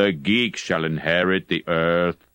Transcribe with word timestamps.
The 0.00 0.12
geek 0.12 0.56
shall 0.56 0.86
inherit 0.86 1.48
the 1.48 1.62
earth. 1.68 2.26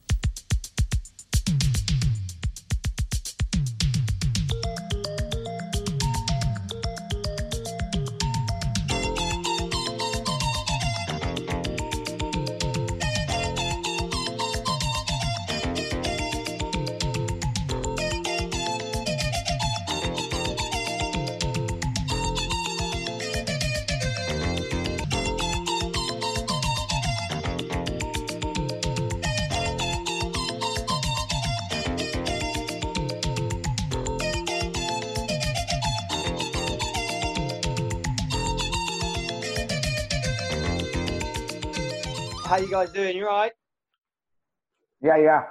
Yeah, 45.16 45.24
yeah. 45.24 45.44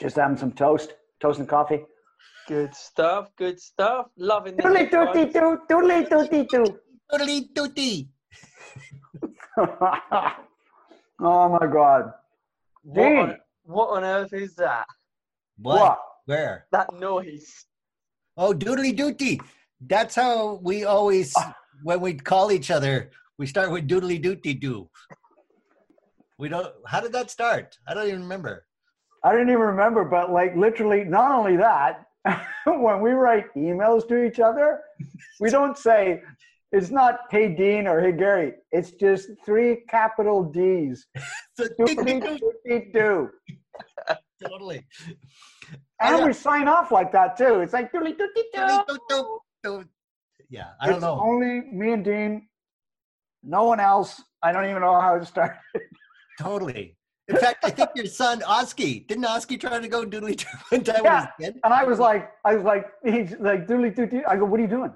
Just 0.00 0.16
having 0.16 0.36
some 0.36 0.52
toast, 0.52 0.94
toast 1.20 1.38
and 1.38 1.48
coffee. 1.48 1.84
Good 2.48 2.74
stuff. 2.74 3.30
Good 3.36 3.60
stuff. 3.60 4.06
Loving 4.16 4.56
the 4.56 4.62
Doodly 4.62 4.90
doody 4.90 5.20
headphones. 5.20 5.60
doo, 5.68 5.74
doodly 5.74 6.08
doody 6.08 6.44
doo. 6.46 6.78
Doodly 7.12 7.54
doody. 7.54 8.08
oh 11.20 11.58
my 11.60 11.66
God. 11.66 12.12
What 12.82 13.06
on, 13.06 13.28
Dean. 13.28 13.36
what 13.64 13.86
on 13.90 14.04
earth 14.04 14.32
is 14.32 14.54
that? 14.56 14.86
What? 15.58 15.80
What? 15.80 15.98
Where? 16.26 16.66
That 16.72 16.92
noise. 16.92 17.66
Oh, 18.36 18.52
doodly 18.52 18.96
doody. 18.96 19.40
That's 19.80 20.14
how 20.16 20.58
we 20.62 20.84
always, 20.84 21.32
ah. 21.36 21.54
when 21.82 22.00
we 22.00 22.14
call 22.14 22.50
each 22.50 22.70
other, 22.70 23.10
we 23.38 23.46
start 23.46 23.70
with 23.70 23.86
doodly 23.86 24.20
doody 24.22 24.58
doo. 24.58 24.88
We 26.44 26.50
don't. 26.50 26.74
How 26.86 27.00
did 27.00 27.12
that 27.12 27.30
start? 27.30 27.78
I 27.88 27.94
don't 27.94 28.06
even 28.06 28.20
remember. 28.20 28.66
I 29.24 29.32
didn't 29.32 29.48
even 29.48 29.62
remember, 29.62 30.04
but 30.04 30.30
like 30.30 30.54
literally, 30.54 31.02
not 31.02 31.32
only 31.32 31.56
that, 31.56 32.04
when 32.66 33.00
we 33.00 33.12
write 33.12 33.46
emails 33.56 34.06
to 34.08 34.22
each 34.22 34.40
other, 34.40 34.80
we 35.40 35.48
don't 35.48 35.78
say, 35.78 36.20
it's 36.70 36.90
not 36.90 37.20
hey 37.30 37.54
Dean 37.54 37.86
or 37.86 37.98
hey 37.98 38.12
Gary. 38.12 38.52
It's 38.72 38.90
just 38.90 39.30
three 39.46 39.84
capital 39.88 40.44
D's. 40.44 41.06
Doody 41.78 42.20
totally. 44.46 44.86
And 45.98 46.26
we 46.26 46.34
sign 46.34 46.68
off 46.68 46.92
like 46.92 47.10
that 47.12 47.38
too. 47.38 47.60
It's 47.60 47.72
like 47.72 47.90
doodly 47.90 48.18
Doodly 48.18 48.84
doo. 48.84 48.98
doo 49.08 49.40
doo. 49.62 49.84
Yeah, 50.50 50.72
I 50.78 50.88
don't. 50.88 50.96
It's 50.96 51.02
know. 51.04 51.18
only 51.22 51.62
me 51.72 51.94
and 51.94 52.04
Dean. 52.04 52.48
No 53.42 53.64
one 53.64 53.80
else. 53.80 54.22
I 54.42 54.52
don't 54.52 54.68
even 54.68 54.82
know 54.82 55.00
how 55.00 55.14
it 55.14 55.26
started. 55.26 55.56
Totally. 56.40 56.96
In 57.28 57.36
fact, 57.36 57.64
I 57.64 57.70
think 57.70 57.90
your 57.94 58.06
son 58.06 58.42
Oski 58.42 59.00
didn't 59.00 59.24
Oski 59.24 59.56
try 59.56 59.78
to 59.78 59.88
go 59.88 60.04
doodly 60.04 60.36
doo 60.36 60.46
one 60.68 60.84
time 60.84 61.00
Yeah. 61.04 61.26
when 61.38 61.46
he 61.46 61.46
was 61.46 61.48
a 61.48 61.52
kid? 61.52 61.60
And 61.64 61.72
I 61.72 61.84
was 61.84 61.98
like, 61.98 62.30
I 62.44 62.54
was 62.54 62.64
like, 62.64 62.86
he's 63.04 63.32
like, 63.40 63.66
doodly 63.66 63.94
doo 63.94 64.06
doo. 64.06 64.22
I 64.28 64.36
go, 64.36 64.44
what 64.44 64.60
are 64.60 64.62
you 64.62 64.68
doing? 64.68 64.92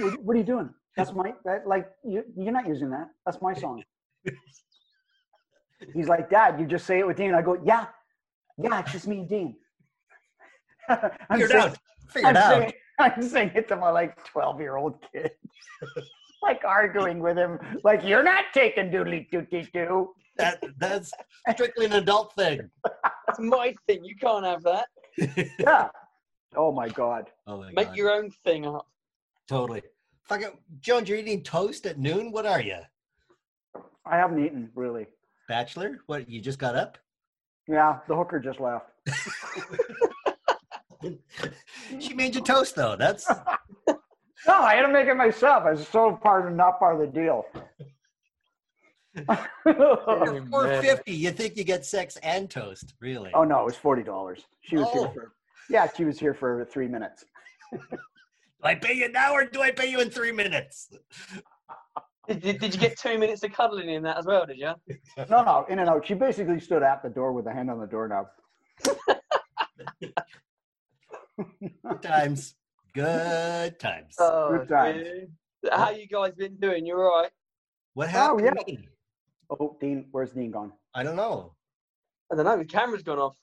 What, 0.00 0.22
what 0.24 0.34
are 0.34 0.38
you 0.38 0.44
doing? 0.44 0.70
That's 0.96 1.12
my, 1.12 1.32
that, 1.44 1.66
like, 1.66 1.88
you, 2.04 2.24
you're 2.36 2.52
not 2.52 2.66
using 2.66 2.90
that. 2.90 3.08
That's 3.24 3.40
my 3.40 3.54
song. 3.54 3.82
He's 5.94 6.08
like, 6.08 6.30
Dad, 6.30 6.60
you 6.60 6.66
just 6.66 6.86
say 6.86 6.98
it 7.00 7.06
with 7.06 7.16
Dean. 7.16 7.34
I 7.34 7.42
go, 7.42 7.58
yeah, 7.64 7.86
yeah, 8.58 8.80
it's 8.80 8.92
just 8.92 9.06
me 9.08 9.18
and 9.20 9.28
Dean. 9.28 9.56
I'm 10.88 10.98
Figured 11.32 11.50
saying- 11.50 11.62
out. 11.62 11.78
Figured 12.08 12.36
I'm 12.36 12.36
out. 12.36 12.58
saying, 12.58 12.72
I'm 12.98 13.22
saying 13.22 13.50
it 13.54 13.68
to 13.68 13.76
my 13.76 13.90
like 13.90 14.22
12 14.26 14.60
year 14.60 14.76
old 14.76 14.98
kid, 15.12 15.30
like 16.42 16.62
arguing 16.64 17.20
with 17.20 17.36
him, 17.38 17.58
like, 17.84 18.04
you're 18.04 18.22
not 18.22 18.46
taking 18.52 18.90
doodly 18.90 19.30
doo 19.30 19.46
doo 19.50 19.64
doo. 19.72 20.10
That, 20.36 20.62
that's 20.78 21.12
strictly 21.52 21.86
an 21.86 21.92
adult 21.92 22.34
thing. 22.34 22.70
That's 23.26 23.38
my 23.38 23.74
thing. 23.86 24.04
You 24.04 24.16
can't 24.16 24.44
have 24.44 24.62
that. 24.62 24.88
Yeah. 25.58 25.88
Oh 26.56 26.72
my 26.72 26.88
God. 26.88 27.30
Oh 27.46 27.58
my 27.58 27.70
Make 27.72 27.88
God. 27.88 27.96
your 27.96 28.10
own 28.10 28.30
thing 28.44 28.66
up. 28.66 28.86
Totally. 29.48 29.82
Fucking 30.24 30.58
Jones, 30.80 31.08
you're 31.08 31.18
eating 31.18 31.42
toast 31.42 31.86
at 31.86 31.98
noon? 31.98 32.30
What 32.30 32.46
are 32.46 32.60
you? 32.60 32.78
I 34.04 34.16
haven't 34.16 34.44
eaten 34.44 34.70
really. 34.74 35.06
Bachelor? 35.48 36.00
What, 36.06 36.28
you 36.28 36.40
just 36.40 36.58
got 36.58 36.76
up? 36.76 36.98
Yeah, 37.68 37.98
the 38.08 38.16
hooker 38.16 38.38
just 38.40 38.60
left. 38.60 38.86
she 42.00 42.14
made 42.14 42.34
you 42.34 42.40
toast 42.40 42.74
though. 42.74 42.96
That's 42.96 43.28
No, 44.46 44.54
I 44.54 44.74
had 44.74 44.82
to 44.82 44.88
make 44.92 45.06
it 45.06 45.14
myself. 45.14 45.64
I 45.64 45.72
was 45.72 45.86
so 45.88 46.12
part 46.12 46.46
of 46.46 46.54
not 46.54 46.78
part 46.78 46.94
of 46.94 47.00
the 47.00 47.06
deal. 47.06 47.44
Oh, 49.28 49.46
four 50.50 50.64
man. 50.64 50.82
fifty. 50.82 51.12
You 51.12 51.30
think 51.32 51.56
you 51.56 51.64
get 51.64 51.84
sex 51.84 52.16
and 52.22 52.48
toast, 52.50 52.94
really? 53.00 53.30
oh 53.34 53.44
no, 53.44 53.60
it 53.60 53.64
was 53.66 53.76
forty 53.76 54.02
dollars. 54.02 54.44
She 54.62 54.76
was 54.76 54.86
Oh. 54.90 55.02
here 55.04 55.10
for 55.12 55.32
yeah, 55.68 55.88
she 55.96 56.04
was 56.04 56.18
here 56.18 56.34
for 56.34 56.64
three 56.70 56.88
minutes. 56.88 57.24
Do 57.72 57.78
I 58.62 58.74
pay 58.74 58.94
you 58.94 59.10
now 59.10 59.32
or 59.32 59.44
do 59.44 59.60
I 59.62 59.70
pay 59.70 59.90
you 59.90 60.00
in 60.00 60.10
three 60.10 60.32
minutes? 60.32 60.88
Did, 62.28 62.40
did, 62.40 62.60
did 62.60 62.74
you 62.74 62.80
get 62.80 62.98
two 62.98 63.18
minutes 63.18 63.42
of 63.42 63.52
cuddling 63.52 63.88
in 63.90 64.02
that 64.04 64.16
as 64.18 64.26
well? 64.26 64.46
Did 64.46 64.58
you? 64.58 64.72
No, 65.30 65.42
no, 65.44 65.66
in 65.68 65.78
and 65.78 65.88
out. 65.88 66.06
She 66.06 66.14
basically 66.14 66.60
stood 66.60 66.82
at 66.82 67.02
the 67.02 67.08
door 67.08 67.32
with 67.32 67.46
a 67.46 67.52
hand 67.52 67.70
on 67.70 67.80
the 67.80 67.86
doorknob. 67.86 68.26
Good 70.00 70.14
times. 72.02 72.54
Good 72.94 73.78
times. 73.80 74.14
Oh, 74.18 74.58
Good 74.58 74.68
times. 74.68 75.02
dude. 75.02 75.32
How 75.72 75.90
you 75.90 76.06
guys 76.06 76.32
been 76.36 76.56
doing? 76.56 76.86
You're 76.86 77.10
all 77.10 77.22
right? 77.22 77.30
what 77.94 78.08
happened? 78.08 78.48
oh, 78.58 78.64
yeah. 78.66 78.76
To 79.56 79.62
me? 79.62 79.68
Oh, 79.70 79.76
Dean, 79.80 80.06
where's 80.10 80.32
Dean 80.32 80.50
gone? 80.50 80.72
I 80.94 81.02
don't 81.02 81.16
know. 81.16 81.54
I 82.30 82.36
don't 82.36 82.44
know. 82.44 82.56
The 82.58 82.64
camera's 82.64 83.02
gone 83.02 83.18
off. 83.18 83.36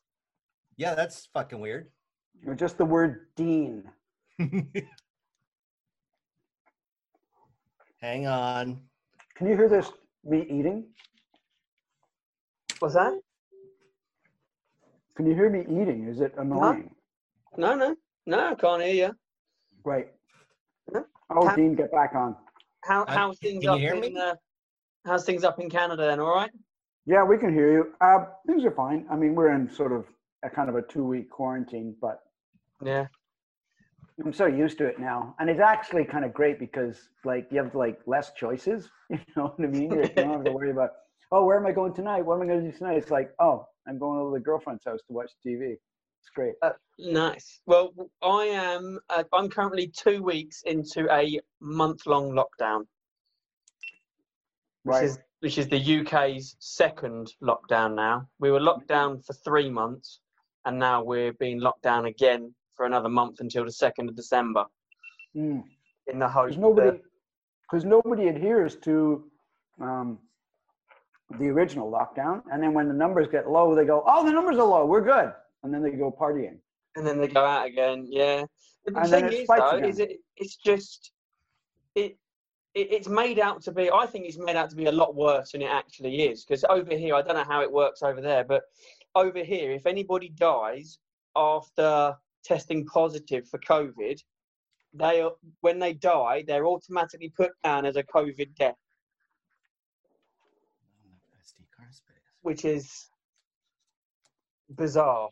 Yeah, 0.78 0.96
that's 0.96 1.28
fucking 1.34 1.60
weird. 1.60 1.92
Or 2.46 2.56
Just 2.56 2.78
the 2.78 2.86
word 2.86 3.28
Dean. 3.36 3.84
Hang 8.02 8.28
on. 8.28 8.80
Can 9.36 9.48
you 9.48 9.58
hear 9.58 9.68
this? 9.68 9.92
Me 10.24 10.46
eating? 10.50 10.86
What's 12.80 12.94
that? 12.94 13.20
Can 15.16 15.26
you 15.26 15.34
hear 15.34 15.50
me 15.50 15.62
eating? 15.62 16.08
Is 16.08 16.22
it 16.22 16.34
annoying? 16.38 16.92
No, 17.58 17.76
no, 17.76 17.94
no. 18.26 18.52
I 18.52 18.56
can't 18.56 18.82
hear 18.82 18.94
you. 18.94 19.14
Right. 19.84 20.08
No. 20.94 21.04
Oh, 21.30 21.42
Can- 21.42 21.56
Dean, 21.58 21.76
get 21.76 21.92
back 21.92 22.16
on. 22.16 22.38
How 22.86 23.06
how's 23.06 23.38
things 23.40 23.62
can 23.62 23.62
you 23.64 23.72
up 23.72 23.80
hear 23.80 23.94
in 23.96 24.00
me? 24.14 24.18
uh, 24.18 24.36
how's 25.06 25.26
things 25.26 25.44
up 25.44 25.60
in 25.60 25.70
Canada 25.70 26.06
then? 26.06 26.20
All 26.20 26.34
right. 26.34 26.52
Yeah, 27.06 27.24
we 27.24 27.38
can 27.38 27.54
hear 27.54 27.72
you. 27.72 27.94
Uh, 28.02 28.26
things 28.46 28.64
are 28.66 28.72
fine. 28.72 29.06
I 29.10 29.16
mean, 29.16 29.36
we're 29.36 29.54
in 29.54 29.70
sort 29.70 29.92
of 29.92 30.06
a 30.44 30.50
kind 30.50 30.70
of 30.70 30.76
a 30.76 30.82
two-week 30.82 31.30
quarantine, 31.30 31.96
but 32.02 32.22
Yeah. 32.84 33.08
I'm 34.24 34.34
so 34.34 34.48
used 34.48 34.78
to 34.80 34.86
it 34.86 35.00
now, 35.00 35.34
and 35.40 35.50
it's 35.50 35.62
actually 35.62 36.04
kind 36.04 36.26
of 36.26 36.34
great 36.34 36.60
because 36.60 37.08
like 37.24 37.48
you 37.52 37.64
have 37.64 37.74
like 37.74 38.00
less 38.06 38.32
choices. 38.34 38.90
You 39.10 39.18
know 39.36 39.56
what 39.56 39.68
I 39.68 39.72
mean? 39.72 39.92
You 39.92 40.04
don't 40.04 40.30
have 40.30 40.44
to 40.44 40.52
worry 40.52 40.72
about 40.72 40.92
oh, 41.32 41.46
where 41.46 41.58
am 41.58 41.66
I 41.66 41.72
going 41.72 41.94
tonight? 41.94 42.22
What 42.24 42.36
am 42.36 42.42
I 42.42 42.46
going 42.48 42.64
to 42.64 42.72
do 42.72 42.78
tonight? 42.78 42.98
It's 42.98 43.10
like 43.12 43.32
oh, 43.40 43.66
I'm 43.88 43.98
going 43.98 44.20
over 44.20 44.36
to 44.36 44.40
the 44.40 44.44
girlfriend's 44.44 44.84
house 44.86 45.00
to 45.08 45.14
watch 45.14 45.32
TV. 45.46 45.72
It's 45.74 46.30
great. 46.36 46.54
Nice. 47.00 47.62
Well, 47.66 47.94
I 48.22 48.44
am. 48.46 49.00
Uh, 49.10 49.24
I'm 49.34 49.50
currently 49.50 49.88
two 49.88 50.22
weeks 50.22 50.62
into 50.66 51.08
a 51.12 51.40
month-long 51.62 52.32
lockdown, 52.34 52.86
which 54.90 54.96
Right. 54.96 55.04
is 55.06 55.20
which 55.42 55.58
is 55.58 55.70
the 55.70 55.80
UK's 56.02 56.58
second 56.60 57.32
lockdown 57.42 57.96
now. 57.96 58.28
We 58.40 58.52
were 58.52 58.60
locked 58.60 58.88
down 58.88 59.22
for 59.22 59.32
three 59.32 59.70
months, 59.70 60.20
and 60.66 60.78
now 60.78 61.02
we're 61.02 61.32
being 61.34 61.62
locked 61.62 61.84
down 61.84 62.08
again 62.08 62.54
for 62.76 62.86
another 62.86 63.08
month 63.08 63.40
until 63.40 63.64
the 63.64 63.72
second 63.72 64.10
of 64.10 64.16
December. 64.18 64.66
Mm. 65.34 65.64
In 66.08 66.20
the 66.20 66.28
hope 66.28 66.48
Because 66.48 66.58
nobody, 66.58 66.90
that 66.90 67.02
because 67.64 67.86
nobody 67.86 68.28
adheres 68.28 68.76
to 68.88 69.32
um, 69.80 70.20
the 71.40 71.48
original 71.48 71.90
lockdown, 71.90 72.42
and 72.52 72.62
then 72.62 72.74
when 72.74 72.90
the 72.90 72.94
numbers 72.94 73.28
get 73.30 73.50
low, 73.50 73.74
they 73.76 73.86
go, 73.86 74.04
"Oh, 74.06 74.26
the 74.26 74.34
numbers 74.34 74.58
are 74.58 74.68
low. 74.68 74.86
We're 74.86 75.08
good," 75.16 75.32
and 75.64 75.74
then 75.74 75.82
they 75.82 75.92
go 75.92 76.12
partying. 76.12 76.58
and 76.98 77.08
then 77.08 77.18
they 77.22 77.28
go 77.30 77.46
out 77.46 77.66
again. 77.68 78.06
Yeah. 78.10 78.44
The 78.86 79.00
And 79.00 79.10
thing 79.10 79.26
is, 79.32 79.48
though, 79.48 79.70
again. 79.78 79.90
is 79.90 80.00
it? 80.00 80.20
It's 80.36 80.58
just 80.58 81.12
it, 81.96 82.18
it. 82.80 82.92
It's 82.92 83.08
made 83.08 83.40
out 83.40 83.62
to 83.64 83.72
be. 83.72 83.92
I 83.92 84.06
think 84.06 84.26
it's 84.26 84.38
made 84.38 84.56
out 84.56 84.70
to 84.70 84.76
be 84.76 84.86
a 84.86 84.92
lot 84.92 85.16
worse 85.16 85.52
than 85.52 85.62
it 85.62 85.70
actually 85.70 86.24
is. 86.24 86.46
Because 86.46 86.64
over 86.70 86.96
here, 86.96 87.16
I 87.16 87.22
don't 87.22 87.36
know 87.36 87.44
how 87.44 87.62
it 87.62 87.72
works 87.72 88.02
over 88.02 88.22
there, 88.22 88.44
but 88.44 88.64
over 89.16 89.44
here, 89.44 89.72
if 89.72 89.86
anybody 89.86 90.30
dies 90.30 91.00
after 91.36 92.16
testing 92.44 92.86
positive 92.86 93.48
for 93.48 93.60
COVID, 93.60 94.20
they 94.94 95.22
are, 95.22 95.32
when 95.62 95.80
they 95.80 95.94
die, 95.94 96.44
they're 96.48 96.66
automatically 96.66 97.30
put 97.36 97.52
down 97.64 97.86
as 97.86 97.96
a 97.96 98.04
COVID 98.04 98.56
death. 98.56 98.76
SD 101.40 101.66
Car 101.76 101.88
space. 101.92 102.16
which 102.42 102.66
is 102.66 103.10
bizarre 104.76 105.30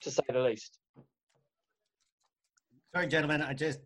to 0.00 0.10
say 0.10 0.22
the 0.28 0.40
least. 0.40 0.78
Sorry, 2.94 3.06
gentlemen. 3.06 3.42
I 3.42 3.52
just, 3.52 3.80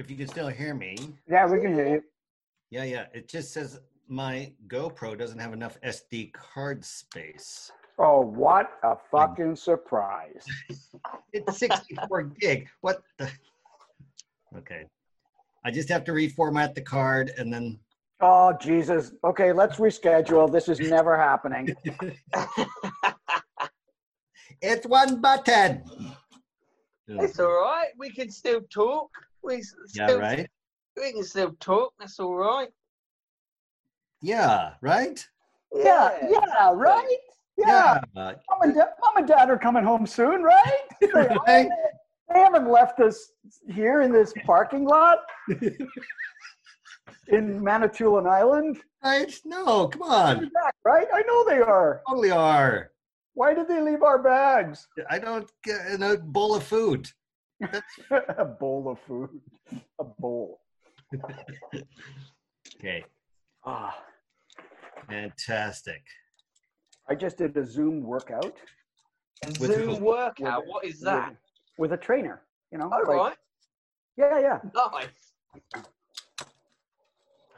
if 0.00 0.10
you 0.10 0.16
can 0.16 0.26
still 0.26 0.48
hear 0.48 0.74
me. 0.74 0.96
Yeah, 1.28 1.46
we 1.46 1.60
can 1.60 1.74
hear 1.74 1.88
you. 1.88 2.02
Yeah, 2.70 2.84
yeah. 2.84 3.06
It 3.12 3.28
just 3.28 3.52
says 3.52 3.80
my 4.08 4.50
GoPro 4.66 5.16
doesn't 5.16 5.38
have 5.38 5.52
enough 5.52 5.78
SD 5.82 6.32
card 6.32 6.84
space. 6.84 7.70
Oh, 7.98 8.22
what 8.22 8.70
a 8.82 8.94
hmm. 8.94 9.00
fucking 9.12 9.56
surprise. 9.56 10.44
It's 11.32 11.58
64 11.58 12.22
gig. 12.40 12.68
What 12.80 13.02
the? 13.18 13.30
Okay. 14.56 14.84
I 15.64 15.70
just 15.70 15.88
have 15.90 16.02
to 16.04 16.12
reformat 16.12 16.74
the 16.74 16.80
card 16.80 17.30
and 17.38 17.52
then. 17.52 17.78
Oh, 18.20 18.52
Jesus. 18.60 19.12
Okay, 19.22 19.52
let's 19.52 19.76
reschedule. 19.76 20.50
This 20.50 20.68
is 20.68 20.80
never 20.80 21.16
happening. 21.16 21.72
It's 24.62 24.86
one 24.86 25.22
button. 25.22 25.82
It's 27.08 27.40
all 27.40 27.46
right. 27.46 27.88
We 27.96 28.10
can 28.10 28.30
still 28.30 28.60
talk. 28.70 29.08
We 29.42 29.56
s- 29.56 29.74
Yeah, 29.94 30.06
still, 30.06 30.20
right? 30.20 30.50
We 30.96 31.12
can 31.12 31.24
still 31.24 31.52
talk. 31.60 31.94
That's 31.98 32.18
all 32.20 32.34
right. 32.34 32.68
Yeah, 34.22 34.74
right? 34.80 35.26
Yeah, 35.72 36.10
yeah, 36.22 36.38
exactly. 36.38 36.76
right? 36.76 37.16
Yeah. 37.56 38.00
Uh, 38.16 38.34
Mom 38.48 38.62
and, 38.62 38.74
dad, 38.74 38.88
Mom 39.00 39.16
and 39.16 39.26
dad 39.26 39.50
are 39.50 39.58
coming 39.58 39.84
home 39.84 40.06
soon, 40.06 40.42
right? 40.42 40.78
They, 41.00 41.08
Right. 41.46 41.68
they 42.32 42.38
haven't 42.40 42.68
left 42.70 43.00
us 43.00 43.32
here 43.68 44.02
in 44.02 44.12
this 44.12 44.32
parking 44.44 44.84
lot 44.84 45.18
in 47.28 47.62
Manitoulin 47.62 48.26
Island, 48.26 48.78
right? 49.02 49.32
No, 49.44 49.88
come 49.88 50.02
on. 50.02 50.38
Back, 50.52 50.74
right? 50.84 51.06
I 51.12 51.22
know 51.22 51.44
they 51.44 51.60
are. 51.60 52.02
Totally 52.08 52.30
are. 52.30 52.90
Why 53.34 53.54
did 53.54 53.68
they 53.68 53.80
leave 53.80 54.02
our 54.02 54.18
bags? 54.22 54.86
I 55.08 55.18
don't 55.18 55.50
get 55.64 55.86
in 55.86 56.02
a 56.02 56.16
bowl 56.16 56.54
of 56.54 56.62
food. 56.64 57.08
a 58.38 58.44
bowl 58.44 58.88
of 58.90 58.98
food. 59.06 59.40
A 59.98 60.04
bowl. 60.04 60.60
Okay, 62.78 63.04
Ah, 63.66 63.94
fantastic. 65.06 66.02
I 67.10 67.14
just 67.14 67.36
did 67.36 67.54
a 67.58 67.64
Zoom 67.64 68.02
workout 68.02 68.56
With 69.60 69.74
Zoom 69.74 69.96
who? 69.96 70.04
workout. 70.04 70.66
What 70.66 70.84
is 70.86 71.00
that? 71.00 71.30
with, 71.76 71.90
with 71.90 71.92
a 71.92 71.96
trainer. 72.02 72.40
You 72.72 72.78
know, 72.78 72.84
All 72.90 73.00
like- 73.00 73.08
right. 73.08 73.36
Yeah, 74.16 74.38
yeah. 74.40 74.58
Nice. 74.74 75.84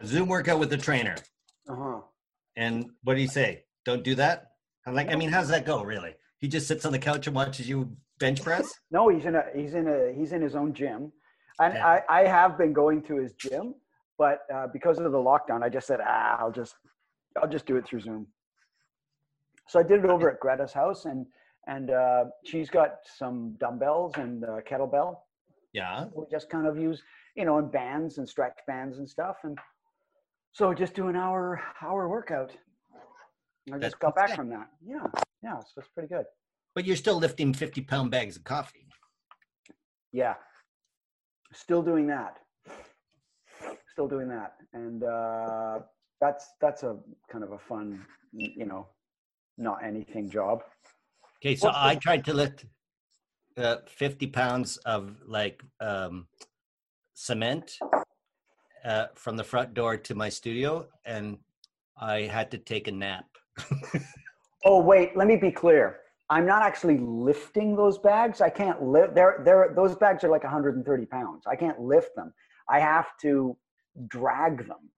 Zoom 0.05 0.29
workout 0.29 0.59
with 0.59 0.71
the 0.71 0.77
trainer. 0.79 1.15
Uh 1.69 1.75
huh. 1.77 2.01
And 2.57 2.91
what 3.05 3.15
do 3.15 3.21
you 3.21 3.29
say? 3.29 3.65
Don't 3.85 4.03
do 4.03 4.15
that? 4.17 4.53
I'm 4.87 4.95
like, 4.95 5.09
I 5.11 5.15
mean, 5.17 5.31
how's 5.31 5.49
that 5.49 5.65
go, 5.65 5.83
really? 5.85 6.15
He 6.39 6.49
just 6.49 6.67
sits 6.67 6.85
on 6.85 6.91
the 6.93 6.99
couch 6.99 7.27
and 7.29 7.37
watches 7.37 7.69
you 7.69 7.97
bench 8.19 8.43
press? 8.43 8.73
No, 8.91 9.09
he's 9.09 9.25
in 9.25 9.35
a 9.35 9.45
he's 9.55 9.75
in 9.75 9.89
a 9.89 10.13
he's 10.13 10.33
in 10.33 10.43
his 10.43 10.55
own 10.55 10.73
gym, 10.75 11.13
and 11.61 11.75
Yeah. 11.75 11.87
I 11.87 12.03
I 12.09 12.27
have 12.27 12.57
been 12.59 12.73
going 12.73 13.03
to 13.05 13.17
his 13.17 13.33
gym, 13.35 13.75
but 14.19 14.41
uh, 14.55 14.67
because 14.73 14.99
of 14.99 15.11
the 15.13 15.19
lockdown, 15.19 15.63
I 15.63 15.69
just 15.69 15.87
said 15.87 16.01
ah, 16.05 16.37
I'll 16.39 16.53
just 16.53 16.75
I'll 17.41 17.49
just 17.49 17.67
do 17.67 17.77
it 17.77 17.87
through 17.87 18.01
Zoom. 18.01 18.27
So 19.69 19.79
I 19.81 19.83
did 19.83 20.05
it 20.05 20.11
over 20.11 20.31
at 20.31 20.41
Greta's 20.41 20.73
house, 20.73 21.05
and 21.07 21.27
and 21.67 21.91
uh, 21.91 22.25
she's 22.45 22.69
got 22.71 22.97
some 23.05 23.57
dumbbells 23.61 24.13
and 24.17 24.45
uh, 24.45 24.61
kettlebell. 24.69 25.19
Yeah. 25.73 26.07
We 26.15 26.25
just 26.31 26.51
kind 26.51 26.67
of 26.67 26.77
use 26.79 27.03
you 27.37 27.45
know 27.45 27.59
in 27.59 27.69
bands 27.71 28.19
and 28.19 28.29
stretch 28.29 28.59
bands 28.67 28.99
and 28.99 29.09
stuff, 29.09 29.39
and 29.45 29.59
so 30.53 30.75
just 30.75 30.95
do 30.95 31.09
an 31.09 31.17
hour 31.17 31.63
hour 31.83 32.09
workout. 32.09 32.53
I 33.73 33.79
That's 33.79 33.85
just 33.93 34.01
got 34.01 34.17
back 34.17 34.29
sick. 34.29 34.37
from 34.37 34.49
that. 34.51 34.69
Yeah, 34.85 35.07
yeah, 35.43 35.59
so 35.61 35.79
it's 35.79 35.89
pretty 35.89 36.09
good. 36.09 36.25
But 36.75 36.85
you're 36.87 36.97
still 36.97 37.19
lifting 37.19 37.53
50 37.53 37.83
pound 37.83 38.11
bags 38.11 38.37
of 38.37 38.45
coffee. 38.45 38.87
Yeah. 40.13 40.35
Still 41.53 41.83
doing 41.83 42.07
that. 42.07 42.39
Still 43.93 44.09
doing 44.09 44.29
that. 44.29 44.55
And 44.73 45.05
uh, 45.05 45.81
that's 46.21 46.53
that's 46.61 46.83
a 46.83 46.97
kind 47.31 47.45
of 47.45 47.53
a 47.53 47.59
fun, 47.59 48.05
you 48.33 48.65
know, 48.65 48.87
not 49.59 49.85
anything 49.85 50.31
job. 50.31 50.63
Okay, 51.43 51.57
so 51.57 51.67
What's 51.69 51.79
the- 51.79 51.85
I 51.85 51.95
tried 51.97 52.25
to 52.27 52.35
lift 52.35 52.65
uh, 53.59 53.77
50 53.87 54.29
pounds 54.29 54.79
of 54.79 55.17
like 55.27 55.63
um, 55.81 56.27
cement 57.13 57.77
uh, 58.85 59.07
from 59.15 59.37
the 59.37 59.45
front 59.45 59.75
door 59.75 59.99
to 59.99 60.15
my 60.15 60.31
studio, 60.31 60.87
and 61.05 61.37
I 62.01 62.23
had 62.23 62.51
to 62.53 62.59
take 62.59 62.89
a 62.89 62.93
nap. 62.93 63.27
Oh 64.65 64.81
wait, 64.81 65.17
let 65.17 65.27
me 65.27 65.35
be 65.35 65.51
clear. 65.51 66.02
I'm 66.33 66.47
not 66.47 66.63
actually 66.63 66.97
lifting 66.99 67.77
those 67.77 67.99
bags. 67.99 68.41
I 68.41 68.49
can't 68.49 68.83
lift. 68.83 69.15
They're 69.15 69.43
they're 69.45 69.75
those 69.77 69.95
bags 69.95 70.25
are 70.25 70.31
like 70.31 70.45
130 70.45 71.07
pounds. 71.07 71.45
I 71.47 71.57
can't 71.57 71.79
lift 71.79 72.17
them. 72.17 72.33
I 72.71 72.81
have 72.81 73.09
to 73.21 73.55
drag 74.09 74.67
them 74.67 74.89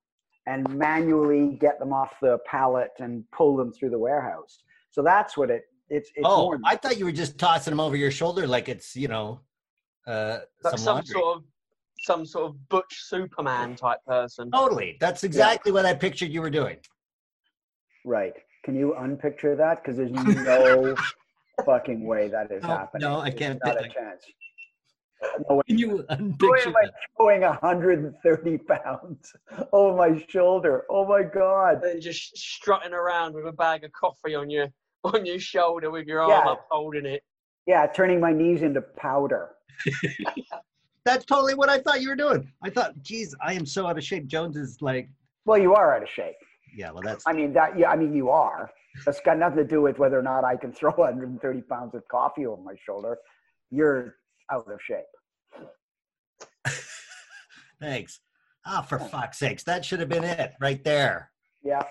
and 0.47 0.69
manually 0.69 1.57
get 1.61 1.81
them 1.81 1.93
off 1.93 2.15
the 2.21 2.39
pallet 2.47 2.91
and 3.01 3.25
pull 3.33 3.57
them 3.57 3.73
through 3.73 3.91
the 3.91 3.99
warehouse. 3.99 4.61
So 4.91 5.03
that's 5.03 5.37
what 5.37 5.51
it. 5.51 5.63
It's. 5.91 6.09
it's 6.15 6.25
oh, 6.25 6.43
more- 6.45 6.61
I 6.65 6.77
thought 6.77 6.99
you 6.99 7.05
were 7.05 7.13
just 7.13 7.37
tossing 7.37 7.73
them 7.73 7.81
over 7.81 7.97
your 7.97 8.13
shoulder 8.13 8.47
like 8.47 8.69
it's, 8.69 8.95
you 8.95 9.09
know, 9.09 9.41
uh, 10.07 10.39
Like 10.63 10.79
some, 10.79 10.79
some 10.79 11.05
sort 11.05 11.37
of 11.37 11.45
some 12.03 12.27
sort 12.27 12.51
of 12.51 12.69
butch 12.69 13.03
Superman 13.03 13.75
type 13.75 13.99
person. 14.07 14.53
Totally. 14.53 14.99
That's 15.01 15.25
exactly 15.25 15.73
what 15.73 15.85
I 15.85 15.95
pictured 15.95 16.31
you 16.31 16.43
were 16.43 16.51
doing. 16.51 16.77
Right. 18.05 18.35
Can 18.65 18.77
you 18.77 18.95
unpicture 18.99 19.57
that? 19.57 19.83
Because 19.83 19.97
there's 19.97 20.13
no 20.13 20.95
fucking 21.65 22.05
way 22.06 22.29
that 22.29 22.51
is 22.51 22.62
No, 22.62 22.69
happening. 22.69 23.09
no, 23.09 23.21
I 23.21 23.31
can't 23.31 23.61
Not 23.65 23.77
a 23.85 23.89
chance. 23.89 24.25
No 25.49 25.56
way. 25.56 25.62
Can 25.67 25.79
you 25.79 25.89
Boy, 25.89 26.05
unpicture 26.11 26.67
am 26.67 26.77
I 26.77 26.85
that? 26.85 26.93
showing 27.19 27.41
130 27.41 28.59
pounds 28.59 29.33
over 29.73 29.95
oh, 29.95 29.97
my 29.97 30.23
shoulder. 30.29 30.85
Oh 30.91 31.06
my 31.06 31.23
god. 31.23 31.83
and 31.83 32.03
just 32.03 32.37
strutting 32.37 32.93
around 32.93 33.35
with 33.35 33.47
a 33.47 33.53
bag 33.53 33.85
of 33.85 33.93
coffee 33.93 34.35
on 34.35 34.51
your 34.51 34.67
on 35.03 35.25
your 35.25 35.39
shoulder 35.39 35.91
with 35.91 36.06
your 36.06 36.21
arm 36.21 36.31
Yeah. 36.31 36.51
up 36.53 36.67
holding 36.71 37.06
it. 37.06 37.23
Yeah, 37.67 37.87
turning 37.87 38.21
my 38.21 38.33
knees 38.33 38.61
into 38.62 38.83
powder. 38.83 39.53
That's 41.07 41.25
totally 41.25 41.55
what 41.55 41.71
I 41.71 41.79
thought 41.79 42.03
you 42.03 42.11
were 42.11 42.17
doing. 42.17 42.50
I 42.62 42.69
thought, 42.69 43.00
geez, 43.03 43.35
I 43.43 43.55
am 43.55 43.65
so 43.65 43.87
out 43.87 43.97
of 43.97 44.05
shape. 44.05 44.27
Jones 44.27 44.57
is 44.59 44.79
like, 44.83 45.09
Well, 45.47 45.59
you 45.59 45.75
are 45.75 45.95
out 45.97 46.03
of 46.03 46.09
shape. 46.11 46.37
yeah, 46.77 46.91
well, 46.91 47.03
that's 47.03 47.25
I 47.27 47.33
mean 47.33 47.55
that. 47.55 47.79
Yeah, 47.79 47.91
I 47.91 47.97
mean 47.97 48.12
you 48.15 48.29
are. 48.29 48.71
That's 49.05 49.20
got 49.20 49.38
nothing 49.38 49.58
to 49.58 49.64
do 49.64 49.82
with 49.82 49.99
whether 49.99 50.19
or 50.19 50.23
not 50.23 50.45
I 50.45 50.57
can 50.57 50.73
throw 50.73 50.90
130 50.97 51.61
pounds 51.62 51.95
of 51.95 52.07
coffee 52.09 52.47
over 52.47 52.62
my 52.62 52.75
shoulder. 52.85 53.19
You're 53.71 54.16
out 54.50 54.71
of 54.71 54.78
shape. 54.80 55.04
thanks. 57.80 58.21
Ah, 58.66 58.83
for 58.83 58.99
fuck's 58.99 59.38
sakes, 59.38 59.62
that 59.64 59.85
should 59.85 60.00
have 60.00 60.09
been 60.09 60.25
it 60.25 60.52
right 60.61 60.83
there. 60.85 61.30
Yeah. 61.62 61.83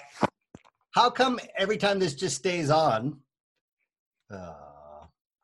How 0.92 1.10
come 1.10 1.40
every 1.58 1.78
time 1.78 2.00
this 2.00 2.16
just 2.16 2.36
stays 2.36 2.70
on? 2.70 3.20
Uh, 4.32 4.54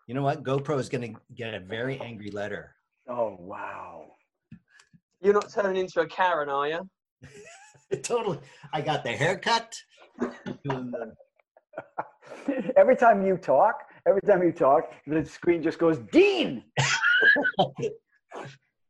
you 0.07 0.15
know 0.15 0.23
what? 0.23 0.43
GoPro 0.43 0.79
is 0.79 0.89
going 0.89 1.13
to 1.13 1.19
get 1.35 1.53
a 1.53 1.59
very 1.59 1.99
angry 2.01 2.31
letter. 2.31 2.75
Oh 3.07 3.35
wow. 3.39 4.05
You're 5.21 5.33
not 5.33 5.51
turning 5.51 5.77
into 5.77 5.99
a 6.01 6.07
Karen, 6.07 6.49
are 6.49 6.67
you? 6.67 6.89
totally. 8.03 8.39
I 8.71 8.81
got 8.81 9.03
the 9.03 9.11
haircut. 9.11 9.75
Every 12.75 12.95
time 12.95 13.25
you 13.25 13.37
talk, 13.37 13.83
every 14.07 14.21
time 14.21 14.43
you 14.43 14.51
talk, 14.51 14.91
the 15.07 15.25
screen 15.25 15.61
just 15.63 15.79
goes 15.79 15.97
Dean. 16.11 16.63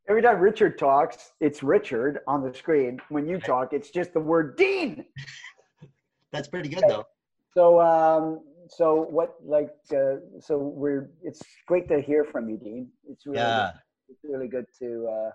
every 0.08 0.22
time 0.22 0.38
Richard 0.40 0.78
talks, 0.78 1.32
it's 1.40 1.62
Richard 1.62 2.20
on 2.26 2.42
the 2.42 2.52
screen. 2.54 3.00
When 3.08 3.26
you 3.26 3.38
talk, 3.38 3.72
it's 3.72 3.90
just 3.90 4.12
the 4.12 4.20
word 4.20 4.56
Dean. 4.56 5.04
That's 6.32 6.48
pretty 6.48 6.68
good 6.68 6.84
though. 6.88 7.06
So, 7.54 7.80
um, 7.80 8.40
so 8.68 9.06
what? 9.10 9.34
Like, 9.44 9.70
uh, 9.92 10.16
so 10.40 10.58
we're. 10.58 11.10
It's 11.22 11.42
great 11.66 11.88
to 11.88 12.00
hear 12.00 12.24
from 12.24 12.48
you, 12.48 12.56
Dean. 12.56 12.88
It's 13.08 13.26
really, 13.26 13.38
Yeah. 13.38 13.72
it's 14.08 14.20
really 14.22 14.46
good 14.46 14.66
to 14.78 15.08
uh, 15.08 15.30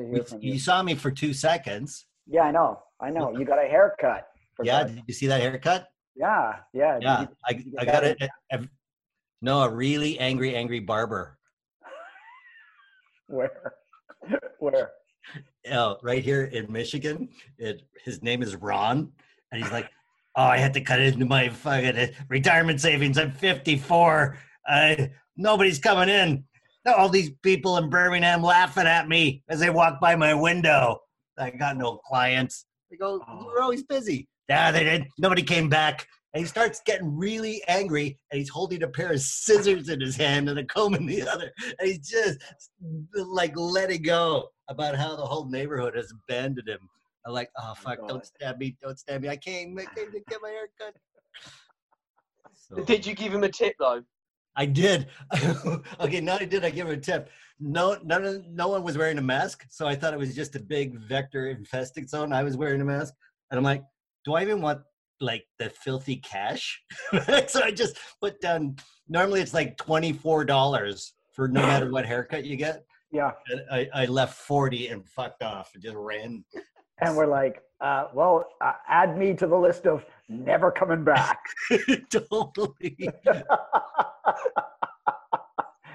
to 0.00 0.06
hear 0.10 0.22
from 0.24 0.40
you. 0.40 0.52
you 0.54 0.58
saw 0.58 0.82
me 0.82 0.94
for 0.94 1.10
two 1.10 1.34
seconds. 1.34 2.06
Yeah, 2.26 2.42
I 2.42 2.50
know. 2.52 2.80
I 3.00 3.10
know. 3.10 3.36
You 3.38 3.44
got 3.44 3.62
a 3.62 3.68
haircut. 3.68 4.26
Yeah. 4.62 4.84
Did 4.84 5.02
you 5.06 5.12
see 5.12 5.26
that 5.26 5.40
haircut? 5.42 5.88
Yeah. 6.16 6.56
Yeah. 6.72 6.98
Yeah. 7.00 7.20
you- 7.22 7.28
I, 7.44 7.64
I 7.78 7.84
got 7.84 8.04
a- 8.04 8.68
No, 9.42 9.60
a 9.62 9.70
really 9.70 10.18
angry, 10.18 10.54
angry 10.56 10.80
barber. 10.80 11.38
where? 13.28 13.74
Where? 14.58 14.90
uh, 15.70 15.94
right 16.02 16.22
here 16.22 16.44
in 16.44 16.70
Michigan. 16.72 17.28
It, 17.58 17.82
his 18.04 18.22
name 18.22 18.42
is 18.42 18.56
Ron, 18.56 19.12
and 19.52 19.62
he's 19.62 19.70
like, 19.72 19.88
"Oh, 20.36 20.42
I 20.44 20.56
had 20.58 20.72
to 20.74 20.80
cut 20.80 21.00
into 21.00 21.26
my 21.26 21.48
fucking 21.48 22.14
retirement 22.28 22.80
savings. 22.80 23.18
I'm 23.18 23.30
54. 23.32 24.38
Uh, 24.68 24.96
nobody's 25.36 25.78
coming 25.78 26.08
in. 26.08 26.44
All 26.86 27.08
these 27.08 27.30
people 27.42 27.76
in 27.78 27.90
Birmingham 27.90 28.42
laughing 28.42 28.86
at 28.86 29.08
me 29.08 29.42
as 29.48 29.60
they 29.60 29.70
walk 29.70 30.00
by 30.00 30.14
my 30.16 30.32
window. 30.34 31.00
I 31.38 31.50
got 31.50 31.76
no 31.76 31.98
clients. 31.98 32.64
They 32.90 32.96
go, 32.96 33.20
Oh. 33.28 33.50
"You're 33.52 33.62
always 33.62 33.82
busy." 33.84 34.28
Yeah, 34.48 34.70
they 34.70 34.84
did. 34.84 35.06
Nobody 35.18 35.42
came 35.42 35.68
back. 35.68 36.06
And 36.34 36.42
he 36.42 36.46
starts 36.48 36.82
getting 36.84 37.16
really 37.16 37.62
angry, 37.66 38.18
and 38.30 38.38
he's 38.38 38.50
holding 38.50 38.82
a 38.82 38.88
pair 38.88 39.10
of 39.10 39.20
scissors 39.20 39.88
in 39.88 40.02
his 40.02 40.16
hand 40.16 40.50
and 40.50 40.58
a 40.58 40.64
comb 40.64 40.94
in 40.94 41.06
the 41.06 41.26
other. 41.26 41.50
And 41.78 41.88
he's 41.88 42.06
just 42.06 42.38
like 43.14 43.56
letting 43.56 44.02
go 44.02 44.50
about 44.68 44.96
how 44.96 45.16
the 45.16 45.24
whole 45.24 45.48
neighborhood 45.48 45.96
has 45.96 46.12
abandoned 46.12 46.68
him. 46.68 46.90
I'm 47.24 47.32
like, 47.32 47.48
oh, 47.58 47.68
oh 47.70 47.74
fuck, 47.74 48.00
God. 48.00 48.08
don't 48.08 48.26
stab 48.26 48.58
me, 48.58 48.76
don't 48.82 48.98
stab 48.98 49.22
me. 49.22 49.30
I 49.30 49.36
came, 49.36 49.78
I 49.78 49.86
came 49.96 50.12
to 50.12 50.20
get 50.28 50.38
my 50.42 50.50
hair 50.50 50.68
cut. 50.78 50.94
So- 52.54 52.84
Did 52.84 53.06
you 53.06 53.14
give 53.14 53.32
him 53.32 53.42
a 53.42 53.48
tip 53.48 53.74
though? 53.78 54.02
I 54.56 54.66
did. 54.66 55.06
okay, 56.00 56.20
not 56.20 56.34
only 56.34 56.46
did 56.46 56.64
I 56.64 56.70
give 56.70 56.86
him 56.86 56.94
a 56.94 57.00
tip. 57.00 57.30
No, 57.60 57.98
none 58.04 58.44
no 58.50 58.68
one 58.68 58.82
was 58.82 58.98
wearing 58.98 59.18
a 59.18 59.22
mask, 59.22 59.64
so 59.70 59.86
I 59.86 59.94
thought 59.94 60.12
it 60.14 60.18
was 60.18 60.34
just 60.34 60.56
a 60.56 60.60
big 60.60 60.98
vector 60.98 61.48
infesting 61.48 62.06
zone. 62.06 62.32
I 62.32 62.42
was 62.42 62.56
wearing 62.56 62.80
a 62.80 62.84
mask, 62.84 63.14
and 63.50 63.58
I'm 63.58 63.64
like, 63.64 63.82
do 64.26 64.34
I 64.34 64.42
even 64.42 64.60
want 64.60 64.80
like 65.20 65.46
the 65.58 65.70
filthy 65.70 66.16
cash? 66.16 66.82
so 67.46 67.62
I 67.62 67.70
just 67.70 67.96
put 68.20 68.40
down. 68.40 68.76
Normally, 69.08 69.40
it's 69.40 69.54
like 69.54 69.78
twenty 69.78 70.12
four 70.12 70.44
dollars 70.44 71.14
for 71.32 71.48
no 71.48 71.62
matter 71.66 71.90
what 71.90 72.04
haircut 72.04 72.44
you 72.44 72.56
get. 72.56 72.84
Yeah. 73.12 73.30
And 73.48 73.62
I, 73.70 73.88
I 73.94 74.04
left 74.06 74.34
forty 74.34 74.88
and 74.88 75.08
fucked 75.08 75.42
off 75.42 75.70
and 75.74 75.82
just 75.82 75.94
ran. 75.96 76.44
And 77.00 77.16
we're 77.16 77.26
like, 77.26 77.62
uh, 77.80 78.06
well, 78.14 78.46
uh, 78.62 78.72
add 78.88 79.16
me 79.16 79.34
to 79.34 79.46
the 79.46 79.56
list 79.56 79.86
of 79.86 80.04
never 80.28 80.70
coming 80.72 81.04
back. 81.04 81.38
totally. 82.10 82.96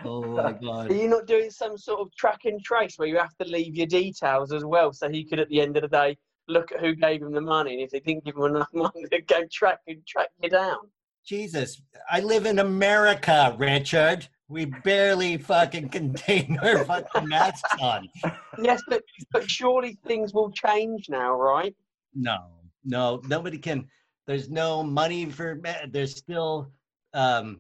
Oh 0.03 0.23
my 0.23 0.53
god. 0.53 0.89
Are 0.89 0.95
you 0.95 1.07
not 1.07 1.27
doing 1.27 1.51
some 1.51 1.77
sort 1.77 1.99
of 1.99 2.07
track 2.15 2.45
and 2.45 2.59
trace 2.63 2.97
where 2.97 3.07
you 3.07 3.19
have 3.19 3.37
to 3.37 3.47
leave 3.47 3.75
your 3.75 3.85
details 3.85 4.51
as 4.51 4.65
well, 4.65 4.91
so 4.91 5.07
he 5.07 5.23
could 5.23 5.39
at 5.39 5.47
the 5.49 5.61
end 5.61 5.77
of 5.77 5.83
the 5.83 5.89
day 5.89 6.17
look 6.47 6.71
at 6.71 6.79
who 6.79 6.95
gave 6.95 7.21
him 7.21 7.31
the 7.31 7.41
money, 7.41 7.73
and 7.73 7.81
if 7.83 7.91
they 7.91 7.99
didn't 7.99 8.25
give 8.25 8.35
him 8.35 8.43
enough 8.43 8.69
money, 8.73 9.05
they'd 9.09 9.27
go 9.27 9.43
track 9.51 9.79
and 9.87 10.05
track 10.05 10.29
you 10.41 10.49
down. 10.49 10.77
Jesus, 11.25 11.81
I 12.09 12.19
live 12.21 12.45
in 12.45 12.59
America, 12.59 13.55
Richard. 13.57 14.27
We 14.47 14.65
barely 14.65 15.37
fucking 15.37 15.89
contain 15.89 16.57
our 16.63 16.83
fucking 16.83 17.27
masks 17.27 17.75
on. 17.79 18.09
Yes, 18.61 18.81
but 18.87 19.03
but 19.31 19.49
surely 19.49 19.97
things 20.05 20.33
will 20.33 20.51
change 20.51 21.07
now, 21.09 21.33
right? 21.35 21.75
No, 22.13 22.37
no, 22.83 23.21
nobody 23.27 23.57
can. 23.57 23.87
There's 24.27 24.49
no 24.49 24.83
money 24.83 25.25
for. 25.27 25.59
There's 25.89 26.17
still, 26.17 26.71
um, 27.13 27.59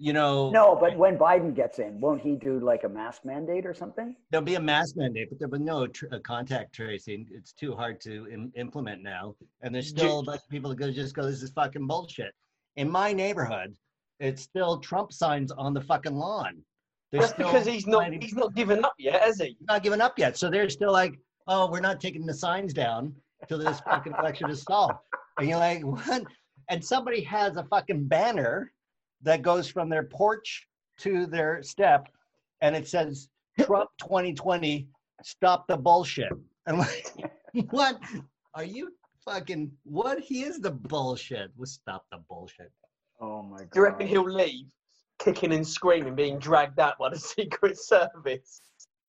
you 0.00 0.14
know, 0.14 0.50
no, 0.50 0.74
but 0.80 0.96
when 0.96 1.18
Biden 1.18 1.54
gets 1.54 1.78
in, 1.78 2.00
won't 2.00 2.22
he 2.22 2.34
do 2.34 2.58
like 2.58 2.84
a 2.84 2.88
mask 2.88 3.26
mandate 3.26 3.66
or 3.66 3.74
something? 3.74 4.16
there'll 4.30 4.44
be 4.44 4.54
a 4.54 4.60
mask 4.60 4.96
mandate, 4.96 5.28
but 5.28 5.38
there'll 5.38 5.52
be 5.52 5.62
no 5.62 5.86
tr- 5.86 6.06
uh, 6.10 6.18
contact 6.20 6.74
tracing. 6.74 7.28
It's 7.30 7.52
too 7.52 7.76
hard 7.76 8.00
to 8.02 8.26
Im- 8.32 8.50
implement 8.56 9.02
now, 9.02 9.34
and 9.60 9.74
there's 9.74 9.88
still 9.88 10.20
a 10.20 10.22
bunch 10.22 10.40
of 10.42 10.48
people 10.48 10.70
that 10.70 10.76
go 10.76 10.90
just 10.90 11.14
go, 11.14 11.22
"This 11.24 11.42
is 11.42 11.50
fucking 11.50 11.86
bullshit." 11.86 12.32
In 12.76 12.88
my 12.90 13.12
neighborhood, 13.12 13.74
it's 14.20 14.40
still 14.42 14.78
Trump 14.78 15.12
signs 15.12 15.52
on 15.52 15.74
the 15.74 15.82
fucking 15.82 16.14
lawn. 16.14 16.64
There's 17.12 17.26
That's 17.26 17.36
because 17.36 17.66
he's 17.66 17.86
not 17.86 17.98
plenty- 18.06 18.24
he's 18.24 18.34
not 18.34 18.54
given 18.54 18.82
up 18.82 18.94
yet, 18.98 19.20
has 19.20 19.38
he? 19.38 19.48
He's 19.58 19.68
not 19.68 19.82
given 19.82 20.00
up 20.00 20.18
yet. 20.18 20.38
So 20.38 20.48
they're 20.48 20.70
still 20.70 20.92
like, 20.92 21.18
oh, 21.46 21.70
we're 21.70 21.80
not 21.80 22.00
taking 22.00 22.24
the 22.24 22.32
signs 22.34 22.72
down 22.72 23.14
till 23.48 23.58
this 23.58 23.80
fucking 23.80 24.14
election 24.18 24.48
is 24.48 24.62
solved. 24.62 24.94
And 25.38 25.46
you're 25.48 25.58
like, 25.58 25.84
what? 25.84 26.22
And 26.70 26.82
somebody 26.82 27.20
has 27.24 27.56
a 27.56 27.64
fucking 27.64 28.06
banner 28.06 28.72
that 29.22 29.42
goes 29.42 29.68
from 29.68 29.88
their 29.88 30.04
porch 30.04 30.66
to 30.98 31.26
their 31.26 31.62
step, 31.62 32.08
and 32.60 32.74
it 32.76 32.86
says 32.88 33.28
Trump 33.60 33.90
2020, 34.00 34.88
stop 35.22 35.66
the 35.68 35.76
bullshit. 35.76 36.32
I'm 36.66 36.78
like, 36.78 37.06
what? 37.70 37.98
Are 38.54 38.64
you 38.64 38.92
fucking 39.24 39.70
what? 39.84 40.20
He 40.20 40.42
is 40.42 40.60
the 40.60 40.70
bullshit. 40.70 41.50
We'll 41.56 41.66
stop 41.66 42.04
the 42.10 42.18
bullshit. 42.28 42.70
Oh 43.20 43.42
my 43.42 43.58
god. 43.58 43.70
Do 43.72 43.80
you 43.80 43.84
reckon 43.84 44.06
he'll 44.06 44.30
leave, 44.30 44.66
kicking 45.18 45.52
and 45.52 45.66
screaming, 45.66 46.14
being 46.14 46.38
dragged 46.38 46.78
out 46.80 46.98
by 46.98 47.10
the 47.10 47.18
Secret 47.18 47.78
Service? 47.78 48.60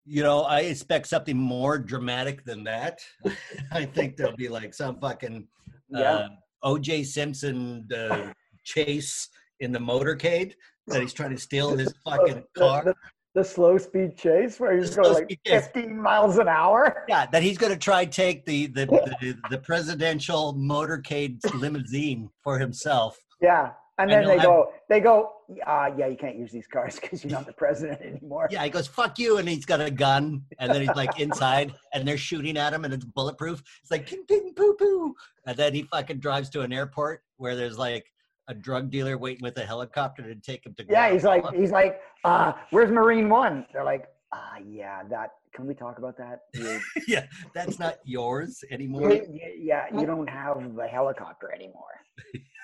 You 0.05 0.23
know, 0.23 0.41
I 0.41 0.61
expect 0.61 1.07
something 1.07 1.37
more 1.37 1.77
dramatic 1.77 2.43
than 2.43 2.63
that. 2.65 2.99
I 3.71 3.85
think 3.85 4.17
there'll 4.17 4.35
be 4.35 4.49
like 4.49 4.73
some 4.73 4.99
fucking 4.99 5.47
Yeah. 5.89 6.11
uh, 6.13 6.29
O.J. 6.63 7.03
Simpson 7.03 7.87
uh, 7.95 8.31
chase 8.63 9.29
in 9.61 9.71
the 9.71 9.79
motorcade 9.79 10.53
that 10.87 11.01
he's 11.01 11.13
trying 11.13 11.29
to 11.29 11.37
steal 11.37 11.77
his 11.77 11.93
fucking 12.03 12.43
car. 12.57 12.83
the, 12.83 12.95
the 13.35 13.43
slow 13.43 13.77
speed 13.77 14.17
chase 14.17 14.59
where 14.59 14.77
he's 14.77 14.95
going 14.95 15.13
like 15.13 15.23
speed 15.23 15.39
chase. 15.45 15.67
15 15.73 16.01
miles 16.01 16.37
an 16.37 16.47
hour. 16.47 17.05
Yeah, 17.07 17.27
that 17.27 17.43
he's 17.43 17.57
going 17.57 17.71
to 17.71 17.79
try 17.79 18.05
take 18.05 18.45
the 18.45 18.67
the, 18.67 18.85
the 18.85 19.37
the 19.49 19.57
presidential 19.59 20.53
motorcade 20.55 21.39
limousine 21.55 22.29
for 22.43 22.59
himself. 22.59 23.17
Yeah. 23.41 23.71
And 23.97 24.09
then 24.09 24.25
they 24.25 24.37
go, 24.37 24.71
they 24.89 24.99
go, 24.99 25.31
uh, 25.67 25.91
yeah, 25.95 26.07
you 26.07 26.17
can't 26.17 26.35
use 26.35 26.51
these 26.51 26.65
cars 26.65 26.97
because 26.99 27.23
you're 27.23 27.31
not 27.31 27.45
the 27.45 27.53
president 27.53 28.01
anymore. 28.01 28.47
Yeah, 28.49 28.63
he 28.63 28.71
goes 28.71 28.87
"fuck 28.87 29.19
you," 29.19 29.37
and 29.37 29.47
he's 29.47 29.65
got 29.65 29.79
a 29.79 29.91
gun, 29.91 30.43
and 30.57 30.71
then 30.71 30.81
he's 30.81 30.95
like 30.95 31.19
inside, 31.19 31.73
and 31.93 32.07
they're 32.07 32.17
shooting 32.17 32.57
at 32.57 32.73
him, 32.73 32.83
and 32.83 32.93
it's 32.93 33.05
bulletproof. 33.05 33.61
It's 33.83 33.91
like 33.91 34.07
ping, 34.07 34.23
ping, 34.27 34.53
poo, 34.55 34.73
poo, 34.73 35.13
and 35.45 35.55
then 35.55 35.75
he 35.75 35.83
fucking 35.83 36.17
drives 36.17 36.49
to 36.51 36.61
an 36.61 36.73
airport 36.73 37.21
where 37.37 37.55
there's 37.55 37.77
like 37.77 38.05
a 38.51 38.53
drug 38.53 38.91
dealer 38.91 39.17
waiting 39.17 39.41
with 39.43 39.57
a 39.57 39.65
helicopter 39.65 40.21
to 40.23 40.35
take 40.35 40.65
him 40.65 40.75
to. 40.75 40.85
Yeah, 40.87 41.11
he's 41.11 41.23
like, 41.23 41.43
he's 41.55 41.71
like, 41.71 42.01
uh, 42.23 42.53
where's 42.69 42.91
Marine 42.91 43.29
One? 43.29 43.65
They're 43.73 43.83
like, 43.85 44.05
ah, 44.33 44.57
yeah, 44.67 45.01
that. 45.09 45.31
Can 45.53 45.67
we 45.67 45.73
talk 45.73 45.97
about 45.97 46.15
that? 46.17 46.39
You, 46.53 46.79
yeah, 47.07 47.25
that's 47.53 47.77
not 47.79 47.95
yours 48.05 48.63
anymore. 48.71 49.11
you- 49.11 49.27
you- 49.33 49.53
yeah, 49.57 49.85
you 49.97 50.05
don't 50.05 50.29
have 50.29 50.75
the 50.75 50.87
helicopter 50.87 51.51
anymore. 51.53 51.93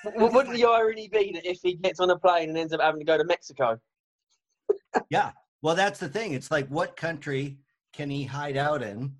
W- 0.05 0.31
Wouldn't 0.33 0.55
the 0.55 0.63
irony 0.65 1.09
be 1.11 1.31
that 1.33 1.45
if 1.45 1.59
he 1.63 1.75
gets 1.75 1.99
on 1.99 2.09
a 2.11 2.17
plane 2.17 2.49
and 2.49 2.57
ends 2.57 2.71
up 2.73 2.79
having 2.81 2.99
to 2.99 3.05
go 3.05 3.17
to 3.17 3.23
Mexico? 3.25 3.79
Yeah, 5.09 5.31
well, 5.61 5.75
that's 5.75 5.99
the 5.99 6.09
thing. 6.09 6.33
It's 6.33 6.49
like, 6.51 6.67
what 6.69 6.95
country 6.95 7.57
can 7.93 8.09
he 8.09 8.23
hide 8.23 8.57
out 8.57 8.81
in? 8.81 9.13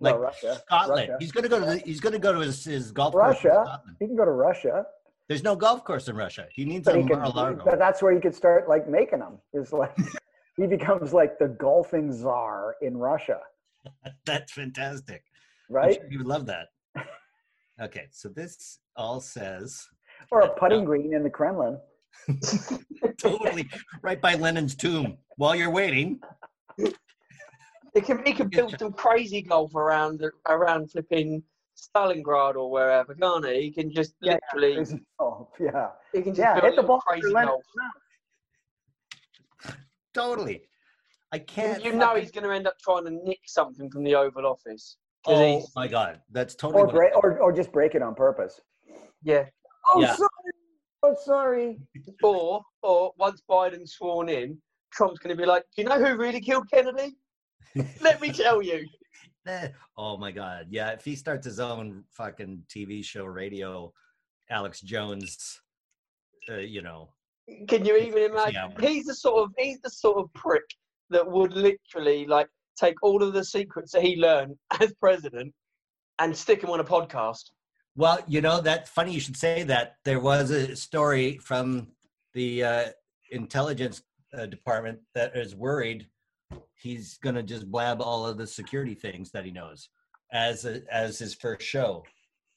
Well, 0.00 0.12
Like 0.14 0.20
Russia. 0.20 0.60
Scotland. 0.66 1.08
Russia. 1.08 1.16
He's 1.20 1.32
gonna 1.32 1.48
go 1.48 1.60
to 1.60 1.66
the, 1.66 1.78
he's 1.78 2.00
gonna 2.00 2.18
go 2.18 2.32
to 2.32 2.40
his, 2.40 2.64
his 2.64 2.92
golf 2.92 3.12
course 3.12 3.42
Russia. 3.44 3.80
He 4.00 4.06
can 4.06 4.16
go 4.16 4.24
to 4.24 4.30
Russia, 4.30 4.84
There's 5.28 5.42
no 5.42 5.56
golf 5.56 5.84
course 5.84 6.08
in 6.08 6.16
Russia. 6.16 6.46
He 6.52 6.64
needs 6.64 6.84
but 6.84 6.96
a 6.96 7.00
he 7.00 7.06
can. 7.08 7.18
Mar-a-Lago. 7.18 7.62
But 7.64 7.78
that's 7.78 8.02
where 8.02 8.12
you 8.12 8.20
could 8.20 8.34
start 8.34 8.68
like 8.68 8.88
making 8.88 9.20
them. 9.20 9.38
Is 9.54 9.72
like 9.72 9.96
he 10.56 10.66
becomes 10.66 11.12
like 11.12 11.38
the 11.38 11.48
golfing 11.48 12.12
czar 12.12 12.76
in 12.82 12.96
Russia, 12.96 13.40
That's 14.26 14.52
fantastic. 14.52 15.22
Right? 15.70 15.94
sure 15.94 16.10
you 16.10 16.18
would 16.18 16.26
love 16.26 16.46
that. 16.46 16.68
Okay, 17.82 18.06
so 18.12 18.28
this 18.28 18.78
all 18.96 19.20
says 19.20 19.84
Or 20.30 20.42
a 20.42 20.48
putting 20.54 20.82
uh, 20.82 20.84
green 20.84 21.12
in 21.12 21.24
the 21.24 21.30
Kremlin. 21.30 21.76
totally 23.20 23.68
right 24.00 24.20
by 24.20 24.36
Lenin's 24.36 24.76
tomb. 24.76 25.18
While 25.38 25.56
you're 25.56 25.72
waiting, 25.72 26.20
He 26.78 28.00
can 28.00 28.24
he 28.24 28.32
can 28.32 28.46
build 28.48 28.76
some 28.78 28.92
crazy 28.92 29.42
golf 29.42 29.74
around 29.74 30.20
the- 30.20 30.30
around 30.48 30.92
flipping 30.92 31.42
Stalingrad 31.76 32.54
or 32.56 32.70
wherever, 32.70 33.14
can't 33.14 33.44
he? 33.46 33.62
He 33.62 33.70
can 33.70 33.92
just 33.92 34.14
Yeah, 34.20 34.38
literally 34.54 34.76
Crazy 34.76 35.00
golf, 35.18 35.48
Yeah. 35.58 35.90
he 36.12 36.22
can 36.22 36.34
just 36.34 36.38
Yeah. 36.38 36.60
Hit 36.60 36.76
the 36.76 36.82
ball. 36.82 37.00
crazy 37.00 37.22
for 37.22 37.30
Lenin. 37.30 37.56
totally. 40.12 40.62
I 41.32 41.38
can't. 41.40 41.84
you 41.84 41.92
know 41.92 42.14
he's 42.14 42.30
going 42.30 42.44
to 42.44 42.50
end 42.54 42.66
up 42.68 42.78
trying 42.78 43.04
to 43.04 43.10
nick 43.10 43.40
something 43.46 43.90
from 43.90 44.04
the 44.04 44.14
Oval 44.14 44.46
Office. 44.46 44.96
Oh 45.26 45.44
he's- 45.56 45.72
my 45.74 45.88
god, 45.88 46.20
that's 46.30 46.54
totally. 46.54 46.82
Or 46.82 46.86
what- 46.86 46.94
break, 46.94 47.16
or 47.16 47.38
or 47.40 47.52
just 47.52 47.72
break 47.72 47.94
it 47.94 48.02
on 48.02 48.14
purpose. 48.14 48.60
yeah. 49.22 49.46
Oh, 49.86 50.00
Yeah. 50.00 50.14
sorry. 50.14 50.28
Oh, 51.02 51.14
sorry. 51.24 51.78
Or 52.22 52.62
or 52.82 53.12
once 53.18 53.42
Biden's 53.50 53.94
sworn 53.94 54.28
in, 54.28 54.60
Trump's 54.92 55.18
going 55.18 55.34
to 55.36 55.40
be 55.42 55.46
like, 55.46 55.64
"Do 55.74 55.82
you 55.82 55.88
know 55.88 55.98
who 55.98 56.16
really 56.16 56.40
killed 56.40 56.70
Kennedy? 56.70 57.16
Let 58.00 58.20
me 58.20 58.32
tell 58.32 58.62
you." 58.62 58.86
Oh 59.96 60.16
my 60.16 60.32
god, 60.32 60.66
yeah. 60.70 60.90
If 60.90 61.04
he 61.04 61.16
starts 61.16 61.46
his 61.46 61.60
own 61.60 62.04
fucking 62.10 62.64
TV 62.68 63.04
show, 63.04 63.24
radio, 63.24 63.92
Alex 64.50 64.80
Jones, 64.80 65.60
uh, 66.50 66.56
you 66.56 66.82
know, 66.82 67.10
Can 67.68 67.84
you 67.84 67.96
even 67.96 68.30
imagine? 68.30 68.72
Yeah. 68.78 68.88
He's 68.88 69.06
the 69.06 69.14
sort 69.14 69.42
of 69.42 69.50
he's 69.58 69.80
the 69.80 69.90
sort 69.90 70.18
of 70.18 70.32
prick 70.34 70.64
that 71.10 71.26
would 71.26 71.52
literally 71.52 72.26
like 72.26 72.48
take 72.76 72.96
all 73.02 73.22
of 73.22 73.32
the 73.32 73.44
secrets 73.44 73.92
that 73.92 74.02
he 74.02 74.16
learned 74.16 74.56
as 74.80 74.92
president 74.94 75.52
and 76.18 76.36
stick 76.36 76.60
them 76.60 76.70
on 76.70 76.80
a 76.80 76.84
podcast. 76.84 77.50
Well, 77.96 78.18
you 78.26 78.40
know, 78.40 78.60
that's 78.60 78.90
funny 78.90 79.12
you 79.12 79.20
should 79.20 79.36
say 79.36 79.62
that. 79.64 79.96
There 80.04 80.20
was 80.20 80.50
a 80.50 80.74
story 80.74 81.38
from 81.38 81.88
the 82.32 82.64
uh, 82.64 82.84
intelligence 83.30 84.02
uh, 84.36 84.46
department 84.46 84.98
that 85.14 85.36
is 85.36 85.54
worried 85.54 86.08
he's 86.84 87.18
to 87.34 87.42
just 87.42 87.70
blab 87.70 88.02
all 88.02 88.26
of 88.26 88.36
the 88.36 88.46
security 88.46 88.94
things 88.94 89.30
that 89.30 89.44
he 89.44 89.50
knows 89.50 89.88
as 90.32 90.66
a, 90.66 90.82
as 90.92 91.18
his 91.18 91.34
first 91.34 91.62
show, 91.66 92.04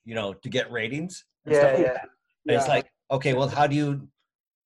you 0.03 0.13
know, 0.15 0.33
to 0.33 0.49
get 0.49 0.69
ratings. 0.69 1.23
Yeah, 1.49 1.61
like 1.61 1.77
yeah. 1.79 1.97
And 2.47 2.55
It's 2.57 2.67
like, 2.67 2.91
okay, 3.09 3.33
well, 3.33 3.47
how 3.47 3.67
do 3.67 3.75
you, 3.75 4.07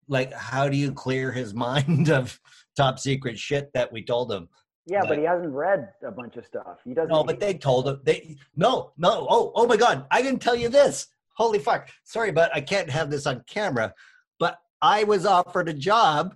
like, 0.07 0.33
how 0.33 0.67
do 0.67 0.75
you 0.75 0.91
clear 0.91 1.31
his 1.31 1.53
mind 1.69 2.09
of 2.09 2.39
top 2.75 2.97
secret 2.97 3.37
shit 3.37 3.69
that 3.75 3.93
we 3.93 4.03
told 4.03 4.31
him? 4.31 4.49
Yeah, 4.87 5.01
Like- 5.01 5.09
but 5.09 5.17
he 5.19 5.25
hasn't 5.25 5.53
read 5.53 5.89
a 6.05 6.11
bunch 6.11 6.37
of 6.37 6.45
stuff. 6.45 6.79
He 6.83 6.95
doesn't. 6.95 7.11
No, 7.11 7.23
but 7.23 7.39
they 7.39 7.53
told 7.53 7.87
him 7.87 8.01
they 8.03 8.35
no, 8.55 8.93
no. 8.97 9.27
Oh, 9.29 9.51
oh 9.55 9.67
my 9.67 9.77
God! 9.77 10.07
I 10.09 10.23
didn't 10.23 10.41
tell 10.41 10.55
you 10.55 10.69
this. 10.69 11.05
holy 11.37 11.59
fuck. 11.59 11.87
Sorry, 12.03 12.31
but 12.31 12.49
I 12.55 12.61
can't 12.61 12.89
have 12.89 13.11
this 13.11 13.27
on 13.27 13.43
camera. 13.47 13.93
But 14.39 14.57
I 14.81 15.03
was 15.03 15.27
offered 15.27 15.69
a 15.69 15.73
job 15.73 16.35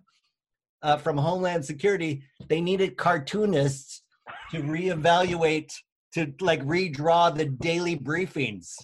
uh, 0.86 0.96
from 0.98 1.18
Homeland 1.18 1.66
Security. 1.66 2.24
They 2.48 2.62
needed 2.62 2.96
cartoonists 2.96 4.04
to 4.52 4.62
reevaluate, 4.62 5.74
to 6.14 6.32
like 6.40 6.64
redraw 6.64 7.36
the 7.36 7.46
daily 7.46 7.98
briefings 7.98 8.76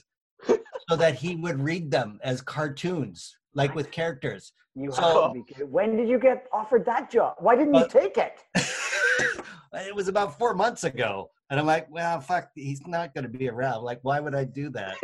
so 0.90 0.96
that 0.98 1.16
he 1.16 1.36
would 1.36 1.62
read 1.62 1.92
them 1.92 2.20
as 2.24 2.42
cartoons, 2.42 3.38
like 3.54 3.76
with 3.76 3.92
characters. 3.92 4.52
You 4.76 4.92
So- 4.92 5.02
have 5.02 5.34
to 5.34 5.60
be. 5.60 5.64
When 5.64 5.96
did 5.96 6.10
you 6.10 6.18
get 6.20 6.48
offered 6.52 6.86
that 6.86 7.12
job? 7.12 7.36
Why 7.40 7.56
didn't 7.56 7.76
you 7.76 7.82
Uh, 7.82 7.88
take 7.88 8.18
it? 8.18 8.44
it 9.74 9.96
was 9.96 10.08
about 10.08 10.38
four 10.40 10.56
months 10.56 10.84
ago. 10.84 11.30
And 11.50 11.60
I'm 11.60 11.66
like, 11.68 11.88
well, 11.92 12.20
fuck, 12.22 12.50
he's 12.56 12.82
not 12.88 13.14
going 13.14 13.24
to 13.26 13.30
be 13.30 13.48
around. 13.50 13.84
Like, 13.84 14.00
why 14.02 14.20
would 14.20 14.34
I 14.34 14.46
do 14.46 14.70
that? 14.72 14.96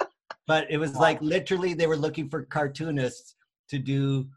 but 0.46 0.70
it 0.70 0.78
was 0.78 0.94
like 0.96 1.20
literally 1.20 1.74
they 1.74 1.88
were 1.88 1.96
looking 1.96 2.30
for 2.30 2.44
cartoonists 2.44 3.34
to 3.68 3.78
do, 3.78 4.28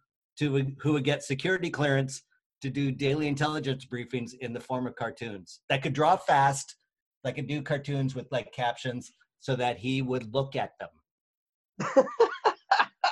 to 0.41 0.73
who 0.79 0.93
would 0.93 1.03
get 1.03 1.23
security 1.23 1.69
clearance 1.69 2.23
to 2.63 2.71
do 2.71 2.91
daily 2.91 3.27
intelligence 3.27 3.85
briefings 3.85 4.33
in 4.41 4.53
the 4.53 4.59
form 4.59 4.87
of 4.87 4.95
cartoons 4.95 5.59
that 5.69 5.83
could 5.83 5.93
draw 5.93 6.15
fast, 6.15 6.77
that 7.23 7.35
could 7.35 7.47
do 7.47 7.61
cartoons 7.61 8.15
with 8.15 8.25
like 8.31 8.51
captions 8.51 9.13
so 9.39 9.55
that 9.55 9.77
he 9.77 10.01
would 10.01 10.33
look 10.33 10.55
at 10.55 10.71
them. 10.79 12.05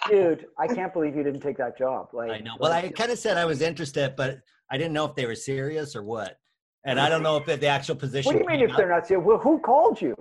Dude, 0.10 0.48
I 0.58 0.66
can't 0.66 0.92
believe 0.92 1.16
you 1.16 1.22
didn't 1.22 1.42
take 1.42 1.58
that 1.58 1.78
job. 1.78 2.08
Like 2.14 2.32
I 2.32 2.40
know. 2.40 2.56
Well, 2.60 2.72
I 2.72 2.90
kind 2.90 3.12
of 3.12 3.20
said 3.20 3.38
I 3.38 3.46
was 3.46 3.62
interested, 3.62 4.16
but 4.16 4.40
I 4.72 4.78
didn't 4.78 4.94
know 4.94 5.06
if 5.06 5.14
they 5.14 5.28
were 5.28 5.36
serious 5.36 5.96
or 5.96 6.02
what. 6.02 6.38
And 6.84 7.00
I 7.00 7.10
don't 7.10 7.22
know 7.22 7.38
if 7.38 7.46
the 7.46 7.68
actual 7.68 7.96
position. 7.96 8.26
What 8.26 8.40
do 8.40 8.40
you 8.40 8.60
mean 8.60 8.68
if 8.68 8.76
they're 8.76 8.90
not 8.90 9.06
serious? 9.06 9.24
Well, 9.24 9.38
who 9.38 9.60
called 9.60 10.02
you? 10.02 10.16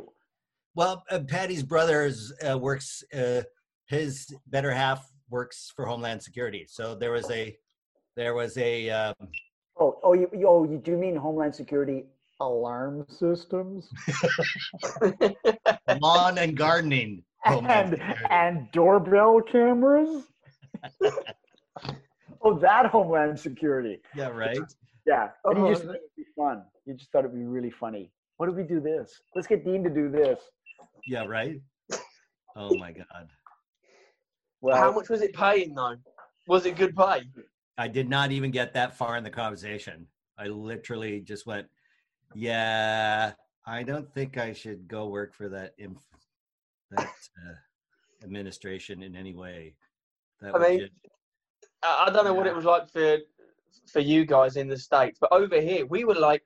Well, 0.74 1.04
uh, 1.10 1.20
Patty's 1.20 1.62
brother 1.62 2.12
uh, 2.46 2.58
works. 2.58 3.02
Uh, 3.16 3.42
his 3.86 4.26
better 4.46 4.70
half 4.70 5.10
works 5.30 5.72
for 5.74 5.84
Homeland 5.86 6.22
Security. 6.22 6.66
So 6.68 6.94
there 6.94 7.12
was 7.12 7.30
a, 7.30 7.56
there 8.16 8.34
was 8.34 8.56
a. 8.58 8.90
Um, 8.90 9.14
Oh, 9.80 9.96
oh, 10.02 10.12
you, 10.12 10.28
you- 10.32 10.48
oh, 10.48 10.64
you 10.64 10.76
do 10.78 10.96
mean 10.96 11.14
Homeland 11.14 11.54
Security 11.54 12.04
alarm 12.40 13.06
systems 13.08 13.88
lawn 16.00 16.38
and 16.38 16.56
gardening. 16.56 17.22
And 17.44 17.90
Security. 17.90 18.24
and 18.30 18.68
doorbell 18.72 19.40
cameras? 19.40 20.24
oh, 22.42 22.58
that 22.58 22.86
Homeland 22.86 23.38
Security. 23.38 24.00
yeah, 24.16 24.28
right. 24.28 24.58
Yeah, 25.06 25.28
and 25.44 25.58
you 25.66 25.68
just 25.72 25.84
Oh, 25.84 25.86
thought 25.86 25.94
it'd 25.94 26.16
be 26.16 26.24
fun. 26.36 26.62
You 26.86 26.94
just 26.94 27.12
thought 27.12 27.20
it'd 27.20 27.34
be 27.34 27.44
really 27.44 27.70
funny. 27.70 28.10
What 28.36 28.46
do 28.46 28.52
we 28.52 28.64
do 28.64 28.80
this? 28.80 29.20
Let's 29.36 29.46
get 29.46 29.64
Dean 29.64 29.82
to 29.84 29.90
do 29.90 30.10
this. 30.10 30.40
Yeah, 31.06 31.24
right. 31.24 31.60
Oh 32.56 32.74
my 32.76 32.90
God. 32.92 33.30
Well, 34.60 34.76
How 34.76 34.92
much 34.92 35.08
was 35.08 35.22
it 35.22 35.32
paying 35.34 35.74
though? 35.74 35.96
Was 36.46 36.66
it 36.66 36.76
good 36.76 36.96
pay? 36.96 37.22
I 37.76 37.88
did 37.88 38.08
not 38.08 38.32
even 38.32 38.50
get 38.50 38.74
that 38.74 38.96
far 38.96 39.16
in 39.16 39.24
the 39.24 39.30
conversation. 39.30 40.06
I 40.38 40.46
literally 40.46 41.20
just 41.20 41.46
went, 41.46 41.68
"Yeah, 42.34 43.34
I 43.66 43.82
don't 43.82 44.12
think 44.12 44.36
I 44.38 44.52
should 44.52 44.88
go 44.88 45.08
work 45.08 45.34
for 45.34 45.48
that 45.48 45.74
inf- 45.78 46.08
that 46.90 47.06
uh, 47.06 47.54
administration 48.24 49.02
in 49.02 49.14
any 49.14 49.34
way." 49.34 49.74
That 50.40 50.54
I 50.54 50.58
mean, 50.58 50.80
just- 50.80 50.92
I 51.82 52.10
don't 52.12 52.24
know 52.24 52.34
what 52.34 52.46
it 52.46 52.54
was 52.54 52.64
like 52.64 52.88
for 52.90 53.18
for 53.92 54.00
you 54.00 54.24
guys 54.24 54.56
in 54.56 54.68
the 54.68 54.76
states, 54.76 55.18
but 55.20 55.32
over 55.32 55.60
here 55.60 55.86
we 55.86 56.04
were 56.04 56.14
like 56.14 56.44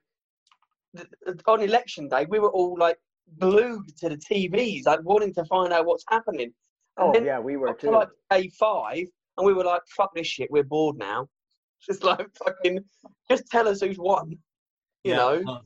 on 1.47 1.61
election 1.61 2.07
day 2.07 2.25
we 2.29 2.39
were 2.39 2.51
all 2.51 2.77
like 2.77 2.99
glued 3.39 3.97
to 3.97 4.09
the 4.09 4.17
TVs, 4.17 4.85
like 4.85 4.99
wanting 5.03 5.33
to 5.33 5.45
find 5.45 5.73
out 5.73 5.85
what's 5.85 6.05
happening. 6.09 6.53
And 6.97 7.17
oh 7.17 7.23
yeah, 7.23 7.39
we 7.39 7.57
were 7.57 7.73
too. 7.73 7.91
like 7.91 8.09
A 8.31 8.49
five, 8.49 9.05
and 9.37 9.45
we 9.47 9.53
were 9.53 9.63
like, 9.63 9.81
"Fuck 9.95 10.13
this 10.15 10.27
shit, 10.27 10.51
we're 10.51 10.63
bored 10.63 10.97
now." 10.97 11.27
Just 11.85 12.03
like 12.03 12.25
fucking, 12.45 12.79
just 13.29 13.45
tell 13.47 13.67
us 13.67 13.81
who's 13.81 13.97
won. 13.97 14.29
You 15.03 15.11
Yeah, 15.11 15.17
know, 15.17 15.41
well, 15.45 15.65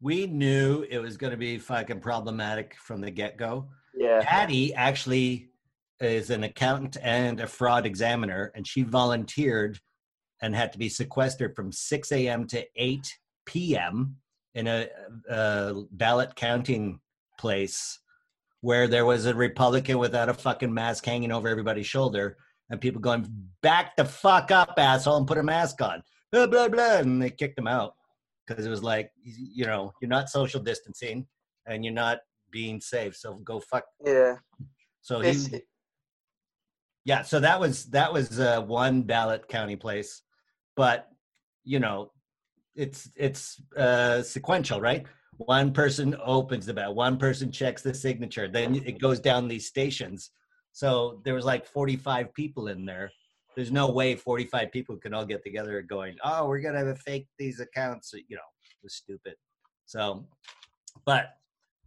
we 0.00 0.26
knew 0.26 0.86
it 0.88 0.98
was 0.98 1.16
going 1.16 1.32
to 1.32 1.36
be 1.36 1.58
fucking 1.58 1.98
problematic 2.00 2.76
from 2.76 3.00
the 3.00 3.10
get 3.10 3.36
go. 3.36 3.68
yeah. 3.92 4.20
Patty 4.22 4.72
actually 4.74 5.48
is 5.98 6.30
an 6.30 6.44
accountant 6.44 6.96
and 7.02 7.40
a 7.40 7.48
fraud 7.48 7.86
examiner, 7.86 8.52
and 8.54 8.64
she 8.66 8.82
volunteered 8.82 9.80
and 10.42 10.54
had 10.54 10.72
to 10.72 10.78
be 10.78 10.88
sequestered 10.88 11.56
from 11.56 11.72
6 11.72 12.12
a.m. 12.12 12.46
to 12.46 12.64
8 12.76 13.18
p.m. 13.46 14.16
in 14.54 14.66
a, 14.68 14.88
a 15.28 15.74
ballot 15.90 16.36
counting 16.36 17.00
place 17.36 17.98
where 18.60 18.86
there 18.88 19.06
was 19.06 19.26
a 19.26 19.34
Republican 19.34 19.98
without 19.98 20.28
a 20.28 20.34
fucking 20.34 20.72
mask 20.72 21.04
hanging 21.04 21.32
over 21.32 21.48
everybody's 21.48 21.86
shoulder, 21.86 22.36
and 22.68 22.80
people 22.80 23.00
going, 23.00 23.26
"Back 23.62 23.96
the 23.96 24.04
fuck 24.04 24.50
up, 24.50 24.74
asshole, 24.76 25.16
and 25.16 25.26
put 25.26 25.38
a 25.38 25.42
mask 25.42 25.80
on." 25.82 26.02
Blah 26.32 26.46
blah 26.46 26.68
blah, 26.68 26.98
and 26.98 27.20
they 27.22 27.30
kicked 27.30 27.58
him 27.58 27.66
out 27.66 27.94
because 28.46 28.66
it 28.66 28.70
was 28.70 28.82
like, 28.82 29.10
you 29.22 29.64
know, 29.64 29.92
you're 30.00 30.08
not 30.08 30.28
social 30.28 30.60
distancing 30.60 31.26
and 31.66 31.84
you're 31.84 31.94
not 31.94 32.18
being 32.50 32.80
safe, 32.80 33.16
so 33.16 33.34
go 33.44 33.60
fuck 33.60 33.84
Yeah. 34.04 34.36
so 35.00 35.20
he, 35.20 35.62
yeah, 37.04 37.22
so 37.22 37.40
that 37.40 37.60
was 37.60 37.86
that 37.90 38.12
was 38.12 38.40
uh, 38.40 38.60
one 38.62 39.02
ballot 39.02 39.48
county 39.48 39.76
place, 39.76 40.22
but 40.76 41.08
you 41.64 41.78
know, 41.78 42.10
it's 42.74 43.08
it's 43.16 43.60
uh, 43.76 44.22
sequential, 44.22 44.80
right? 44.80 45.06
One 45.46 45.72
person 45.72 46.16
opens 46.22 46.66
the 46.66 46.74
ballot, 46.74 46.96
one 46.96 47.16
person 47.16 47.50
checks 47.50 47.82
the 47.82 47.94
signature, 47.94 48.46
then 48.46 48.74
it 48.74 49.00
goes 49.00 49.20
down 49.20 49.48
these 49.48 49.66
stations. 49.66 50.30
So 50.72 51.20
there 51.24 51.34
was 51.34 51.44
like 51.44 51.66
45 51.66 52.32
people 52.34 52.68
in 52.68 52.84
there. 52.84 53.10
There's 53.56 53.72
no 53.72 53.90
way 53.90 54.14
45 54.14 54.70
people 54.70 54.96
can 54.96 55.14
all 55.14 55.24
get 55.24 55.42
together 55.42 55.80
going, 55.82 56.16
oh, 56.22 56.46
we're 56.46 56.60
gonna 56.60 56.78
have 56.78 56.88
a 56.88 56.94
fake 56.94 57.26
these 57.38 57.58
accounts. 57.58 58.12
You 58.12 58.36
know, 58.36 58.42
it 58.62 58.82
was 58.82 58.94
stupid. 58.94 59.34
So, 59.86 60.26
but 61.04 61.30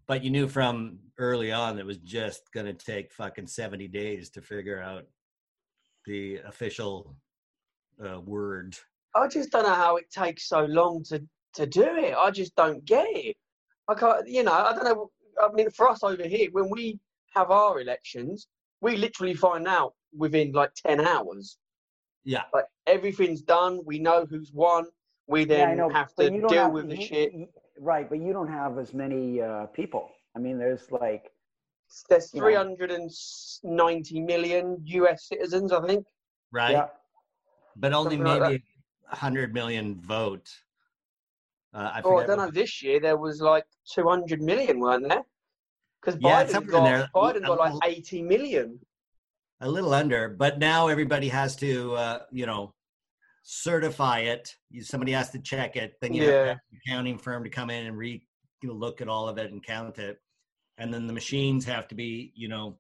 but 0.07 0.23
you 0.23 0.31
knew 0.31 0.47
from 0.47 0.99
early 1.17 1.51
on 1.51 1.79
it 1.79 1.85
was 1.85 1.97
just 1.97 2.41
going 2.53 2.65
to 2.65 2.73
take 2.73 3.13
fucking 3.13 3.47
70 3.47 3.87
days 3.87 4.29
to 4.31 4.41
figure 4.41 4.81
out 4.81 5.05
the 6.05 6.39
official 6.45 7.15
uh, 8.05 8.19
word 8.19 8.75
I 9.15 9.27
just 9.27 9.51
don't 9.51 9.63
know 9.63 9.73
how 9.73 9.97
it 9.97 10.09
takes 10.11 10.47
so 10.49 10.65
long 10.65 11.03
to 11.05 11.23
to 11.55 11.67
do 11.67 11.83
it. 11.83 12.15
I 12.15 12.31
just 12.31 12.55
don't 12.55 12.83
get 12.83 13.05
it. 13.09 13.35
I 13.87 13.93
can't, 13.95 14.27
you 14.27 14.43
know, 14.43 14.53
I 14.53 14.73
don't 14.73 14.83
know. 14.85 15.11
I 15.41 15.51
mean, 15.51 15.69
for 15.71 15.89
us 15.89 16.03
over 16.03 16.23
here, 16.23 16.49
when 16.51 16.69
we 16.69 16.99
have 17.35 17.51
our 17.51 17.81
elections, 17.81 18.47
we 18.81 18.95
literally 18.97 19.33
find 19.33 19.67
out 19.67 19.93
within 20.15 20.51
like 20.51 20.73
ten 20.75 21.01
hours. 21.01 21.57
yeah 22.23 22.43
Like 22.53 22.65
everything's 22.87 23.41
done. 23.41 23.81
We 23.85 23.99
know 23.99 24.25
who's 24.29 24.51
won. 24.53 24.85
We 25.27 25.41
yeah, 25.41 25.45
I 25.45 25.47
then 25.47 25.77
know, 25.77 25.89
have 25.89 26.13
to 26.15 26.29
deal 26.29 26.49
have- 26.49 26.71
with 26.71 26.89
the 26.89 26.97
you- 26.97 27.05
shit. 27.07 27.33
Right, 27.79 28.07
but 28.07 28.19
you 28.19 28.31
don't 28.33 28.51
have 28.61 28.77
as 28.77 28.93
many 28.93 29.41
uh, 29.41 29.65
people. 29.67 30.11
I 30.35 30.39
mean, 30.39 30.59
there's 30.59 30.91
like 30.91 31.31
There's 32.07 32.31
you 32.33 32.39
know. 32.39 32.45
390 32.45 34.21
million 34.21 34.77
US 34.85 35.27
citizens, 35.27 35.71
I 35.71 35.81
think. 35.87 36.05
right 36.51 36.71
yeah, 36.71 36.87
but 37.75 37.93
only 37.93 38.17
Something 38.17 38.27
like 38.27 38.41
maybe 38.51 38.63
100 39.09 39.53
million 39.53 39.95
vote 40.01 40.49
uh, 41.73 41.91
I, 41.95 42.01
Oh, 42.03 42.17
I 42.17 42.25
don't 42.25 42.38
know. 42.38 42.51
This 42.51 42.81
year 42.83 42.99
there 42.99 43.17
was 43.17 43.41
like 43.41 43.65
200 43.93 44.41
million, 44.41 44.79
weren't 44.79 45.07
there? 45.09 45.23
Because 46.01 46.19
Yeah, 46.21 46.43
Biden 46.45 46.67
got 46.67 46.83
there. 46.86 47.09
Biden 47.15 47.45
got 47.47 47.57
like 47.59 47.71
Um, 47.73 47.79
80 47.83 48.21
million. 48.23 48.79
a 49.62 49.69
little 49.69 49.93
under 49.93 50.27
but 50.27 50.59
now 50.59 50.88
everybody 50.89 51.29
has 51.29 51.55
to 51.55 51.93
uh, 51.95 52.19
you 52.31 52.45
know 52.45 52.73
certify 53.43 54.19
it 54.19 54.53
You- 54.69 54.83
somebody 54.83 55.12
has 55.13 55.29
to 55.31 55.39
check 55.39 55.75
it 55.77 55.93
then 56.01 56.13
you 56.13 56.23
have 56.23 56.31
to 56.31 56.38
Yeah. 56.38 56.47
have 56.47 56.59
an 56.71 56.79
accounting 56.86 57.17
firm 57.17 57.43
to 57.45 57.49
come 57.49 57.69
in 57.69 57.86
and 57.88 57.97
re 57.97 58.21
you 58.62 58.69
know, 58.69 58.75
look 58.75 58.99
at 59.01 59.07
all 59.07 59.27
of 59.29 59.38
it 59.38 59.51
and 59.51 59.63
count 59.63 59.99
it 59.99 60.17
and 60.77 60.93
then 60.93 61.07
the 61.07 61.13
machines 61.13 61.63
have 61.65 61.88
to 61.89 61.95
be 61.95 62.33
you 62.36 62.47
know 62.49 62.77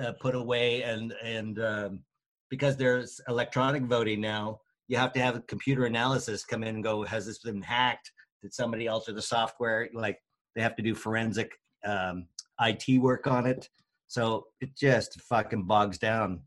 uh, 0.00 0.12
put 0.20 0.34
away 0.34 0.82
and 0.82 1.12
and 1.22 1.58
um, 1.60 2.04
because 2.50 2.76
there's 2.76 3.20
electronic 3.28 3.82
voting 3.84 4.20
now 4.20 4.60
you 4.88 4.96
have 4.96 5.12
to 5.12 5.20
have 5.20 5.36
a 5.36 5.40
computer 5.42 5.84
analysis 5.86 6.44
come 6.44 6.62
in 6.64 6.74
and 6.76 6.84
go 6.84 7.04
has 7.04 7.26
this 7.26 7.38
been 7.38 7.62
hacked 7.62 8.10
did 8.42 8.52
somebody 8.52 8.88
alter 8.88 9.12
the 9.12 9.22
software 9.22 9.88
like 9.94 10.18
they 10.54 10.62
have 10.62 10.76
to 10.76 10.82
do 10.82 10.94
forensic 10.94 11.50
um, 11.84 12.26
it 12.60 12.98
work 13.00 13.26
on 13.26 13.46
it 13.46 13.68
so 14.08 14.46
it 14.60 14.76
just 14.76 15.20
fucking 15.22 15.64
bogs 15.64 15.98
down 15.98 16.40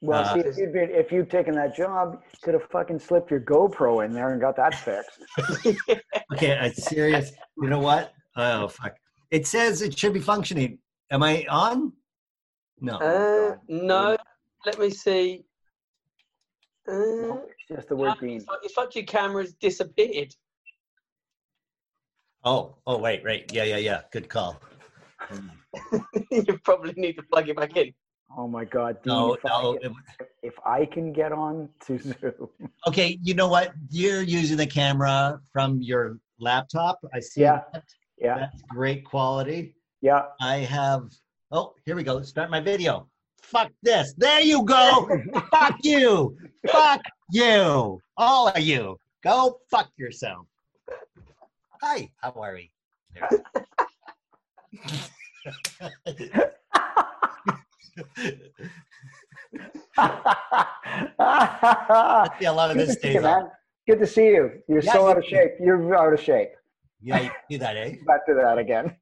Well, 0.00 0.22
Uh, 0.24 0.34
see, 0.34 0.40
if 0.40 0.56
you'd, 0.56 0.72
been, 0.72 0.90
if 0.90 1.10
you'd 1.10 1.28
taken 1.30 1.54
that 1.56 1.74
job, 1.74 2.22
you 2.32 2.38
could 2.42 2.54
have 2.54 2.62
fucking 2.70 3.00
slipped 3.00 3.30
your 3.32 3.40
GoPro 3.40 4.04
in 4.04 4.12
there 4.12 4.30
and 4.32 4.40
got 4.40 4.54
that 4.56 4.74
fixed. 4.74 5.18
Okay, 6.34 6.56
I'm 6.56 6.72
serious. 6.74 7.32
You 7.60 7.68
know 7.68 7.80
what? 7.80 8.12
Oh 8.36 8.68
fuck! 8.68 8.94
It 9.32 9.46
says 9.46 9.82
it 9.82 9.98
should 9.98 10.12
be 10.12 10.20
functioning. 10.20 10.78
Am 11.10 11.22
I 11.24 11.44
on? 11.50 11.92
No. 12.80 12.96
Uh, 12.98 13.56
no, 13.66 14.16
let 14.66 14.78
me 14.78 14.90
see. 14.90 15.42
Uh, 16.86 16.92
No, 16.92 17.42
it's 17.48 17.64
just 17.76 17.88
the 17.88 17.96
no, 17.96 18.02
word 18.02 18.14
Dean. 18.20 18.36
it's, 18.36 18.46
like, 18.46 18.58
it's 18.62 18.76
like 18.76 18.94
your 18.94 19.04
camera's 19.04 19.54
disappeared. 19.54 20.32
Oh, 22.48 22.76
oh, 22.86 22.98
wait, 22.98 23.22
right. 23.24 23.44
Yeah, 23.52 23.64
yeah, 23.64 23.76
yeah. 23.76 24.00
Good 24.12 24.28
call. 24.28 24.60
you 26.30 26.58
probably 26.64 26.94
need 26.96 27.14
to 27.16 27.22
plug 27.30 27.48
it 27.48 27.56
back 27.56 27.76
in. 27.76 27.92
Oh 28.36 28.46
my 28.46 28.64
God, 28.64 29.02
Dean, 29.02 29.12
No, 29.14 29.34
if, 29.34 29.44
I 29.44 29.62
no. 29.62 29.78
can- 29.78 29.94
if 30.42 30.54
I 30.64 30.84
can 30.84 31.12
get 31.12 31.32
on 31.32 31.68
to 31.86 31.98
Zoom. 31.98 32.48
Okay, 32.86 33.18
you 33.22 33.34
know 33.34 33.48
what? 33.48 33.72
You're 33.90 34.22
using 34.22 34.56
the 34.56 34.66
camera 34.66 35.40
from 35.52 35.80
your 35.80 36.18
laptop. 36.38 36.98
I 37.14 37.20
see. 37.20 37.42
Yeah. 37.42 37.62
that. 37.72 37.84
Yeah, 38.18 38.38
That's 38.38 38.62
great 38.68 39.04
quality. 39.04 39.74
yeah. 40.00 40.22
I 40.40 40.56
have. 40.58 41.02
Oh, 41.52 41.74
here 41.86 41.96
we 41.96 42.02
go. 42.02 42.20
Start 42.22 42.50
my 42.50 42.60
video. 42.60 43.08
Fuck 43.42 43.70
this. 43.82 44.14
There 44.18 44.40
you 44.40 44.62
go. 44.64 45.08
fuck 45.50 45.76
you. 45.82 46.36
Fuck 46.66 47.00
you. 47.30 48.00
All 48.16 48.48
of 48.48 48.58
you. 48.60 48.98
Go 49.22 49.58
fuck 49.70 49.90
yourself. 49.96 50.46
Hi. 51.82 52.10
How 52.20 52.30
are 52.32 52.54
we? 52.54 52.70
There. 53.14 53.28
Let's 56.04 56.18
see 62.38 62.44
how 62.44 62.54
long 62.54 62.76
Good 62.76 62.88
this 62.88 62.96
to 62.96 63.00
see 63.00 63.08
you, 63.08 63.12
stays 63.12 63.16
on. 63.16 63.22
man. 63.22 63.50
Good 63.88 63.98
to 64.00 64.06
see 64.06 64.26
you. 64.26 64.50
You're 64.68 64.82
Yeah, 64.82 64.92
so 64.92 65.04
you 65.04 65.08
out 65.10 65.18
of 65.18 65.24
too. 65.24 65.30
shape. 65.30 65.50
You're 65.60 65.96
out 65.96 66.12
of 66.12 66.20
shape. 66.20 66.50
Yeah, 67.00 67.20
you 67.20 67.30
see 67.50 67.56
that, 67.58 67.76
eh? 67.76 67.94
Back 68.06 68.26
to 68.26 68.34
that 68.34 68.58
again. 68.58 68.96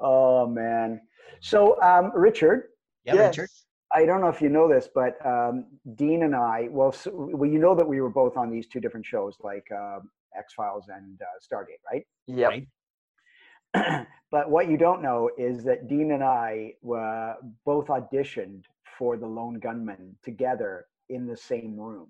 oh 0.00 0.46
man. 0.46 1.00
So, 1.40 1.80
um, 1.82 2.12
Richard, 2.14 2.68
Yeah, 3.04 3.14
yes. 3.14 3.36
Richard. 3.36 3.48
I 3.92 4.06
don't 4.06 4.20
know 4.20 4.28
if 4.28 4.40
you 4.40 4.48
know 4.50 4.68
this, 4.68 4.88
but 4.94 5.14
um, 5.26 5.66
Dean 5.96 6.22
and 6.22 6.36
I, 6.36 6.68
well, 6.70 6.92
so, 6.92 7.10
well, 7.12 7.50
you 7.50 7.58
know 7.58 7.74
that 7.74 7.84
we 7.86 8.00
were 8.00 8.08
both 8.10 8.36
on 8.36 8.48
these 8.50 8.68
two 8.68 8.78
different 8.78 9.04
shows, 9.04 9.36
like 9.40 9.66
um, 9.72 10.08
X 10.36 10.54
Files 10.54 10.86
and 10.88 11.20
uh, 11.20 11.24
Stargate, 11.40 11.80
right? 11.90 12.06
Yeah. 12.26 12.48
Right. 12.48 14.06
but 14.30 14.50
what 14.50 14.68
you 14.68 14.76
don't 14.76 15.02
know 15.02 15.30
is 15.38 15.64
that 15.64 15.88
Dean 15.88 16.12
and 16.12 16.24
I 16.24 16.74
were 16.82 17.36
both 17.64 17.86
auditioned 17.86 18.64
for 18.98 19.16
the 19.16 19.26
Lone 19.26 19.58
Gunman 19.58 20.16
together 20.22 20.86
in 21.08 21.26
the 21.26 21.36
same 21.36 21.78
room, 21.78 22.08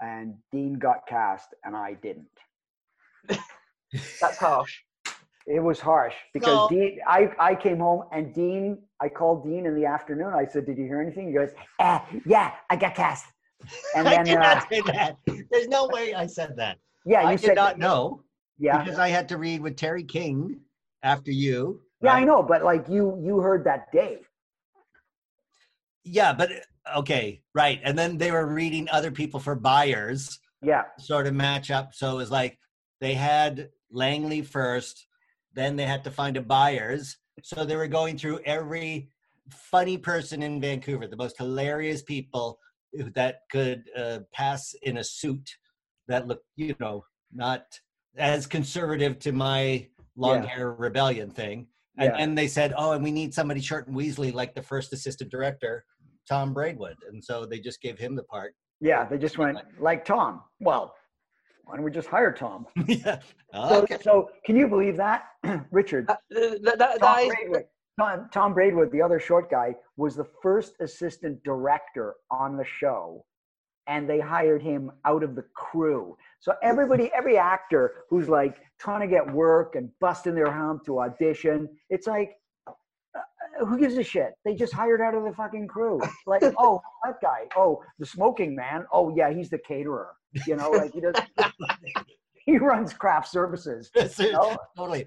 and 0.00 0.34
Dean 0.52 0.74
got 0.74 1.06
cast 1.06 1.54
and 1.64 1.76
I 1.76 1.94
didn't. 1.94 2.26
That's 4.20 4.38
harsh. 4.38 4.82
It 5.46 5.60
was 5.62 5.78
harsh 5.78 6.14
because 6.32 6.58
No. 6.58 6.68
Dean, 6.68 6.98
I, 7.06 7.28
I 7.38 7.54
came 7.54 7.78
home 7.78 8.04
and 8.12 8.32
Dean, 8.34 8.78
I 9.00 9.08
called 9.08 9.44
Dean 9.44 9.66
in 9.66 9.74
the 9.74 9.84
afternoon. 9.84 10.32
I 10.32 10.46
said, 10.46 10.64
"Did 10.64 10.78
you 10.78 10.84
hear 10.84 11.02
anything?" 11.02 11.28
He 11.28 11.34
goes, 11.34 11.50
uh, 11.78 12.00
"Yeah, 12.24 12.52
I 12.70 12.76
got 12.76 12.94
cast." 12.94 13.26
And 13.96 14.06
I 14.06 14.16
then, 14.16 14.24
did 14.26 14.36
uh, 14.36 14.40
not 14.40 14.68
say 14.68 14.80
that. 14.82 15.16
There's 15.50 15.68
no 15.68 15.86
way 15.86 16.12
I 16.12 16.26
said 16.26 16.54
that. 16.56 16.76
Yeah, 17.04 17.22
you 17.22 17.28
I 17.28 17.36
did 17.36 17.54
not 17.54 17.78
know 17.78 18.24
Yeah, 18.58 18.82
because 18.82 18.98
I 18.98 19.08
had 19.08 19.28
to 19.28 19.36
read 19.36 19.60
with 19.60 19.76
Terry 19.76 20.04
King 20.04 20.60
after 21.02 21.30
you. 21.30 21.82
yeah, 22.02 22.14
I 22.14 22.24
know, 22.24 22.42
but 22.42 22.64
like 22.64 22.88
you, 22.88 23.20
you 23.22 23.38
heard 23.38 23.64
that 23.64 23.92
day. 23.92 24.20
Yeah, 26.04 26.32
but 26.32 26.50
okay, 26.96 27.42
right. 27.54 27.80
And 27.82 27.98
then 27.98 28.18
they 28.18 28.30
were 28.30 28.46
reading 28.46 28.88
other 28.90 29.10
people 29.10 29.40
for 29.40 29.54
Byers, 29.54 30.38
Yeah, 30.62 30.84
sort 30.98 31.26
of 31.26 31.34
match 31.34 31.70
up. 31.70 31.94
So 31.94 32.12
it 32.12 32.16
was 32.16 32.30
like 32.30 32.58
they 33.00 33.14
had 33.14 33.70
Langly 33.94 34.44
first, 34.44 35.06
then 35.54 35.76
they 35.76 35.86
had 35.86 36.04
to 36.04 36.10
find 36.10 36.36
a 36.36 36.42
Byers. 36.42 37.16
So 37.42 37.64
they 37.64 37.76
were 37.76 37.88
going 37.88 38.18
through 38.18 38.40
every 38.44 39.08
funny 39.50 39.98
person 39.98 40.42
in 40.42 40.60
Vancouver, 40.60 41.06
the 41.06 41.16
most 41.16 41.36
hilarious 41.38 42.02
people 42.02 42.58
that 43.14 43.40
could 43.50 43.84
uh, 43.96 44.20
pass 44.32 44.74
in 44.82 44.98
a 44.98 45.04
suit 45.04 45.50
that 46.08 46.26
looked, 46.26 46.44
you 46.56 46.74
know, 46.80 47.04
not 47.32 47.64
as 48.16 48.46
conservative 48.46 49.18
to 49.20 49.32
my 49.32 49.88
long 50.16 50.42
Yeah. 50.42 50.48
hair 50.48 50.72
rebellion 50.72 51.30
thing. 51.30 51.66
And 51.98 52.12
Yeah. 52.12 52.16
then 52.18 52.34
they 52.34 52.48
said, 52.48 52.72
oh, 52.76 52.92
and 52.92 53.02
we 53.02 53.10
need 53.10 53.34
somebody 53.34 53.60
short 53.60 53.86
and 53.88 53.96
Weasley 53.96 54.32
like 54.32 54.54
the 54.54 54.62
first 54.62 54.92
assistant 54.92 55.30
director, 55.30 55.84
Tom 56.28 56.52
Braidwood. 56.52 56.96
And 57.08 57.22
so 57.24 57.46
they 57.46 57.58
just 57.58 57.80
gave 57.80 57.98
him 57.98 58.14
the 58.16 58.24
part. 58.24 58.54
yeah. 58.80 59.04
They 59.04 59.18
just 59.18 59.38
went 59.38 59.58
like 59.80 60.04
Tom. 60.04 60.42
Well, 60.60 60.94
why 61.64 61.76
don't 61.76 61.84
we 61.84 61.90
just 61.90 62.08
hire 62.08 62.32
Tom? 62.32 62.66
yeah. 62.86 63.20
So, 63.52 63.82
Okay. 63.82 63.98
so 64.02 64.30
can 64.44 64.56
you 64.56 64.68
believe 64.68 64.96
that, 64.98 65.24
Richard? 65.70 66.10
Uh, 66.10 66.16
that, 66.30 66.60
that, 66.78 66.78
Tom 66.78 66.98
that 67.00 67.22
is, 67.22 67.28
Braidwood, 67.34 67.64
Tom, 67.98 68.28
Tom 68.32 68.54
Braidwood, 68.54 68.92
the 68.92 69.00
other 69.00 69.18
short 69.18 69.50
guy, 69.50 69.74
was 69.96 70.14
the 70.16 70.26
first 70.42 70.74
assistant 70.80 71.42
director 71.44 72.14
on 72.30 72.56
the 72.56 72.64
show, 72.64 73.24
and 73.86 74.08
they 74.08 74.20
hired 74.20 74.62
him 74.62 74.90
out 75.04 75.22
of 75.22 75.34
the 75.34 75.44
crew. 75.54 76.16
So 76.40 76.54
everybody, 76.62 77.10
every 77.14 77.36
actor 77.36 78.04
who's 78.08 78.28
like 78.28 78.56
trying 78.78 79.00
to 79.00 79.06
get 79.06 79.32
work 79.32 79.76
and 79.76 79.90
busting 80.00 80.34
their 80.34 80.50
hump 80.50 80.84
to 80.86 81.00
audition, 81.00 81.68
it's 81.90 82.06
like, 82.06 82.32
uh, 82.66 83.64
who 83.64 83.78
gives 83.78 83.96
a 83.96 84.02
shit? 84.02 84.32
They 84.44 84.54
just 84.54 84.72
hired 84.72 85.00
out 85.00 85.14
of 85.14 85.24
the 85.24 85.32
fucking 85.32 85.68
crew. 85.68 86.00
Like, 86.26 86.42
oh, 86.58 86.80
that 87.04 87.16
guy. 87.22 87.46
Oh, 87.56 87.82
the 87.98 88.06
smoking 88.06 88.54
man. 88.54 88.86
Oh, 88.92 89.14
yeah, 89.14 89.32
he's 89.32 89.50
the 89.50 89.58
caterer. 89.58 90.14
You 90.46 90.56
know, 90.56 90.70
like 90.70 90.92
he 90.92 91.00
does. 91.00 91.14
he 92.46 92.58
runs 92.58 92.92
craft 92.92 93.28
services. 93.28 93.90
You 94.18 94.32
know? 94.32 94.56
totally. 94.76 95.06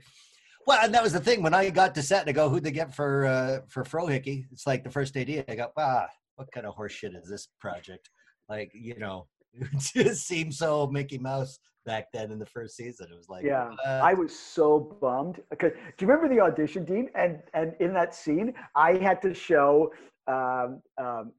Well, 0.65 0.79
and 0.83 0.93
that 0.93 1.03
was 1.03 1.13
the 1.13 1.19
thing 1.19 1.41
when 1.41 1.53
I 1.53 1.69
got 1.69 1.95
to 1.95 2.01
set 2.01 2.21
and 2.21 2.29
I 2.29 2.33
go, 2.33 2.49
who'd 2.49 2.63
they 2.63 2.71
get 2.71 2.93
for 2.93 3.25
uh, 3.25 3.59
for 3.69 3.83
Frohike? 3.83 4.45
It's 4.51 4.67
like 4.67 4.83
the 4.83 4.89
first 4.89 5.15
idea. 5.15 5.45
I 5.47 5.55
go, 5.55 5.71
ah, 5.77 6.07
what 6.35 6.51
kind 6.51 6.65
of 6.65 6.75
horseshit 6.75 7.15
is 7.15 7.29
this 7.29 7.47
project? 7.59 8.09
Like, 8.49 8.71
you 8.73 8.97
know, 8.99 9.27
it 9.53 9.67
just 9.79 10.27
seemed 10.27 10.53
so 10.53 10.87
Mickey 10.87 11.17
Mouse 11.17 11.59
back 11.85 12.07
then 12.13 12.31
in 12.31 12.39
the 12.39 12.45
first 12.45 12.75
season. 12.75 13.07
It 13.11 13.15
was 13.15 13.29
like, 13.29 13.45
Yeah, 13.45 13.69
what? 13.69 13.87
I 13.87 14.13
was 14.13 14.37
so 14.37 14.97
bummed 15.01 15.41
because 15.49 15.71
do 15.97 16.05
you 16.05 16.07
remember 16.11 16.33
the 16.33 16.41
audition, 16.41 16.85
Dean? 16.85 17.09
And 17.15 17.39
and 17.53 17.73
in 17.79 17.93
that 17.93 18.13
scene, 18.13 18.53
I 18.75 18.93
had 18.97 19.21
to 19.23 19.33
show 19.33 19.91
um, 20.27 20.81
um, 20.97 21.31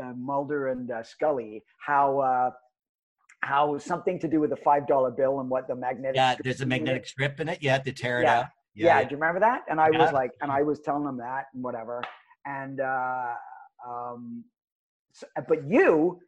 uh, 0.00 0.12
Mulder 0.16 0.68
and 0.68 0.90
uh, 0.90 1.02
Scully 1.02 1.62
how 1.84 2.18
uh, 2.20 2.50
how 3.42 3.78
something 3.78 4.18
to 4.18 4.28
do 4.28 4.40
with 4.40 4.50
the 4.50 4.56
five 4.56 4.86
dollar 4.86 5.10
bill 5.10 5.40
and 5.40 5.48
what 5.48 5.66
the 5.68 5.74
magnetic. 5.74 6.16
yeah, 6.16 6.36
there's 6.42 6.60
a 6.60 6.66
magnetic 6.66 7.06
strip 7.06 7.40
in 7.40 7.48
it. 7.48 7.62
You 7.62 7.70
have 7.70 7.84
to 7.84 7.92
tear 7.92 8.20
it 8.20 8.24
Yeah. 8.24 8.40
out. 8.40 8.46
Yeah, 8.74 9.02
do 9.02 9.10
you 9.10 9.16
remember 9.16 9.40
that? 9.40 9.62
And 9.68 9.80
I 9.80 9.90
was 9.90 10.12
like, 10.12 10.30
and 10.40 10.52
I 10.52 10.62
was 10.62 10.78
telling 10.80 11.02
them 11.04 11.16
that 11.18 11.46
and 11.52 11.64
whatever. 11.64 12.00
And 12.46 12.80
uh, 12.80 13.32
um, 13.88 14.44
s 15.12 15.24
but 15.48 15.68
you, 15.68 16.20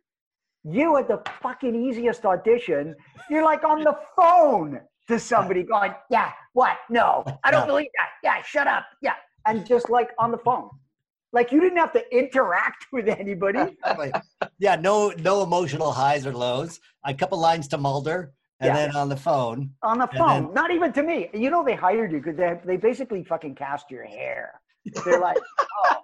you 0.64 0.96
had 0.96 1.08
the 1.08 1.22
fucking 1.42 1.74
easiest 1.74 2.24
audition. 2.24 2.94
You're 3.30 3.44
like 3.44 3.64
on 3.64 3.82
the 3.82 3.96
phone 4.16 4.80
to 5.08 5.18
somebody 5.18 5.62
going, 5.62 5.94
yeah, 6.10 6.32
what? 6.52 6.76
No, 6.88 7.24
I 7.44 7.50
don't 7.50 7.66
believe 7.66 7.88
that. 7.96 8.08
Yeah, 8.22 8.42
shut 8.42 8.66
up. 8.66 8.84
Yeah, 9.02 9.14
and 9.46 9.66
just 9.66 9.88
like 9.90 10.10
on 10.18 10.30
the 10.30 10.38
phone, 10.38 10.68
like 11.32 11.50
you 11.52 11.60
didn't 11.60 11.78
have 11.78 11.92
to 11.92 12.16
interact 12.16 12.86
with 12.92 13.08
anybody. 13.08 13.76
Yeah, 14.58 14.76
no, 14.76 15.08
no 15.18 15.42
emotional 15.42 15.90
highs 15.90 16.26
or 16.26 16.34
lows. 16.34 16.80
A 17.06 17.14
couple 17.14 17.38
lines 17.38 17.66
to 17.68 17.78
Mulder, 17.78 18.34
and 18.60 18.68
Yeah. 18.68 18.74
then 18.74 18.94
on 18.94 19.08
the 19.08 19.16
phone. 19.16 19.70
on 19.82 19.96
the 19.98 20.06
phone. 20.08 20.44
then- 20.46 20.54
Not 20.54 20.70
even 20.70 20.92
to 20.92 21.02
me. 21.02 21.30
You 21.32 21.48
know 21.50 21.64
they 21.64 21.74
hired 21.74 22.12
you 22.12 22.18
because 22.18 22.36
they 22.36 22.60
they 22.66 22.76
basically 22.76 23.24
fucking 23.24 23.54
cast 23.54 23.90
your 23.90 24.04
hair. 24.04 24.60
They're 25.04 25.18
like, 25.20 25.38
oh, 25.86 25.96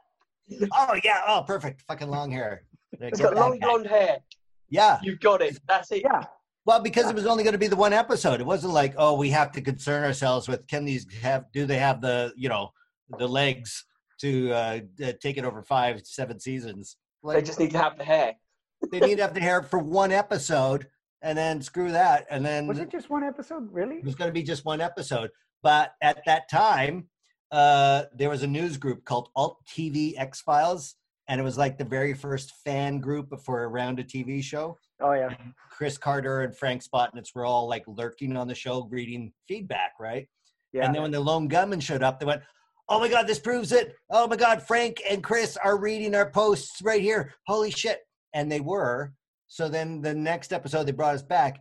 Oh 0.73 0.95
yeah, 1.05 1.21
oh 1.29 1.45
perfect, 1.47 1.83
fucking 1.83 2.09
long 2.09 2.31
hair. 2.31 2.62
Yeah, 2.99 3.09
it's 3.09 3.21
get 3.21 3.35
got 3.35 3.37
long 3.37 3.59
back. 3.59 3.69
blonde 3.69 3.87
hair. 3.88 4.19
Yeah, 4.68 4.98
You've 5.02 5.20
got 5.20 5.42
it. 5.42 5.59
That's 5.68 5.92
it. 5.92 6.02
yeah, 6.02 6.24
well, 6.66 6.81
because 6.81 7.09
it 7.09 7.14
was 7.14 7.26
only 7.26 7.44
going 7.44 7.52
to 7.52 7.59
be 7.59 7.68
the 7.68 7.76
one 7.76 7.92
episode. 7.92 8.40
It 8.40 8.46
wasn't 8.46 8.72
like, 8.74 8.94
oh, 8.98 9.14
we 9.14 9.31
have 9.31 9.52
to 9.52 9.61
concern 9.61 10.02
ourselves 10.02 10.48
with 10.48 10.66
can 10.66 10.85
these 10.85 11.07
have 11.22 11.44
do 11.52 11.64
they 11.64 11.79
have 11.79 12.00
the 12.00 12.33
you 12.37 12.48
know 12.48 12.72
the 13.18 13.29
legs 13.29 13.85
to 14.20 14.50
uh, 14.50 14.81
uh, 15.05 15.12
take 15.20 15.38
it 15.38 15.44
over 15.44 15.62
five 15.62 16.00
seven 16.05 16.40
seasons? 16.40 16.96
They 17.24 17.40
just 17.40 17.61
need 17.61 17.70
to 17.70 17.79
have 17.79 17.96
the 17.96 18.05
hair. 18.05 18.35
they 18.90 18.98
need 18.98 19.16
to 19.16 19.22
have 19.22 19.35
the 19.35 19.40
hair 19.40 19.62
for 19.62 19.79
one 19.79 20.11
episode, 20.11 20.88
and 21.22 21.38
then 21.38 21.62
screw 21.62 21.92
that, 21.92 22.26
and 22.31 22.44
then 22.44 22.66
was 22.66 22.81
it 22.81 22.90
just 22.90 23.11
one 23.11 23.22
episode? 23.22 23.72
Really? 23.72 23.98
It 23.98 24.05
was 24.05 24.16
going 24.16 24.29
to 24.29 24.35
be 24.35 24.42
just 24.42 24.64
one 24.64 24.81
episode. 24.81 25.31
But 25.62 25.92
at 26.02 26.18
that 26.26 26.50
time, 26.50 27.09
uh, 27.52 28.05
there 28.12 28.29
was 28.29 28.42
a 28.42 28.46
news 28.48 28.76
group 28.76 29.05
called 29.05 29.29
Alt 29.37 29.59
TV 29.68 30.14
X 30.16 30.40
Files, 30.40 30.96
and 31.29 31.41
it 31.41 31.45
was 31.45 31.59
like 31.59 31.77
the 31.77 31.85
very 31.85 32.15
first 32.15 32.53
fan 32.65 33.01
group 33.01 33.33
for 33.45 33.65
around 33.65 33.99
a 33.99 34.05
TV 34.05 34.43
show. 34.43 34.79
Oh 35.01 35.12
yeah. 35.12 35.35
Chris 35.71 35.99
Carter 35.99 36.43
and 36.43 36.57
Frank 36.57 36.83
Spotnitz 36.83 37.35
were 37.35 37.45
all 37.45 37.69
like 37.69 37.85
lurking 37.87 38.37
on 38.37 38.49
the 38.49 38.55
show, 38.55 38.89
reading 38.91 39.33
feedback, 39.49 39.93
right? 40.01 40.27
Yeah. 40.73 40.87
And 40.87 40.95
then 40.95 41.03
when 41.03 41.11
the 41.11 41.21
lone 41.21 41.49
gunman 41.49 41.81
showed 41.81 42.03
up, 42.03 42.19
they 42.21 42.27
went, 42.27 42.43
"Oh 42.89 43.01
my 43.01 43.09
God, 43.09 43.27
this 43.27 43.39
proves 43.39 43.73
it! 43.73 43.95
Oh 44.11 44.27
my 44.27 44.37
God, 44.37 44.62
Frank 44.62 45.03
and 45.09 45.23
Chris 45.23 45.57
are 45.57 45.79
reading 45.79 46.15
our 46.15 46.31
posts 46.31 46.81
right 46.83 47.01
here. 47.01 47.35
Holy 47.47 47.71
shit!" 47.71 48.01
And 48.35 48.51
they 48.51 48.61
were. 48.61 49.12
So 49.49 49.69
then 49.69 50.01
the 50.01 50.15
next 50.15 50.53
episode, 50.53 50.85
they 50.85 50.93
brought 50.93 51.15
us 51.15 51.23
back. 51.23 51.61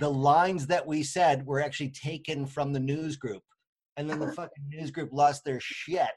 The 0.00 0.10
lines 0.10 0.66
that 0.68 0.86
we 0.86 1.02
said 1.02 1.46
were 1.46 1.60
actually 1.60 1.90
taken 1.90 2.46
from 2.46 2.72
the 2.72 2.80
news 2.80 3.16
group, 3.16 3.42
and 3.96 4.10
then 4.10 4.18
the 4.18 4.32
fucking 4.36 4.68
news 4.68 4.90
group 4.90 5.10
lost 5.12 5.44
their 5.44 5.60
shit. 5.60 6.10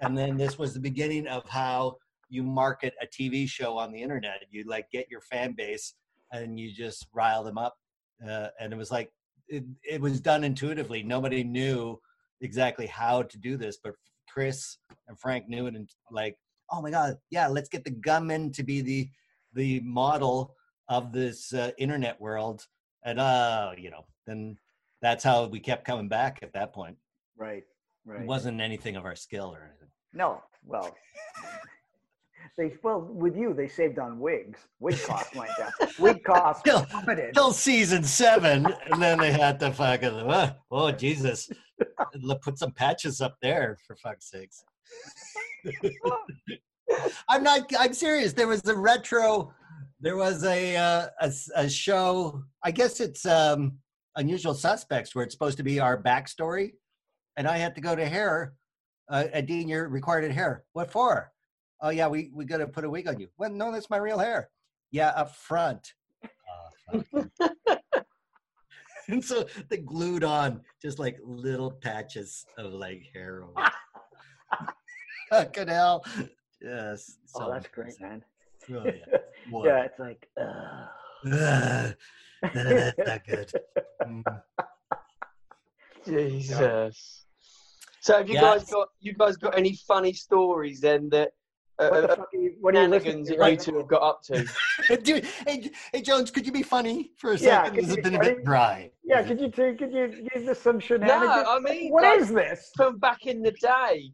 And 0.00 0.16
then 0.16 0.36
this 0.36 0.58
was 0.58 0.72
the 0.72 0.80
beginning 0.80 1.26
of 1.26 1.48
how 1.48 1.96
you 2.34 2.42
market 2.42 2.94
a 3.00 3.06
TV 3.06 3.48
show 3.48 3.78
on 3.78 3.92
the 3.92 4.02
internet. 4.02 4.42
You 4.50 4.64
like 4.64 4.90
get 4.90 5.06
your 5.10 5.20
fan 5.20 5.52
base 5.52 5.94
and 6.32 6.58
you 6.58 6.72
just 6.72 7.06
rile 7.14 7.44
them 7.44 7.58
up. 7.58 7.74
Uh, 8.26 8.48
and 8.60 8.72
it 8.72 8.76
was 8.76 8.90
like 8.90 9.10
it, 9.48 9.64
it 9.88 10.00
was 10.00 10.20
done 10.20 10.44
intuitively. 10.44 11.02
Nobody 11.02 11.44
knew 11.44 11.98
exactly 12.40 12.86
how 12.86 13.22
to 13.22 13.38
do 13.38 13.56
this, 13.56 13.78
but 13.82 13.94
Chris 14.28 14.78
and 15.08 15.18
Frank 15.18 15.48
knew 15.48 15.66
it 15.66 15.76
and 15.76 15.88
like, 16.10 16.36
oh 16.72 16.82
my 16.82 16.90
god, 16.90 17.16
yeah, 17.30 17.46
let's 17.46 17.68
get 17.68 17.84
the 17.84 17.90
gunman 17.90 18.50
to 18.52 18.62
be 18.62 18.80
the 18.80 19.08
the 19.54 19.80
model 19.80 20.54
of 20.88 21.12
this 21.12 21.54
uh, 21.54 21.70
internet 21.78 22.20
world, 22.20 22.66
and 23.04 23.20
uh, 23.20 23.70
you 23.78 23.90
know, 23.90 24.04
then 24.26 24.56
that's 25.00 25.22
how 25.22 25.46
we 25.46 25.60
kept 25.60 25.84
coming 25.84 26.08
back 26.08 26.40
at 26.42 26.52
that 26.54 26.72
point. 26.72 26.96
Right. 27.36 27.62
Right. 28.04 28.22
It 28.22 28.26
wasn't 28.26 28.60
anything 28.60 28.96
of 28.96 29.04
our 29.04 29.16
skill 29.16 29.54
or 29.54 29.62
anything. 29.62 29.88
No. 30.12 30.42
Well. 30.64 30.96
They 32.56 32.72
well 32.82 33.00
with 33.00 33.36
you 33.36 33.54
they 33.54 33.68
saved 33.68 33.98
on 33.98 34.18
wigs. 34.18 34.60
Wig 34.80 35.00
costs 35.02 35.34
went 35.36 35.50
down. 35.58 35.72
Wig 35.98 36.24
costs 36.24 36.62
plummeted. 36.64 37.34
Till 37.34 37.52
season 37.52 38.04
seven, 38.04 38.66
and 38.90 39.02
then 39.02 39.18
they 39.18 39.32
had 39.32 39.58
to 39.60 39.72
fucking 39.72 40.10
uh, 40.10 40.54
oh 40.70 40.90
Jesus, 40.92 41.50
put 42.42 42.58
some 42.58 42.72
patches 42.72 43.20
up 43.20 43.36
there 43.42 43.78
for 43.86 43.96
fuck's 43.96 44.30
sakes. 44.30 44.64
I'm 47.28 47.42
not. 47.42 47.70
I'm 47.78 47.94
serious. 47.94 48.32
There 48.32 48.48
was 48.48 48.64
a 48.66 48.76
retro. 48.76 49.52
There 50.00 50.16
was 50.16 50.44
a 50.44 50.76
uh, 50.76 51.06
a, 51.20 51.32
a 51.56 51.68
show. 51.68 52.42
I 52.62 52.70
guess 52.70 53.00
it's 53.00 53.26
um, 53.26 53.78
Unusual 54.16 54.54
Suspects, 54.54 55.14
where 55.14 55.24
it's 55.24 55.34
supposed 55.34 55.56
to 55.58 55.64
be 55.64 55.80
our 55.80 56.00
backstory, 56.00 56.72
and 57.36 57.48
I 57.48 57.56
had 57.56 57.74
to 57.74 57.80
go 57.80 57.96
to 57.96 58.06
hair. 58.06 58.54
Uh, 59.10 59.24
uh, 59.34 59.40
Dean, 59.40 59.68
you're 59.68 59.88
required 59.88 60.30
hair. 60.30 60.64
What 60.72 60.90
for? 60.90 61.30
Oh 61.80 61.90
yeah, 61.90 62.08
we 62.08 62.30
we 62.32 62.44
got 62.44 62.58
to 62.58 62.66
put 62.66 62.84
a 62.84 62.90
wig 62.90 63.08
on 63.08 63.20
you. 63.20 63.28
Well, 63.38 63.50
no, 63.50 63.72
that's 63.72 63.90
my 63.90 63.96
real 63.96 64.18
hair. 64.18 64.50
Yeah, 64.90 65.08
up 65.08 65.34
front. 65.34 65.92
Oh, 66.92 67.02
and 69.08 69.24
so 69.24 69.46
they 69.68 69.78
glued 69.78 70.24
on 70.24 70.60
just 70.80 70.98
like 70.98 71.18
little 71.22 71.70
patches 71.70 72.46
of 72.58 72.72
like 72.72 73.02
hair. 73.12 73.44
over 73.44 73.66
it. 73.66 73.72
Fucking 75.30 75.68
hell. 75.68 76.04
Yes. 76.60 77.16
oh, 77.34 77.40
so 77.40 77.50
that's 77.52 77.68
great, 77.68 78.00
man. 78.00 78.22
Oh, 78.72 78.84
yeah. 78.84 79.18
Yeah, 79.64 79.84
it's 79.84 79.98
like. 79.98 80.26
Uh, 80.40 80.86
Ugh. 81.30 81.94
that's 82.54 82.98
not 82.98 83.26
good. 83.26 83.52
Mm. 84.02 84.22
Jesus. 86.06 87.24
So 88.00 88.18
have 88.18 88.28
you 88.28 88.38
guys 88.38 88.64
got 88.70 88.88
you 89.00 89.14
guys 89.14 89.36
got 89.36 89.56
any 89.56 89.78
funny 89.88 90.12
stories 90.12 90.80
then 90.80 91.08
that 91.10 91.32
uh, 91.78 91.88
what 91.88 92.00
the 92.02 92.12
uh, 92.12 92.16
fuck 92.16 92.28
are 92.34 92.38
you, 92.38 92.54
what 92.60 92.76
are 92.76 92.82
you 92.82 92.88
listening 92.88 93.24
shenanigans 93.24 93.28
to 93.30 93.38
right 93.38 93.60
two 93.60 93.76
have 93.78 93.88
got 93.88 94.02
up 94.02 94.22
to? 94.24 94.96
Dude, 95.02 95.24
hey, 95.46 95.70
hey, 95.92 96.02
Jones, 96.02 96.30
could 96.30 96.46
you 96.46 96.52
be 96.52 96.62
funny 96.62 97.12
for 97.16 97.32
a 97.32 97.38
Yeah, 97.38 97.62
second? 97.64 97.74
could 97.74 97.84
This 97.84 97.86
has 97.88 97.96
be 97.96 98.02
been 98.02 98.14
a 98.14 98.20
bit 98.20 98.44
dry. 98.44 98.90
Yeah, 99.02 99.22
could 99.22 99.40
you 99.40 99.50
take, 99.50 99.78
could 99.78 99.92
you 99.92 100.28
give 100.34 100.48
us 100.48 100.60
some 100.60 100.78
shenanigans? 100.80 101.30
no, 101.34 101.44
I 101.46 101.58
mean 101.60 101.90
What 101.90 102.02
like, 102.04 102.20
is 102.20 102.30
this? 102.32 102.70
from 102.76 102.98
back 102.98 103.26
in 103.26 103.42
the 103.42 103.52
day 103.52 104.12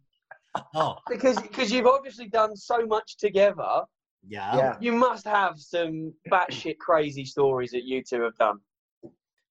Oh, 0.75 0.97
because 1.09 1.41
because 1.41 1.71
you've 1.71 1.87
obviously 1.87 2.29
done 2.29 2.57
so 2.57 2.85
much 2.87 3.17
together. 3.19 3.83
yeah. 4.27 4.57
Yeah. 4.57 4.77
You 4.81 4.93
must 4.93 5.25
have 5.27 5.59
some 5.61 6.13
batshit 6.31 6.79
crazy 6.79 7.25
stories 7.25 7.71
that 7.71 7.85
you 7.85 8.03
two 8.03 8.23
have 8.23 8.37
done. 8.37 8.59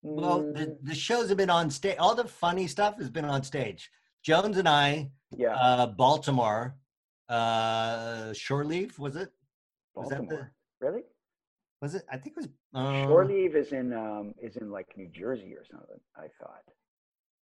Well, 0.01 0.41
Mm, 0.41 0.55
the, 0.55 0.77
the 0.83 0.95
shows 0.95 1.29
have 1.29 1.37
been 1.37 1.49
on 1.49 1.69
stage. 1.69 1.97
All 1.99 2.15
the 2.15 2.25
funny 2.25 2.67
stuff 2.67 2.97
has 2.99 3.09
been 3.09 3.25
on 3.25 3.43
stage. 3.43 3.89
Jones 4.23 4.57
and 4.57 4.67
I, 4.67 5.09
yeah, 5.37 5.55
uh, 5.55 5.87
Baltimore, 5.87 6.75
uh, 7.29 8.33
Shore 8.33 8.65
Leave, 8.65 8.97
was 8.99 9.15
it? 9.15 9.29
was 9.95 10.09
that 10.09 10.17
the- 10.17 10.23
Baltimore. 10.25 10.53
Really? 10.81 11.01
Was 11.81 11.95
it? 11.95 12.03
I 12.11 12.17
think 12.17 12.35
it 12.37 12.39
was. 12.41 12.47
Uh, 12.73 13.03
Shore 13.03 13.25
Leave 13.25 13.55
is 13.55 13.71
in 13.71 13.93
um 13.93 14.33
is 14.41 14.57
in 14.57 14.69
like 14.69 14.87
New 14.97 15.07
Jersey 15.09 15.53
or 15.55 15.63
something. 15.69 15.99
I 16.17 16.27
thought. 16.41 16.63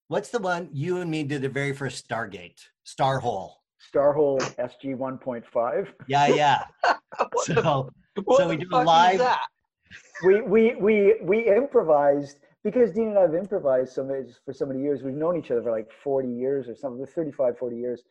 What's 0.07 0.29
the 0.29 0.39
one 0.39 0.69
you 0.73 0.97
and 0.97 1.09
me 1.09 1.23
did 1.23 1.41
the 1.41 1.49
very 1.49 1.73
first 1.73 2.07
Stargate? 2.07 2.59
Star 2.83 3.19
Hole? 3.19 3.61
Star 3.79 4.13
Hole 4.13 4.39
SG 4.39 4.95
1.5. 4.95 5.87
Yeah, 6.07 6.27
yeah. 6.27 6.63
What 7.17 7.47
the, 7.47 7.53
so 7.55 7.89
so 8.37 8.49
we 8.49 8.57
do 8.57 8.65
is 8.67 8.85
live- 8.85 9.19
that? 9.19 9.45
we 10.25 10.41
we 10.41 10.75
we 10.75 11.15
we 11.23 11.47
improvised 11.47 12.39
because 12.63 12.91
Dean 12.91 13.09
and 13.09 13.17
I 13.17 13.21
have 13.21 13.35
improvised 13.35 13.93
so 13.93 14.03
for 14.45 14.53
so 14.53 14.65
many 14.65 14.81
years. 14.81 15.01
We've 15.01 15.13
known 15.13 15.37
each 15.37 15.49
other 15.51 15.63
for 15.63 15.71
like 15.71 15.89
40 16.03 16.27
years 16.27 16.67
or 16.67 16.75
something, 16.75 17.05
35, 17.05 17.57
40 17.57 17.77
years. 17.77 18.01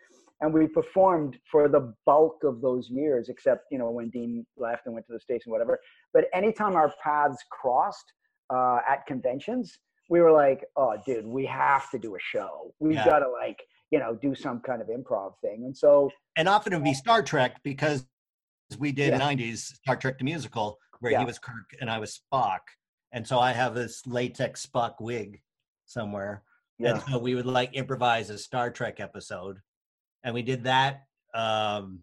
And 0.41 0.53
we 0.53 0.67
performed 0.67 1.39
for 1.51 1.69
the 1.69 1.95
bulk 2.07 2.43
of 2.45 2.61
those 2.61 2.89
years, 2.91 3.29
except, 3.29 3.67
you 3.71 3.79
know, 3.79 3.91
when 3.91 4.11
Dean 4.11 4.45
left 4.57 4.87
and 4.87 4.95
went 4.95 5.07
to 5.07 5.13
the 5.13 5.21
States 5.21 5.47
and 5.47 5.53
whatever. 5.53 5.79
But 6.13 6.25
anytime 6.35 6.75
our 6.77 6.93
paths 7.03 7.39
crossed 7.51 8.13
uh, 8.53 8.79
at 8.89 9.07
conventions, 9.07 9.79
we 10.11 10.21
were 10.21 10.33
like, 10.33 10.65
oh, 10.77 10.97
dude, 11.07 11.25
we 11.27 11.47
have 11.47 11.89
to 11.91 11.99
do 11.99 12.15
a 12.17 12.19
show. 12.21 12.75
We've 12.81 12.95
Yeah. 12.97 13.05
got 13.07 13.19
to, 13.21 13.29
like, 13.31 13.63
you 13.91 13.99
know, 14.01 14.15
do 14.21 14.35
some 14.35 14.61
kind 14.61 14.83
of 14.83 14.89
improv 14.89 15.39
thing. 15.41 15.65
And 15.65 15.75
so, 15.77 16.11
and 16.37 16.49
often 16.49 16.73
it 16.73 16.77
would 16.77 16.85
be 16.85 16.95
Star 16.95 17.23
Trek 17.23 17.63
because 17.63 18.07
we 18.79 18.93
did 18.93 19.11
Yeah. 19.11 19.19
90s 19.19 19.77
Star 19.77 19.97
Trek 19.97 20.19
the 20.19 20.25
musical 20.25 20.79
where 21.01 21.13
Yeah. 21.13 21.21
he 21.21 21.25
was 21.25 21.39
Kirk 21.39 21.71
and 21.81 21.89
I 21.89 21.99
was 21.99 22.21
Spock. 22.33 22.61
And 23.13 23.27
so 23.27 23.39
I 23.39 23.53
have 23.53 23.75
this 23.75 24.05
latex 24.07 24.67
Spock 24.67 24.97
wig 25.01 25.41
somewhere. 25.87 26.43
yeah. 26.79 26.95
And 26.95 27.03
so 27.03 27.19
we 27.19 27.35
would 27.37 27.47
like 27.47 27.73
improvise 27.75 28.31
a 28.31 28.37
Star 28.39 28.71
Trek 28.71 28.99
episode. 29.01 29.61
And 30.25 30.35
we 30.35 30.43
did 30.43 30.65
that 30.65 31.05
um, 31.35 32.01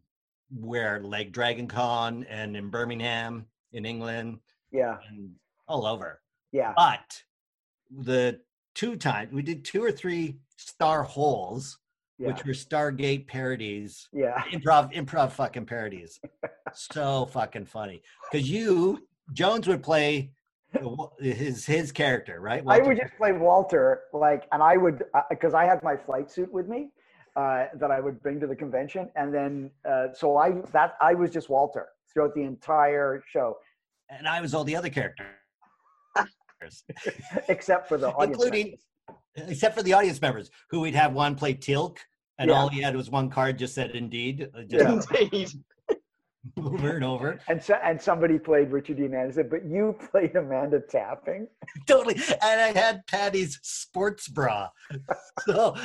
where 0.55 0.99
like 1.01 1.31
Dragon 1.31 1.67
Con 1.67 2.23
and 2.29 2.55
in 2.55 2.69
Birmingham 2.69 3.45
in 3.73 3.85
England 3.85 4.39
Yeah. 4.71 4.97
and 5.09 5.31
all 5.67 5.85
over. 5.85 6.21
Yeah. 6.51 6.73
But 6.77 7.23
the 7.89 8.39
two 8.75 8.95
times 8.95 9.33
we 9.33 9.41
did 9.41 9.65
two 9.65 9.83
or 9.83 9.91
three 9.91 10.37
star 10.57 11.01
holes, 11.03 11.79
Yeah. 12.19 12.27
which 12.27 12.45
were 12.45 12.53
Stargate 12.53 13.27
parodies, 13.27 14.07
Yeah. 14.13 14.39
improv, 14.51 14.93
improv 14.93 15.31
fucking 15.31 15.65
parodies. 15.65 16.19
so 16.73 17.25
fucking 17.25 17.65
funny. 17.65 18.03
Because 18.31 18.49
you, 18.49 19.07
Jones 19.33 19.67
would 19.67 19.81
play 19.81 20.31
his 21.19 21.65
his 21.65 21.91
character, 21.91 22.39
right? 22.39 22.63
I 22.67 22.79
would 22.79 22.97
just 22.97 23.13
play 23.17 23.33
Walter, 23.33 24.03
like, 24.13 24.47
and 24.53 24.63
I 24.63 24.77
would 24.77 25.03
because 25.29 25.53
I 25.53 25.65
had 25.65 25.83
my 25.83 25.97
flight 25.97 26.31
suit 26.31 26.51
with 26.51 26.67
me 26.69 26.91
uh, 27.35 27.65
that 27.75 27.91
I 27.91 27.99
would 27.99 28.21
bring 28.21 28.39
to 28.39 28.47
the 28.47 28.55
convention, 28.55 29.09
and 29.15 29.33
then 29.33 29.71
uh, 29.85 30.07
so 30.13 30.37
I 30.37 30.51
that 30.73 30.95
I 31.01 31.13
was 31.13 31.31
just 31.31 31.49
Walter 31.49 31.87
throughout 32.11 32.33
the 32.35 32.41
entire 32.43 33.23
show, 33.31 33.57
and 34.09 34.27
I 34.27 34.41
was 34.41 34.53
all 34.53 34.63
the 34.63 34.75
other 34.75 34.89
characters, 34.89 35.27
except 37.47 37.87
for 37.87 37.97
the 37.97 38.09
audience 38.09 38.37
including 38.37 38.77
members. 39.37 39.49
except 39.51 39.75
for 39.75 39.83
the 39.83 39.93
audience 39.93 40.21
members, 40.21 40.51
who 40.69 40.81
we'd 40.81 40.95
have 40.95 41.13
one 41.13 41.35
play 41.35 41.53
Teal'c, 41.53 41.97
and 42.37 42.49
Yeah. 42.49 42.57
all 42.57 42.67
he 42.69 42.81
had 42.81 42.95
was 42.95 43.09
one 43.09 43.29
card 43.29 43.57
just 43.57 43.73
said 43.75 43.91
"Indeed," 43.91 44.49
uh, 44.53 44.63
just 44.63 45.09
Yeah. 45.11 45.19
Indeed. 45.21 45.49
over 46.57 46.95
and 46.95 47.03
over. 47.03 47.39
and 47.47 47.61
so, 47.61 47.75
and 47.83 48.01
somebody 48.01 48.39
played 48.39 48.71
Richard 48.71 48.97
Dean 48.97 49.13
Anderson, 49.13 49.47
but 49.49 49.65
you 49.65 49.95
played 50.11 50.35
Amanda 50.35 50.79
Tapping. 50.79 51.47
totally. 51.87 52.15
And 52.15 52.61
I 52.61 52.71
had 52.77 53.05
Patty's 53.07 53.59
sports 53.61 54.27
bra. 54.27 54.69
So, 55.45 55.75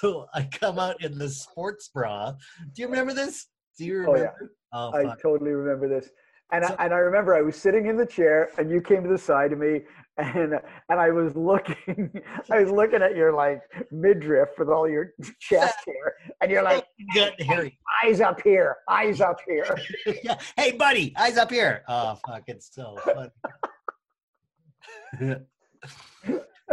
so 0.00 0.26
I 0.34 0.42
come 0.44 0.78
out 0.78 1.02
in 1.02 1.18
the 1.18 1.28
sports 1.28 1.88
bra. 1.88 2.32
Do 2.74 2.82
you 2.82 2.88
remember 2.88 3.14
this? 3.14 3.46
Do 3.78 3.84
you 3.84 4.04
oh, 4.08 4.12
remember? 4.12 4.52
Oh, 4.72 4.98
yeah. 4.98 5.06
Oh, 5.06 5.10
I 5.10 5.14
totally 5.22 5.52
remember 5.52 5.88
this. 5.88 6.10
And, 6.52 6.64
So- 6.64 6.74
I, 6.78 6.84
and 6.84 6.94
I 6.94 6.98
remember 6.98 7.34
I 7.34 7.42
was 7.42 7.56
sitting 7.56 7.86
in 7.86 7.96
the 7.96 8.06
chair 8.06 8.50
and 8.58 8.70
you 8.70 8.80
came 8.80 9.02
to 9.04 9.08
the 9.08 9.18
side 9.18 9.52
of 9.52 9.58
me 9.58 9.82
and 10.18 10.54
and 10.88 11.00
I 11.00 11.10
was 11.10 11.34
looking 11.34 12.10
I 12.50 12.60
was 12.60 12.70
looking 12.70 13.02
at 13.02 13.16
your 13.16 13.32
like 13.32 13.62
midriff 13.90 14.50
with 14.58 14.68
all 14.68 14.88
your 14.88 15.12
chest 15.40 15.78
hair 15.86 16.14
and 16.40 16.50
you're 16.50 16.62
like 16.62 16.84
Good, 17.12 17.34
Harry. 17.40 17.78
eyes 18.04 18.20
up 18.20 18.40
here 18.42 18.76
eyes 18.88 19.20
up 19.20 19.38
here 19.46 19.76
yeah. 20.22 20.38
Hey, 20.56 20.72
buddy, 20.72 21.14
eyes 21.16 21.36
up 21.36 21.50
here. 21.50 21.82
Oh, 21.88 22.18
fuck, 22.26 22.44
it's 22.46 22.70
so 22.74 22.98
funny. 23.04 23.30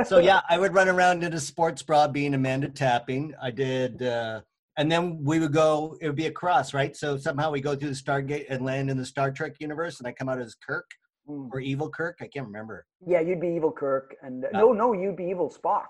so 0.06 0.20
yeah, 0.20 0.42
I 0.50 0.58
would 0.58 0.74
run 0.74 0.90
around 0.90 1.24
in 1.24 1.34
a 1.34 1.40
sports 1.40 1.82
bra 1.82 2.08
being 2.08 2.34
Amanda 2.34 2.70
Tapping. 2.70 3.34
I 3.42 3.52
did, 3.52 4.02
uh, 4.02 4.42
and 4.78 4.92
then 4.92 5.24
we 5.24 5.40
would 5.40 5.54
go. 5.54 5.98
It 6.02 6.08
would 6.08 6.16
be 6.16 6.28
a 6.28 6.32
cross, 6.32 6.74
right? 6.74 6.96
So 6.96 7.18
somehow 7.18 7.52
we 7.52 7.62
go 7.62 7.76
through 7.76 7.90
the 7.90 7.96
Stargate 7.96 8.46
and 8.50 8.64
land 8.64 8.90
in 8.90 8.98
the 8.98 9.06
Star 9.06 9.32
Trek 9.32 9.54
universe, 9.60 10.00
and 10.00 10.08
I 10.08 10.12
come 10.12 10.30
out 10.30 10.40
as 10.40 10.56
Kirk 10.56 10.90
Mm. 11.32 11.50
or 11.54 11.60
Evil 11.60 11.90
Kirk. 11.90 12.18
I 12.22 12.28
can't 12.28 12.46
remember. 12.46 12.86
yeah 13.06 13.22
you'd 13.22 13.42
be 13.42 13.50
evil 13.58 13.72
Kirk 13.72 14.16
and 14.22 14.46
no 14.54 14.72
no 14.74 14.94
you'd 14.94 15.16
be 15.18 15.26
evil 15.26 15.50
Spock 15.50 15.88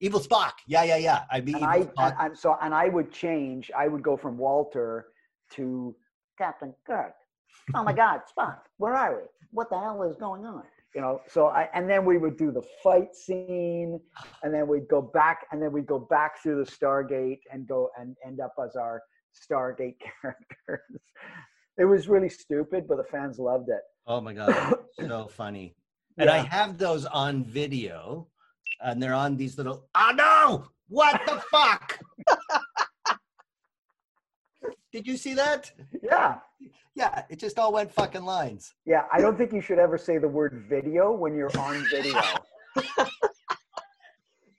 Evil 0.00 0.18
Spock. 0.18 0.54
Yeah, 0.66 0.82
yeah, 0.82 0.96
yeah. 0.96 1.20
I'd 1.30 1.44
be 1.44 1.52
and 1.52 1.62
Evil 1.62 1.70
I 1.76 1.80
Spock. 1.80 1.92
and, 1.98 2.16
and 2.30 2.38
so 2.38 2.56
and 2.60 2.74
I 2.74 2.88
would 2.88 3.12
change 3.12 3.70
I 3.76 3.86
would 3.88 4.02
go 4.02 4.16
from 4.16 4.36
Walter 4.36 5.06
to 5.54 5.94
Captain 6.38 6.74
Kirk 6.86 7.14
oh 7.74 7.84
my 7.84 7.92
God 7.92 8.20
Spock 8.32 8.58
where 8.78 8.94
are 8.94 9.16
we 9.16 9.22
what 9.52 9.68
the 9.70 9.78
hell 9.78 10.02
is 10.02 10.16
going 10.16 10.44
on 10.44 10.64
you 10.94 11.00
know 11.00 11.20
so 11.28 11.46
i 11.48 11.68
and 11.74 11.88
then 11.88 12.04
we 12.04 12.16
would 12.18 12.36
do 12.36 12.50
the 12.50 12.62
fight 12.82 13.14
scene 13.14 14.00
and 14.42 14.52
then 14.54 14.66
we'd 14.66 14.88
go 14.88 15.00
back 15.02 15.38
and 15.52 15.60
then 15.62 15.70
we'd 15.72 15.86
go 15.86 15.98
back 15.98 16.42
through 16.42 16.62
the 16.64 16.70
stargate 16.70 17.40
and 17.52 17.66
go 17.66 17.90
and 17.98 18.16
end 18.26 18.40
up 18.40 18.54
as 18.64 18.76
our 18.76 19.02
stargate 19.46 19.96
characters 20.22 21.00
it 21.78 21.84
was 21.84 22.08
really 22.08 22.28
stupid 22.28 22.86
but 22.88 22.96
the 22.96 23.04
fans 23.04 23.38
loved 23.38 23.68
it 23.68 23.82
Oh 24.06 24.20
my 24.20 24.32
god, 24.32 24.74
so 25.00 25.28
funny. 25.28 25.74
And 26.18 26.28
I 26.28 26.38
have 26.38 26.76
those 26.76 27.06
on 27.06 27.44
video, 27.44 28.28
and 28.80 29.02
they're 29.02 29.14
on 29.14 29.36
these 29.36 29.56
little. 29.56 29.88
Oh 29.94 30.12
no! 30.14 30.66
What 30.88 31.20
the 31.26 31.40
fuck? 31.50 32.00
Did 34.92 35.06
you 35.06 35.16
see 35.16 35.34
that? 35.34 35.72
Yeah. 36.02 36.38
Yeah, 36.94 37.22
it 37.30 37.38
just 37.38 37.58
all 37.58 37.72
went 37.72 37.90
fucking 37.90 38.24
lines. 38.24 38.74
Yeah. 38.84 39.04
I 39.10 39.22
don't 39.22 39.38
think 39.38 39.54
you 39.54 39.62
should 39.62 39.78
ever 39.78 39.96
say 39.96 40.18
the 40.18 40.28
word 40.28 40.66
video 40.68 41.10
when 41.12 41.34
you're 41.34 41.56
on 41.58 41.82
video. 41.90 42.20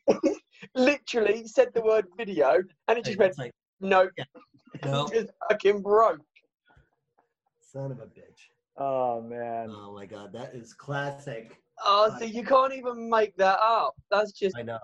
Literally 0.76 1.46
said 1.46 1.68
the 1.76 1.84
word 1.84 2.08
video, 2.18 2.64
and 2.88 2.98
it 2.98 3.06
just 3.06 3.20
went 3.20 3.38
like, 3.38 3.52
no, 3.80 4.10
no, 4.84 5.08
just 5.14 5.30
fucking 5.50 5.84
broke. 5.84 6.20
Son 7.74 7.92
of 7.92 8.00
a 8.00 8.06
bitch. 8.06 8.50
oh 8.78 9.22
man. 9.22 9.70
Oh 9.72 9.94
my 9.94 10.06
god, 10.06 10.32
that 10.34 10.54
is 10.54 10.74
classic. 10.74 11.60
Oh, 11.84 12.16
so 12.20 12.26
you 12.26 12.44
can't 12.44 12.74
even 12.74 13.10
make 13.10 13.36
that 13.38 13.60
up. 13.60 13.96
That's 14.12 14.32
just 14.32 14.56
I 14.56 14.62
know. 14.62 14.80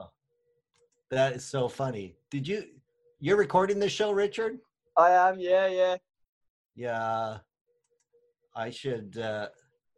That 1.12 1.34
is 1.34 1.46
so 1.46 1.68
funny. 1.68 2.16
Did 2.32 2.48
you? 2.48 2.64
You're 3.20 3.38
recording 3.38 3.80
this 3.80 3.92
show, 3.92 4.12
Richard? 4.12 4.58
I 4.98 5.12
am. 5.12 5.40
Yeah, 5.40 5.68
yeah. 5.68 5.96
Yeah. 6.76 7.38
I 8.56 8.70
should. 8.70 9.18
uh 9.18 9.50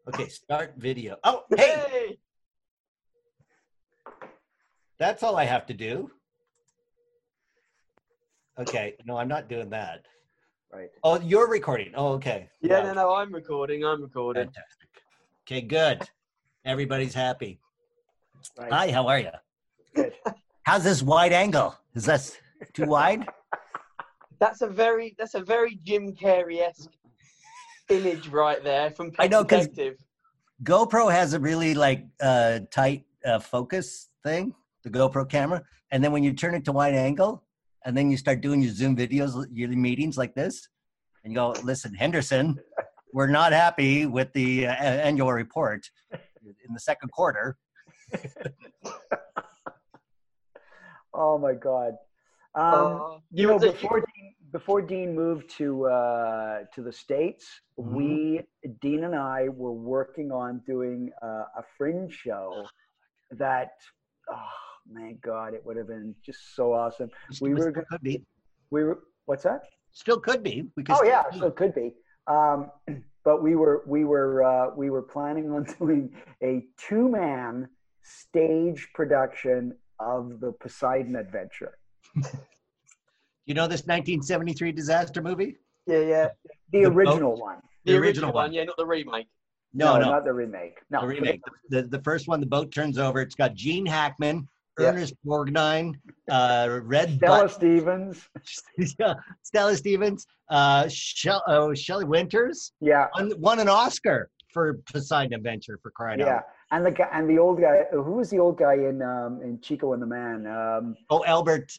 Okay, 0.08 0.28
start 0.28 0.74
video. 0.78 1.16
Oh, 1.24 1.44
hey, 1.56 1.86
Hey, 1.90 2.18
that's 4.98 5.22
all 5.24 5.36
I 5.38 5.46
have 5.46 5.66
to 5.68 5.74
do. 5.74 6.10
Okay, 8.60 8.96
no, 9.06 9.18
I'm 9.18 9.28
not 9.28 9.48
doing 9.48 9.70
that. 9.70 10.06
Right. 10.74 10.90
Oh, 11.04 11.20
you're 11.20 11.50
recording. 11.50 11.92
Oh, 11.96 12.14
okay. 12.14 12.50
yeah, 12.62 12.82
no, 12.82 12.94
no, 12.94 13.14
I'm 13.16 13.34
recording. 13.34 13.84
I'm 13.84 14.02
recording. 14.02 14.44
Fantastic. 14.46 14.88
Okay, 15.46 15.62
good. 15.62 16.02
Everybody's 16.64 17.14
happy. 17.14 17.60
Right. 18.58 18.72
Hi, 18.72 18.92
how 18.92 19.08
are 19.08 19.20
you? 19.20 19.30
Good. 19.94 20.14
How's 20.64 20.84
this 20.84 21.04
wide 21.04 21.34
angle? 21.34 21.76
Is 21.96 22.06
this 22.06 22.38
too 22.74 22.86
wide? 22.86 23.28
That's 24.40 24.62
a 24.62 24.68
very, 24.68 25.16
that's 25.18 25.34
a 25.36 25.42
very 25.42 25.80
Jim 25.84 26.14
Carrey-esque 26.16 26.90
image 27.90 28.28
right 28.30 28.64
there 28.64 28.92
from 28.92 29.08
perspective. 29.12 29.26
I 29.26 29.28
know, 29.28 29.44
'cause- 29.44 29.68
Detective. 29.68 29.98
GoPro 30.64 31.12
has 31.12 31.34
a 31.34 31.40
really 31.40 31.74
like 31.74 32.06
uh, 32.22 32.60
tight 32.70 33.04
uh, 33.26 33.40
focus 33.40 34.10
thing, 34.24 34.54
the 34.84 34.92
GoPro 34.92 35.28
camera, 35.28 35.64
and 35.90 36.04
then 36.04 36.12
when 36.12 36.24
you 36.24 36.34
turn 36.34 36.54
it 36.54 36.64
to 36.66 36.72
wide 36.72 36.94
angle, 36.94 37.44
and 37.86 37.98
then 37.98 38.12
you 38.12 38.18
start 38.18 38.42
doing 38.42 38.62
your 38.62 38.72
Zoom 38.74 38.96
videos, 38.96 39.46
your 39.52 39.70
meetings 39.70 40.18
like 40.18 40.34
this, 40.36 40.68
and 41.24 41.34
you 41.34 41.36
go, 41.38 41.54
"Listen, 41.64 41.94
Henderson, 41.94 42.58
we're 43.14 43.28
not 43.28 43.52
happy 43.54 44.06
with 44.06 44.32
the 44.34 44.68
uh, 44.68 44.72
annual 44.74 45.32
report 45.32 45.90
in 46.44 46.74
the 46.74 46.80
second 46.80 47.10
quarter." 47.12 47.58
Oh 51.14 51.38
my 51.38 51.54
God. 51.54 51.96
Um, 52.56 52.64
Uh, 52.64 53.20
you 53.32 53.48
know, 53.48 53.60
before 53.60 54.00
Dean, 54.00 54.34
before 54.52 54.82
Dean 54.82 55.14
moved 55.14 55.50
to 55.58 55.86
uh, 55.88 56.64
to 56.74 56.82
the 56.82 56.92
states, 56.92 57.46
Mhm. 57.78 57.94
we 57.98 58.42
Dean 58.82 59.04
and 59.04 59.14
I 59.16 59.50
were 59.50 59.74
working 59.74 60.32
on 60.32 60.60
doing 60.66 61.12
uh, 61.22 61.46
a 61.62 61.64
fringe 61.78 62.14
show 62.14 62.66
that. 63.32 63.72
Oh 64.30 64.71
my 64.94 65.14
God! 65.22 65.54
It 65.54 65.66
would 65.66 65.78
have 65.78 65.88
been 65.88 66.16
just 66.26 66.56
so 66.56 66.74
awesome. 66.74 67.10
We 67.40 67.54
were 67.54 67.72
still 67.72 67.84
could 67.90 68.02
be, 68.02 68.24
We 68.72 68.84
were. 68.84 69.00
What's 69.26 69.44
that? 69.44 69.62
still 69.94 70.20
could 70.20 70.42
be. 70.44 70.66
We 70.78 70.84
could 70.84 70.94
Oh 70.94 70.98
still 71.00 71.08
yeah, 71.10 71.24
do 71.32 71.40
so 71.40 71.46
it. 71.46 71.50
it 71.50 71.56
could 71.56 71.76
be. 71.76 71.94
Um, 72.28 72.72
but 73.26 73.44
we 73.44 73.56
were 73.56 73.84
we 73.86 74.06
were 74.06 74.44
uh, 74.44 74.70
we 74.76 74.90
were 74.90 75.02
planning 75.02 75.52
on 75.52 75.64
doing 75.80 76.14
a 76.44 76.64
two 76.78 77.10
man 77.10 77.68
stage 78.04 78.88
production 78.94 79.76
of 80.00 80.40
the 80.40 80.52
Poseidon 80.54 81.16
Adventure. 81.16 81.78
You 83.48 83.56
know 83.56 83.64
this 83.68 83.82
1973 83.82 84.72
disaster 84.72 85.22
movie? 85.22 85.58
Yeah, 85.88 86.00
yeah. 86.00 86.28
The, 86.72 86.84
The 86.84 86.86
original 86.86 87.36
one. 87.36 87.58
the, 87.86 87.94
the 87.94 87.98
original, 87.98 88.04
original 88.30 88.34
one, 88.34 88.44
one. 88.46 88.54
yeah, 88.54 88.64
not 88.66 88.78
the 88.78 88.86
remake. 88.86 89.28
No, 89.74 89.98
no, 89.98 90.12
not 90.12 90.26
the 90.26 90.32
remake. 90.32 90.78
No, 90.92 91.02
the 91.02 91.08
remake. 91.08 91.42
The, 91.70 91.82
the 91.82 92.00
first 92.04 92.28
one, 92.28 92.40
the 92.40 92.46
boat 92.46 92.72
turns 92.72 92.98
over. 93.00 93.20
It's 93.20 93.34
got 93.36 93.56
Gene 93.56 93.86
Hackman, 93.86 94.48
Yeah. 94.80 94.88
Ernest 94.88 95.16
Borgnine, 95.26 95.96
uh, 96.30 96.80
Red 96.84 97.16
Stella 97.18 97.42
Butt, 97.44 97.52
Stevens. 97.56 98.28
yeah, 99.00 99.14
Stella 99.44 99.76
Stevens, 99.76 100.26
uh, 100.50 100.88
Shell, 100.88 101.44
oh, 101.48 101.74
Shelley 101.74 102.06
Winters 102.06 102.72
Yeah, 102.80 103.08
won, 103.16 103.34
won 103.40 103.60
an 103.60 103.68
Oscar 103.68 104.30
for 104.54 104.80
Poseidon 104.92 105.34
Adventure 105.34 105.78
for 105.82 105.92
crying 105.92 106.20
yeah. 106.20 106.38
out. 106.38 106.44
And 106.72 106.86
the 106.86 106.92
guy 106.92 107.08
and 107.12 107.30
the 107.30 107.38
old 107.38 107.60
guy. 107.60 107.84
Who 107.92 108.14
was 108.14 108.30
the 108.30 108.40
old 108.40 108.58
guy 108.58 108.76
in 108.76 109.02
um, 109.02 109.42
in 109.44 109.60
Chico 109.62 109.92
and 109.92 110.02
the 110.02 110.06
Man? 110.06 110.48
Um, 110.48 110.96
Oh, 111.10 111.24
Albert, 111.26 111.74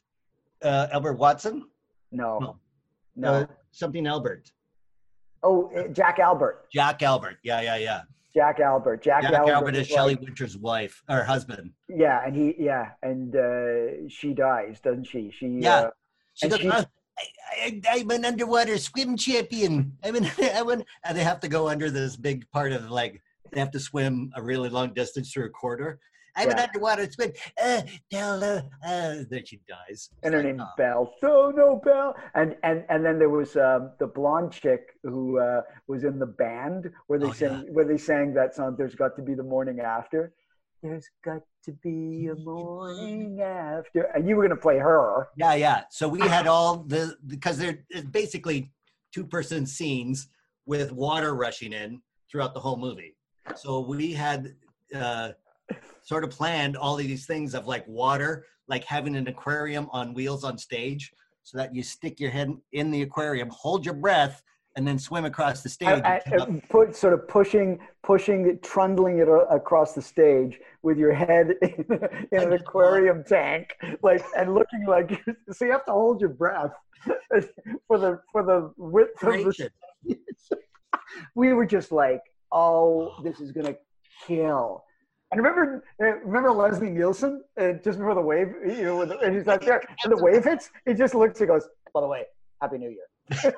uh, 0.63 0.89
Albert 0.93 1.15
Watson, 1.15 1.65
no, 2.11 2.39
No. 2.39 2.57
no. 3.17 3.33
Uh, 3.33 3.47
something 3.71 4.07
Albert, 4.07 4.51
oh, 5.43 5.71
uh, 5.75 5.89
Jack 5.89 6.19
Albert. 6.19 6.67
Jack 6.71 7.03
Albert. 7.03 7.39
Yeah, 7.43 7.63
yeah, 7.63 7.77
yeah. 7.77 8.01
Jack 8.35 8.61
Albert. 8.61 9.03
Jack, 9.03 9.23
Jack 9.23 9.33
Albert, 9.35 9.53
Albert 9.53 9.77
is 9.77 9.87
Shelley 9.89 10.15
like- 10.15 10.23
Winters' 10.25 10.57
wife 10.57 11.03
or 11.09 11.23
husband. 11.23 11.73
Yeah, 11.89 12.23
and 12.25 12.35
he 12.35 12.55
yeah, 12.59 12.91
and 13.03 13.35
uh, 13.37 14.09
she 14.09 14.33
dies, 14.33 14.81
doesn't 14.81 15.05
she? 15.05 15.31
She 15.31 15.47
Yeah. 15.61 15.75
uh, 15.75 15.91
She 16.35 16.49
she- 16.51 16.69
"Uh, 16.69 16.85
I, 17.19 17.81
I, 17.87 17.99
I'm 18.01 18.11
an 18.11 18.25
underwater 18.25 18.79
swim 18.79 19.17
champion. 19.17 19.97
I'm 20.03 20.17
an, 20.17 20.27
I'm 20.55 20.69
an, 20.71 20.85
and 21.05 21.17
they 21.17 21.23
have 21.25 21.41
to 21.41 21.49
go 21.49 21.69
under 21.69 21.91
this 21.91 22.17
big 22.17 22.51
part 22.51 22.73
of 22.73 22.91
like 22.91 23.21
they 23.53 23.61
have 23.61 23.71
to 23.73 23.81
swim 23.81 24.33
a 24.35 24.43
really 24.43 24.71
long 24.71 24.95
distance 24.95 25.31
through 25.33 25.45
a 25.47 25.51
corridor. 25.51 26.01
I'm 26.37 26.51
an 26.51 26.57
Yeah. 26.57 26.63
underwater 26.65 27.11
swim. 27.11 27.33
Uh, 27.63 27.83
tell, 28.11 28.43
uh, 28.43 28.63
uh, 28.87 29.17
then 29.29 29.45
she 29.45 29.61
dies. 29.69 30.11
and 30.23 30.33
her 30.35 30.41
like, 30.41 30.47
name's 30.47 30.63
oh. 30.63 30.69
Belle. 30.77 31.15
Oh 31.23 31.53
no, 31.55 31.77
Belle. 31.85 32.15
And 32.35 32.57
and 32.63 32.85
and 32.89 33.05
then 33.05 33.19
there 33.19 33.29
was 33.29 33.57
um, 33.57 33.93
the 33.99 34.07
blonde 34.07 34.53
chick 34.53 34.97
who 35.03 35.39
uh, 35.39 35.63
was 35.89 36.05
in 36.05 36.19
the 36.19 36.27
band 36.27 36.91
where 37.09 37.19
they 37.19 37.27
Oh, 37.27 37.33
sang 37.33 37.67
where 37.75 37.85
they 37.85 37.99
sang 37.99 38.33
that 38.35 38.55
song. 38.55 38.77
There's 38.77 38.95
got 38.95 39.15
to 39.17 39.23
be 39.23 39.35
the 39.35 39.43
morning 39.43 39.81
after. 39.81 40.33
There's 40.83 41.09
got 41.25 41.43
to 41.67 41.73
be 41.73 42.27
a 42.27 42.35
morning 42.35 43.41
after, 43.41 44.03
and 44.15 44.27
you 44.29 44.35
were 44.35 44.43
gonna 44.49 44.61
play 44.61 44.79
her. 44.79 45.29
Yeah, 45.37 45.55
yeah. 45.55 45.85
So 45.91 46.09
we 46.09 46.21
had 46.21 46.47
all 46.49 46.79
the 46.79 47.17
because 47.27 47.57
they're 47.59 47.85
basically 48.11 48.73
two 49.13 49.25
person 49.25 49.65
scenes 49.67 50.29
with 50.67 50.91
water 50.93 51.35
rushing 51.35 51.73
in 51.73 52.01
throughout 52.31 52.55
the 52.55 52.61
whole 52.61 52.77
movie. 52.77 53.15
So 53.55 53.81
we 53.81 54.13
had 54.13 54.55
uh, 54.95 55.33
sort 56.03 56.25
of 56.25 56.31
planned 56.31 56.77
all 56.77 56.99
of 56.99 57.05
these 57.07 57.27
things 57.27 57.55
of 57.55 57.67
like 57.67 57.87
water, 57.87 58.47
like 58.69 58.85
having 58.85 59.17
an 59.17 59.29
aquarium 59.29 59.89
on 59.93 60.15
wheels 60.15 60.45
on 60.45 60.59
stage, 60.59 61.13
so 61.43 61.59
that 61.59 61.75
you 61.75 61.83
stick 61.83 62.21
your 62.21 62.31
head 62.31 62.55
in 62.73 62.91
the 62.91 63.03
aquarium, 63.03 63.49
hold 63.51 63.85
your 63.85 63.95
breath, 63.95 64.43
and 64.77 64.87
then 64.87 64.99
swim 64.99 65.25
across 65.25 65.63
the 65.63 65.69
stage. 65.69 65.89
I, 65.89 66.17
and 66.17 66.25
come 66.25 66.41
up- 66.41 66.49
I, 66.49 66.67
put 66.69 66.97
sort 66.97 67.13
of 67.13 67.29
pushing, 67.29 67.79
pushing, 68.03 68.59
trundling 68.63 69.19
it 69.19 69.29
across 69.51 69.95
the 69.95 70.03
stage 70.03 70.61
with 70.83 70.99
your 70.99 71.13
head 71.13 71.55
in, 71.63 72.09
in 72.33 72.43
an 72.43 72.53
aquarium 72.61 73.25
tank, 73.25 73.77
like 74.03 74.25
and 74.37 74.55
looking 74.55 74.87
like 74.87 75.23
so. 75.53 75.65
You 75.65 75.73
have 75.73 75.85
to 75.87 75.93
hold 75.93 76.21
your 76.21 76.31
breath 76.31 76.73
for 77.87 77.99
the 77.99 78.21
for 78.31 78.43
the 78.43 78.73
width 78.77 79.23
of 79.23 79.33
the 79.33 79.69
we 81.35 81.53
were 81.53 81.67
just 81.67 81.93
like, 81.93 82.21
oh, 82.51 83.15
this 83.23 83.41
is 83.41 83.53
gonna 83.53 83.77
kill. 84.27 84.85
And 85.33 85.43
remember, 85.43 85.83
uh, 86.01 86.19
remember 86.19 86.53
Leslie 86.53 86.91
Nielsen 86.91 87.43
uh, 87.59 87.73
just 87.83 87.99
before 87.99 88.15
the 88.15 88.21
wave, 88.21 88.55
you 88.67 88.85
know, 88.85 88.99
with 88.99 89.09
the, 89.09 89.19
and 89.21 89.35
he's 89.35 89.47
like 89.47 89.63
there, 89.63 89.83
and 90.05 90.13
the 90.13 90.23
wave 90.23 90.45
hits. 90.45 90.71
He 90.85 90.93
just 90.93 91.15
looks 91.15 91.41
and 91.41 91.49
goes, 91.49 91.67
"By 91.95 92.03
the 92.03 92.07
way, 92.07 92.25
Happy 92.61 92.77
New 92.77 92.91
Year." 92.91 93.07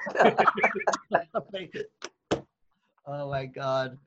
oh 3.07 3.29
my 3.29 3.47
god. 3.47 3.99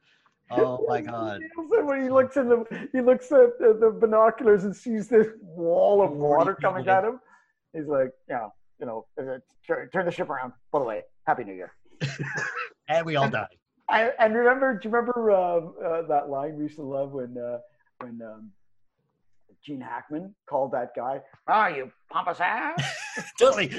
Oh 0.49 0.85
my 0.87 1.01
god. 1.01 1.41
Nielsen, 1.41 1.85
when 1.85 2.03
he 2.03 2.09
looks 2.09 2.37
in 2.37 2.47
the, 2.47 2.87
he 2.93 3.01
looks 3.01 3.33
at 3.33 3.59
the, 3.59 3.77
the 3.77 3.91
binoculars 3.91 4.63
and 4.63 4.73
sees 4.73 5.09
this 5.09 5.27
wall 5.41 6.01
of 6.01 6.11
water 6.11 6.55
coming 6.55 6.87
at 6.87 7.03
him. 7.03 7.19
He's 7.73 7.87
like, 7.87 8.11
yeah, 8.29 8.47
you 8.79 8.85
know, 8.85 9.05
uh, 9.19 9.39
turn, 9.65 9.89
turn 9.89 10.05
the 10.05 10.11
ship 10.11 10.29
around. 10.29 10.53
By 10.71 10.79
the 10.79 10.85
way, 10.85 11.01
Happy 11.25 11.43
New 11.43 11.53
Year. 11.53 11.73
And 12.89 13.05
we 13.05 13.17
all 13.17 13.29
died. 13.29 13.47
I, 13.89 14.11
and 14.19 14.35
remember, 14.35 14.77
do 14.77 14.89
you 14.89 14.93
remember 14.93 15.31
um, 15.31 15.73
uh, 15.83 16.01
that 16.07 16.29
line 16.29 16.57
we 16.57 16.63
used 16.63 16.75
to 16.75 16.83
love 16.83 17.11
when 17.13 17.37
uh, 17.37 17.59
when 17.99 18.21
um, 18.21 18.51
Gene 19.63 19.81
Hackman 19.81 20.35
called 20.49 20.71
that 20.73 20.89
guy, 20.95 21.21
"Oh, 21.47 21.67
you 21.67 21.91
pompous 22.11 22.39
ass." 22.41 22.81
totally. 23.39 23.71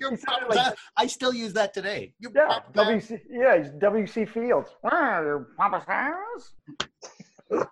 You're 0.00 0.16
pompous 0.16 0.56
like- 0.56 0.66
ass. 0.68 0.74
I 0.96 1.06
still 1.08 1.34
use 1.34 1.52
that 1.54 1.74
today. 1.74 2.14
You 2.20 2.30
Yeah, 2.34 2.48
ass. 2.50 2.62
WC, 2.72 3.20
yeah, 3.30 3.58
he's 3.58 3.70
W.C. 3.70 4.24
Fields. 4.26 4.70
"Oh, 4.84 5.22
you 5.22 5.46
pompous 5.56 5.84
ass. 5.88 6.52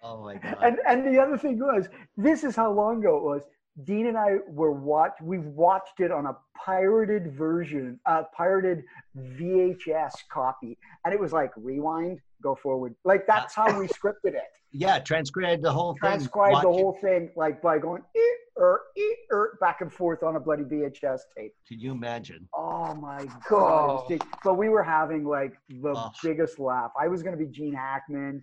Oh 0.00 0.22
my 0.22 0.36
god. 0.36 0.56
And 0.62 0.78
and 0.86 1.12
the 1.14 1.20
other 1.20 1.36
thing 1.36 1.58
was, 1.58 1.88
this 2.16 2.44
is 2.44 2.54
how 2.54 2.72
long 2.72 3.00
ago 3.00 3.16
it 3.16 3.22
was. 3.24 3.42
Dean 3.84 4.06
and 4.08 4.18
I 4.18 4.38
were 4.48 4.72
watch. 4.72 5.12
We've 5.22 5.44
watched 5.44 6.00
it 6.00 6.10
on 6.10 6.26
a 6.26 6.36
pirated 6.56 7.32
version, 7.32 8.00
a 8.06 8.24
pirated 8.36 8.82
VHS 9.16 10.12
copy, 10.30 10.76
and 11.04 11.14
it 11.14 11.20
was 11.20 11.32
like 11.32 11.52
rewind, 11.56 12.20
go 12.42 12.54
forward. 12.54 12.94
Like 13.04 13.26
that's 13.26 13.54
how 13.54 13.78
we 13.78 13.86
scripted 13.98 14.34
it. 14.34 14.42
Yeah, 14.72 14.98
transcribed 14.98 15.62
the 15.62 15.72
whole 15.72 15.92
thing. 15.94 16.00
Transcribed 16.00 16.52
watch 16.54 16.62
the 16.64 16.68
it. 16.70 16.72
whole 16.72 16.98
thing 17.00 17.30
like 17.36 17.62
by 17.62 17.78
going 17.78 18.02
ee, 18.16 18.32
er, 18.58 18.80
ee, 18.98 19.16
er, 19.32 19.56
back 19.60 19.80
and 19.80 19.92
forth 19.92 20.22
on 20.22 20.36
a 20.36 20.40
bloody 20.40 20.64
VHS 20.64 21.20
tape. 21.36 21.54
Can 21.66 21.78
you 21.80 21.92
imagine? 21.92 22.48
Oh 22.54 22.94
my 22.94 23.26
god! 23.48 24.06
Oh. 24.10 24.18
But 24.44 24.54
we 24.54 24.68
were 24.68 24.82
having 24.82 25.24
like 25.24 25.52
the 25.68 25.94
Oh. 25.96 26.10
biggest 26.22 26.58
laugh. 26.58 26.90
I 27.00 27.08
was 27.08 27.22
going 27.22 27.38
to 27.38 27.42
be 27.42 27.50
Gene 27.50 27.74
Hackman, 27.74 28.42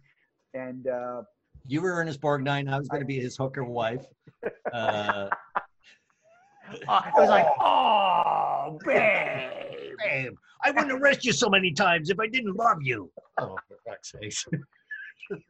and 0.53 0.87
uh, 0.87 1.21
You 1.67 1.81
were 1.81 1.93
Ernest 1.93 2.21
Borgnine. 2.21 2.71
I 2.71 2.77
was 2.77 2.87
going 2.87 3.01
to 3.01 3.07
be 3.07 3.19
his 3.19 3.35
hooker 3.37 3.63
wife. 3.63 4.05
Uh, 4.71 5.29
I 6.87 7.11
was 7.15 7.29
like, 7.29 7.47
"Oh, 7.59 8.79
babe." 8.85 9.95
babe, 10.03 10.33
I 10.63 10.71
wouldn't 10.71 10.91
arrest 10.91 11.25
you 11.25 11.31
so 11.31 11.49
many 11.49 11.71
times 11.71 12.09
if 12.09 12.19
I 12.19 12.27
didn't 12.27 12.55
love 12.55 12.77
you. 12.81 13.11
Oh, 13.39 13.57
for 13.67 13.77
fuck's 13.87 14.11
sake. 14.11 14.61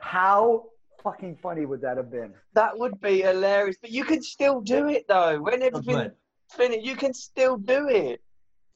How 0.00 0.64
fucking 1.02 1.36
funny 1.42 1.66
would 1.66 1.80
that 1.82 1.96
have 1.96 2.10
been? 2.10 2.32
That 2.54 2.76
would 2.78 3.00
be 3.00 3.22
hilarious. 3.22 3.76
But 3.80 3.90
you 3.90 4.04
can 4.04 4.22
still 4.22 4.60
do 4.60 4.88
it 4.88 5.04
though. 5.08 5.40
When 5.40 5.62
everything's 5.62 5.86
But 5.86 6.16
finished, 6.50 6.84
you 6.84 6.96
can 6.96 7.14
still 7.14 7.56
do 7.56 7.88
it. 7.88 8.20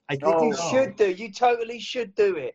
I 0.08 0.16
think 0.16 0.36
Oh, 0.36 0.44
you 0.44 0.50
no. 0.50 0.70
should 0.70 0.96
do. 0.96 1.10
You 1.10 1.32
totally 1.32 1.80
should 1.80 2.14
do 2.14 2.36
it. 2.36 2.54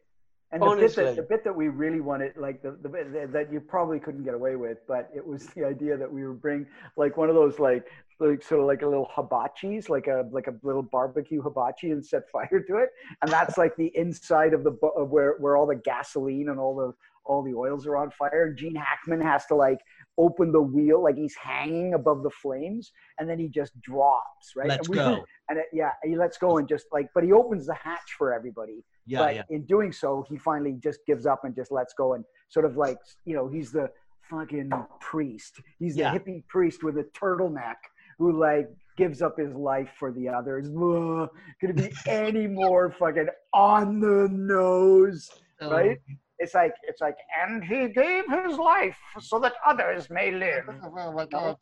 And 0.54 0.62
the 0.62 0.68
bit, 0.82 0.96
that, 0.96 1.16
the 1.16 1.22
bit 1.24 1.44
that 1.46 1.56
we 1.56 1.70
really 1.70 2.02
wanted, 2.02 2.36
like 2.36 2.62
the, 2.62 2.78
the 2.82 2.90
bit 2.90 3.32
that- 3.34 3.52
you 3.54 3.62
probably 3.62 4.00
couldn't 4.00 4.24
get 4.24 4.34
away 4.34 4.56
with, 4.58 4.80
but 4.88 5.10
it 5.16 5.26
was 5.26 5.46
the 5.48 5.64
idea 5.66 5.96
that 5.98 6.12
we 6.12 6.28
would 6.28 6.42
bring 6.42 6.66
like 6.98 7.16
one 7.18 7.30
of 7.30 7.36
those 7.36 7.58
like 7.60 7.86
like 8.20 8.44
sort 8.44 8.62
of 8.62 8.68
like 8.68 8.82
a 8.84 8.88
little 8.88 9.08
hibachis, 9.16 9.90
like 9.90 10.08
a 10.08 10.28
like 10.32 10.48
a 10.48 10.54
little 10.64 10.84
barbecue 10.84 11.42
hibachi, 11.42 11.92
and 11.92 12.06
set 12.06 12.30
fire 12.30 12.64
to 12.68 12.78
it, 12.78 12.90
and 13.22 13.32
that's 13.32 13.58
like 13.58 13.76
the 13.78 13.92
inside 13.96 14.54
of 14.54 14.64
the 14.64 14.72
of 14.96 15.10
where 15.10 15.36
where 15.40 15.56
all 15.56 15.66
the 15.66 15.76
gasoline 15.76 16.50
and 16.50 16.60
all 16.60 16.76
the 16.76 16.94
all 17.24 17.44
the 17.44 17.54
oils 17.54 17.86
are 17.88 17.96
on 17.98 18.12
fire. 18.12 18.46
And 18.48 18.58
Gene 18.58 18.76
Hackman 18.76 19.22
has 19.22 19.46
to 19.48 19.56
like 19.56 19.80
open 20.18 20.52
the 20.52 20.62
wheel, 20.62 21.02
like 21.02 21.16
he's 21.16 21.36
hanging 21.36 21.94
above 21.94 22.24
the 22.24 22.30
flames, 22.30 22.92
and 23.18 23.30
then 23.30 23.40
he 23.40 23.48
just 23.48 23.80
drops, 23.82 24.54
right? 24.56 24.68
Let's 24.68 24.88
and 24.88 24.90
we- 24.90 24.96
go. 24.98 25.24
And 25.50 25.60
it, 25.60 25.66
yeah, 25.74 25.92
he 26.04 26.16
lets 26.16 26.38
go 26.38 26.58
and 26.60 26.68
just 26.68 26.86
like, 26.94 27.10
but 27.14 27.24
he 27.26 27.32
opens 27.34 27.66
the 27.66 27.74
hatch 27.74 28.14
for 28.18 28.34
everybody 28.34 28.84
Yeah, 29.06 29.20
but 29.20 29.36
yeah. 29.36 29.44
in 29.50 29.64
doing 29.66 29.92
so, 29.92 30.26
he 30.30 30.38
finally 30.38 30.78
just 30.82 31.00
gives 31.06 31.26
up 31.26 31.44
and 31.44 31.56
just 31.56 31.72
lets 31.72 31.94
go 31.94 32.14
and 32.14 32.24
sort 32.50 32.66
of 32.66 32.78
like, 32.78 32.98
you 33.26 33.36
know, 33.36 33.48
he's 33.48 33.72
the 33.72 33.90
fucking 34.30 34.72
priest. 35.00 35.60
He's 35.80 35.98
Yeah. 35.98 36.14
the 36.14 36.20
hippie 36.20 36.48
priest 36.48 36.84
with 36.84 36.98
a 36.98 37.04
turtleneck 37.20 37.76
who 38.18 38.40
like 38.40 38.70
gives 38.98 39.22
up 39.22 39.38
his 39.40 39.54
life 39.54 39.90
for 39.98 40.12
the 40.12 40.30
others. 40.30 40.68
Ugh, 40.70 41.30
could 41.60 41.72
it 41.72 41.76
be 41.78 41.92
any 42.08 42.48
more 42.48 42.92
fucking 42.92 43.28
on 43.54 44.00
the 44.00 44.28
nose? 44.32 45.30
right? 45.62 46.00
It's 46.40 46.54
like 46.56 46.74
it's 46.84 47.02
like, 47.02 47.18
and 47.42 47.64
he 47.64 47.88
gave 47.90 48.24
his 48.32 48.58
life 48.58 48.98
so 49.20 49.40
that 49.40 49.54
others 49.66 50.10
may 50.10 50.32
live. 50.32 50.66
Oh 50.84 51.12
my 51.14 51.26
God. 51.26 51.56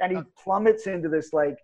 And 0.00 0.16
he 0.16 0.22
plummets 0.42 0.86
into 0.86 1.08
this 1.08 1.32
like, 1.32 1.58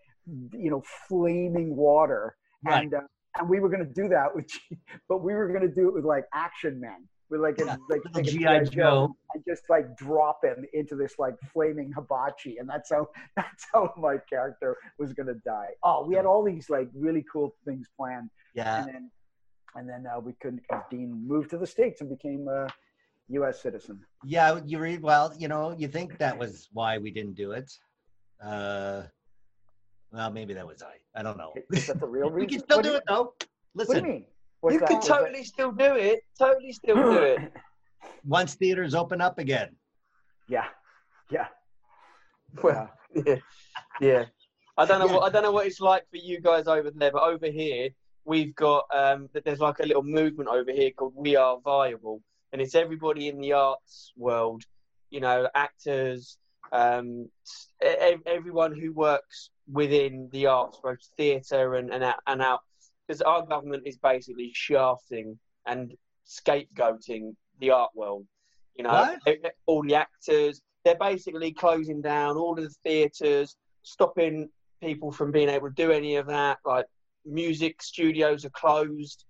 you 0.52 0.70
know, 0.70 0.82
flaming 1.08 1.74
water. 1.74 2.36
Right. 2.64 2.82
And 2.84 2.94
uh, 2.94 3.00
and 3.38 3.48
we 3.48 3.60
were 3.60 3.68
gonna 3.68 3.84
do 3.84 4.08
that 4.08 4.34
with, 4.34 4.46
but 5.08 5.18
we 5.18 5.34
were 5.34 5.48
gonna 5.52 5.68
do 5.68 5.88
it 5.88 5.94
with 5.94 6.04
like 6.04 6.24
action 6.34 6.80
men. 6.80 7.06
With 7.30 7.42
like 7.42 7.60
a, 7.60 7.66
Yeah, 7.66 7.76
like 7.90 8.00
a 8.14 8.22
G.I. 8.22 8.60
G.I. 8.60 8.64
Joe. 8.64 9.14
and 9.34 9.44
just 9.46 9.64
like 9.68 9.94
drop 9.98 10.42
him 10.42 10.64
into 10.72 10.96
this 10.96 11.18
like 11.18 11.34
flaming 11.52 11.92
hibachi, 11.92 12.56
and 12.56 12.66
that's 12.66 12.90
how 12.90 13.08
that's 13.36 13.66
how 13.72 13.92
my 13.98 14.16
character 14.30 14.76
was 14.98 15.12
gonna 15.12 15.34
die. 15.44 15.68
Oh, 15.82 16.06
we 16.06 16.14
had 16.14 16.24
all 16.24 16.42
these 16.42 16.70
like 16.70 16.88
really 16.94 17.24
cool 17.30 17.54
things 17.66 17.86
planned, 17.98 18.30
Yeah. 18.54 18.78
and 18.78 18.86
then 18.88 19.10
and 19.74 19.86
then 19.88 20.06
uh, 20.06 20.18
we 20.20 20.32
couldn't 20.40 20.62
because 20.62 20.84
Dean 20.90 21.22
moved 21.28 21.50
to 21.50 21.58
the 21.58 21.66
states 21.66 22.00
and 22.00 22.08
became 22.08 22.48
a 22.48 22.66
U.S. 23.28 23.60
citizen. 23.60 24.00
Yeah, 24.24 24.60
you 24.64 24.78
read 24.78 25.02
well, 25.02 25.34
you 25.38 25.48
know, 25.48 25.74
you 25.76 25.86
think 25.86 26.16
that 26.16 26.38
was 26.38 26.68
why 26.72 26.96
we 26.96 27.10
didn't 27.10 27.34
do 27.34 27.52
it. 27.52 27.70
Uh 28.42 29.02
well 30.12 30.30
maybe 30.30 30.54
that 30.54 30.66
was 30.66 30.82
I. 30.82 30.96
I 31.18 31.22
don't 31.22 31.36
know. 31.38 31.52
Is 31.72 31.86
that 31.88 32.00
the 32.00 32.06
real 32.06 32.30
we 32.42 32.46
can 32.46 32.60
still 32.60 32.78
What 32.78 32.84
do 32.84 32.90
you- 32.90 32.96
it 32.96 33.02
though. 33.08 33.22
What 33.24 33.38
do 33.40 33.46
you 33.46 34.00
Listen, 34.00 34.04
mean? 34.04 34.24
What's 34.60 34.74
you 34.74 34.80
that? 34.80 34.88
can 34.88 34.96
Was 34.98 35.08
that- 35.08 35.18
totally 35.18 35.44
still 35.44 35.72
do 35.72 35.94
it. 35.96 36.20
Totally 36.38 36.72
still 36.72 36.96
do 36.96 37.12
it. 37.22 37.52
once 38.24 38.54
theaters 38.54 38.94
open 38.94 39.20
up 39.20 39.38
again. 39.38 39.74
yeah, 40.48 40.66
yeah. 41.30 41.46
Well, 42.62 42.90
yeah, 43.14 43.36
yeah. 44.00 44.24
I 44.76 44.84
don't 44.86 45.00
know 45.00 45.06
Yeah. 45.06 45.12
what 45.14 45.22
I 45.24 45.28
don't 45.30 45.42
know 45.42 45.52
what 45.52 45.66
it's 45.66 45.80
like 45.80 46.04
for 46.10 46.16
you 46.16 46.40
guys 46.40 46.66
over 46.66 46.90
there, 46.90 47.10
but 47.12 47.22
over 47.22 47.46
here 47.46 47.90
we've 48.24 48.54
got 48.54 48.84
um, 48.94 49.28
that 49.32 49.44
there's 49.44 49.60
like 49.60 49.78
a 49.80 49.86
little 49.86 50.02
movement 50.02 50.48
over 50.48 50.70
here 50.72 50.90
called 50.92 51.12
We 51.16 51.36
Are 51.36 51.58
Viable, 51.64 52.22
and 52.52 52.60
it's 52.62 52.74
everybody 52.74 53.28
in 53.28 53.40
the 53.40 53.52
arts 53.52 54.12
world, 54.16 54.62
you 55.10 55.20
know, 55.20 55.48
actors, 55.54 56.38
um, 56.72 57.28
everyone 58.26 58.74
who 58.78 58.92
works 58.92 59.50
within 59.70 60.28
the 60.32 60.46
arts, 60.46 60.78
both 60.82 60.98
theatre 61.16 61.74
and 61.74 61.92
and 61.92 62.04
out, 62.04 62.20
and 62.26 62.42
out, 62.42 62.60
because 63.06 63.22
our 63.22 63.44
government 63.46 63.82
is 63.86 63.96
basically 63.98 64.50
shafting 64.54 65.38
and 65.66 65.92
scapegoating 66.26 67.34
the 67.60 67.70
art 67.70 67.90
world. 67.94 68.26
You 68.76 68.84
know, 68.84 68.90
What? 69.24 69.52
all 69.66 69.82
the 69.82 69.94
actors, 69.96 70.60
they're 70.84 70.94
basically 70.96 71.52
closing 71.52 72.00
down 72.00 72.36
all 72.36 72.56
of 72.58 72.64
the 72.64 72.74
theatres, 72.84 73.56
stopping 73.82 74.48
people 74.80 75.10
from 75.10 75.32
being 75.32 75.48
able 75.48 75.68
to 75.68 75.74
do 75.74 75.90
any 75.90 76.16
of 76.16 76.26
that. 76.28 76.58
Like 76.64 76.86
music 77.24 77.82
studios 77.82 78.44
are 78.44 78.50
closed, 78.50 79.24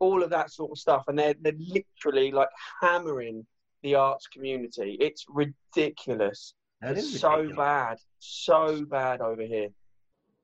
all 0.00 0.22
of 0.22 0.30
that 0.30 0.50
sort 0.50 0.72
of 0.72 0.78
stuff, 0.78 1.04
and 1.08 1.18
they're 1.18 1.34
they're 1.40 1.52
literally 1.58 2.32
like 2.32 2.48
hammering 2.80 3.46
the 3.82 3.94
arts 3.94 4.26
community. 4.26 4.96
It's 5.00 5.24
ridiculous. 5.28 6.54
That 6.80 6.96
it's 6.96 7.18
so 7.20 7.30
ridiculous. 7.30 7.56
bad, 7.56 7.98
so 8.20 8.84
bad 8.84 9.20
over 9.20 9.42
here. 9.42 9.68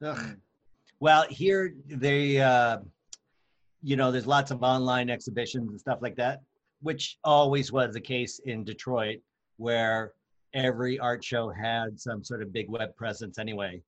Ugh. 0.03 0.37
Well, 1.01 1.26
here 1.28 1.74
they, 1.87 2.41
uh, 2.41 2.78
you 3.82 3.97
know, 3.97 4.11
there's 4.11 4.26
lots 4.26 4.51
of 4.51 4.62
online 4.62 5.11
exhibitions 5.11 5.70
and 5.70 5.78
stuff 5.78 5.99
like 6.03 6.16
that, 6.16 6.41
which 6.80 7.18
always 7.24 7.70
was 7.70 7.95
the 7.95 8.01
case 8.01 8.41
in 8.47 8.64
Detroit, 8.64 9.18
where 9.59 10.12
every 10.55 10.99
art 10.99 11.22
show 11.22 11.51
had 11.51 12.01
some 12.01 12.24
sort 12.24 12.43
of 12.43 12.53
big 12.53 12.68
web 12.68 12.97
presence 12.97 13.39
anyway, 13.39 13.80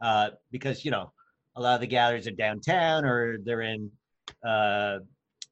uh, 0.00 0.30
because 0.50 0.84
you 0.84 0.90
know, 0.90 1.12
a 1.56 1.60
lot 1.60 1.74
of 1.74 1.80
the 1.80 1.86
galleries 1.86 2.26
are 2.26 2.32
downtown 2.32 3.04
or 3.04 3.38
they're 3.38 3.62
in 3.62 3.90
uh, 4.46 4.98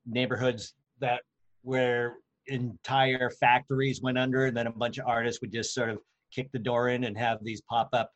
neighborhoods 0.07 0.75
that 0.99 1.23
where 1.63 2.17
entire 2.49 3.31
factories 3.31 4.03
went 4.03 4.19
under, 4.19 4.47
and 4.47 4.57
then 4.57 4.67
a 4.67 4.73
bunch 4.73 4.99
of 4.99 5.07
artists 5.07 5.41
would 5.41 5.53
just 5.53 5.73
sort 5.73 5.89
of 5.89 5.99
kick 6.33 6.51
the 6.53 6.59
door 6.59 6.89
in 6.89 7.05
and 7.05 7.17
have 7.17 7.39
these 7.43 7.61
pop 7.69 7.89
up 7.93 8.11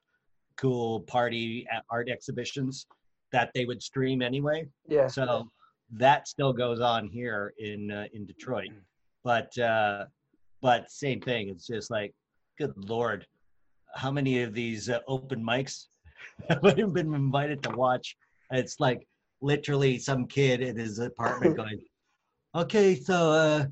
cool 0.57 1.01
party 1.01 1.67
art 1.91 2.09
exhibitions 2.09 2.87
that 3.33 3.51
they 3.55 3.65
would 3.65 3.83
stream 3.83 4.23
anyway. 4.23 4.67
Yeah. 4.89 5.07
So 5.07 5.49
that 5.93 6.29
still 6.29 6.53
goes 6.53 6.81
on 6.81 7.09
here 7.09 7.55
in 7.59 7.91
uh, 7.91 8.07
in 8.13 8.27
Detroit. 8.27 8.71
But 9.25 9.57
uh, 9.59 10.07
but 10.63 10.91
same 10.91 11.21
thing. 11.21 11.49
It's 11.49 11.67
just 11.67 11.91
like, 11.91 12.15
good 12.59 12.73
lord, 12.77 13.27
how 13.95 14.11
many 14.11 14.43
of 14.43 14.55
these 14.55 14.89
uh, 14.89 15.01
open 15.09 15.43
mics 15.43 15.87
have 16.49 16.65
I 16.65 16.73
been 16.73 17.15
invited 17.15 17.63
to 17.65 17.71
watch? 17.71 18.17
It's 18.51 18.81
like 18.81 19.07
literally 19.41 19.99
some 19.99 20.27
kid 20.27 20.61
in 20.61 20.77
his 20.77 20.99
apartment 20.99 21.57
going, 21.63 21.81
"Okay, 22.55 22.95
so 22.95 23.33
uh, 23.33 23.67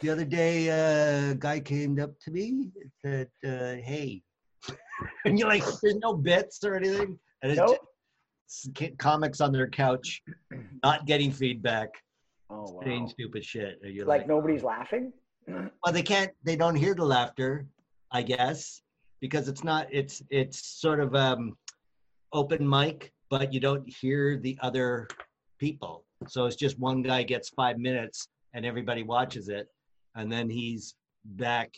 the 0.00 0.10
other 0.10 0.24
day, 0.24 0.70
uh, 0.70 1.32
a 1.32 1.34
guy 1.34 1.60
came 1.60 1.98
up 2.00 2.18
to 2.20 2.30
me 2.30 2.70
and 2.80 2.90
said, 3.04 3.28
uh, 3.44 3.80
"Hey," 3.82 4.22
and 5.24 5.38
you're 5.38 5.48
like, 5.48 5.64
"There's 5.82 5.96
no 5.96 6.14
bits 6.14 6.62
or 6.64 6.74
anything." 6.74 7.18
And 7.42 7.52
it's 7.52 7.74
Nope. 8.72 8.98
comics 8.98 9.40
on 9.40 9.52
their 9.52 9.68
couch, 9.68 10.22
not 10.82 11.06
getting 11.06 11.30
feedback, 11.30 11.88
Oh 12.50 12.62
wow. 12.62 12.80
saying 12.84 13.08
stupid 13.08 13.44
shit. 13.44 13.78
You're 13.82 14.06
Like 14.06 14.20
like, 14.22 14.28
nobody's 14.28 14.62
laughing. 14.62 15.12
well, 15.48 15.92
they 15.92 16.02
can't. 16.02 16.30
They 16.44 16.56
don't 16.56 16.76
hear 16.76 16.94
the 16.94 17.04
laughter, 17.04 17.66
I 18.12 18.22
guess, 18.22 18.82
because 19.20 19.48
it's 19.48 19.64
not. 19.64 19.88
It's 19.90 20.22
it's 20.30 20.80
sort 20.80 21.00
of 21.00 21.14
um, 21.14 21.56
open 22.32 22.68
mic, 22.68 23.12
but 23.30 23.52
you 23.52 23.60
don't 23.60 23.88
hear 23.88 24.38
the 24.38 24.56
other 24.60 25.08
people. 25.58 26.04
So 26.26 26.46
it's 26.46 26.56
just 26.56 26.78
one 26.78 27.02
guy 27.02 27.22
gets 27.22 27.48
five 27.50 27.78
minutes, 27.78 28.28
and 28.54 28.64
everybody 28.64 29.02
watches 29.02 29.48
it, 29.48 29.68
and 30.18 30.30
then 30.30 30.50
he's 30.50 30.94
back. 31.24 31.76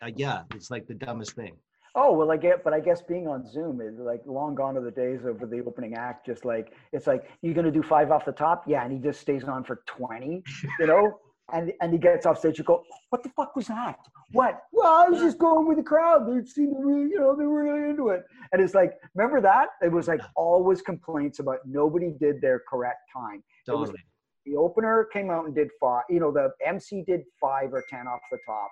Uh, 0.00 0.10
yeah, 0.14 0.42
it's 0.54 0.70
like 0.70 0.86
the 0.86 0.94
dumbest 0.94 1.32
thing. 1.32 1.56
Oh 1.94 2.12
well, 2.12 2.30
I 2.30 2.36
get, 2.36 2.64
but 2.64 2.72
I 2.72 2.80
guess 2.80 3.02
being 3.02 3.26
on 3.26 3.50
Zoom 3.50 3.80
is 3.80 3.98
like 3.98 4.22
long 4.26 4.54
gone 4.54 4.76
are 4.76 4.82
the 4.82 4.90
days 4.90 5.24
of 5.24 5.40
the 5.40 5.62
opening 5.66 5.94
act. 5.94 6.26
Just 6.26 6.44
like 6.44 6.72
it's 6.92 7.06
like 7.06 7.28
you're 7.42 7.54
gonna 7.54 7.70
do 7.70 7.82
five 7.82 8.10
off 8.10 8.24
the 8.24 8.32
top, 8.32 8.64
yeah, 8.66 8.84
and 8.84 8.92
he 8.92 8.98
just 8.98 9.20
stays 9.20 9.44
on 9.44 9.64
for 9.64 9.82
twenty, 9.86 10.42
you 10.78 10.86
know. 10.86 11.18
and 11.52 11.72
and 11.80 11.92
he 11.92 11.98
gets 11.98 12.24
off 12.24 12.38
stage. 12.38 12.58
You 12.58 12.64
go, 12.64 12.82
what 13.10 13.22
the 13.22 13.28
fuck 13.30 13.56
was 13.56 13.66
that? 13.66 13.98
What? 14.32 14.62
Well, 14.72 14.86
I 14.86 15.08
was 15.08 15.20
just 15.20 15.38
going 15.38 15.66
with 15.66 15.76
the 15.76 15.82
crowd. 15.82 16.26
They 16.26 16.44
seemed 16.46 16.74
to 16.74 16.82
really, 16.82 17.10
you 17.10 17.20
know, 17.20 17.36
they 17.36 17.44
were 17.44 17.64
really 17.64 17.90
into 17.90 18.08
it. 18.08 18.24
And 18.52 18.62
it's 18.62 18.74
like, 18.74 18.94
remember 19.14 19.40
that? 19.42 19.68
It 19.82 19.92
was 19.92 20.08
like 20.08 20.20
always 20.34 20.80
complaints 20.80 21.38
about 21.38 21.58
nobody 21.66 22.14
did 22.18 22.40
their 22.40 22.62
correct 22.66 23.00
time. 23.12 23.42
It 23.66 23.72
was 23.72 23.90
Totally. 23.90 24.02
The 24.46 24.56
opener 24.56 25.08
came 25.12 25.30
out 25.30 25.46
and 25.46 25.54
did 25.54 25.68
five. 25.80 26.02
You 26.08 26.20
know, 26.20 26.32
the 26.32 26.50
MC 26.66 27.04
did 27.06 27.22
five 27.40 27.72
or 27.72 27.84
ten 27.88 28.06
off 28.06 28.20
the 28.30 28.38
top. 28.46 28.70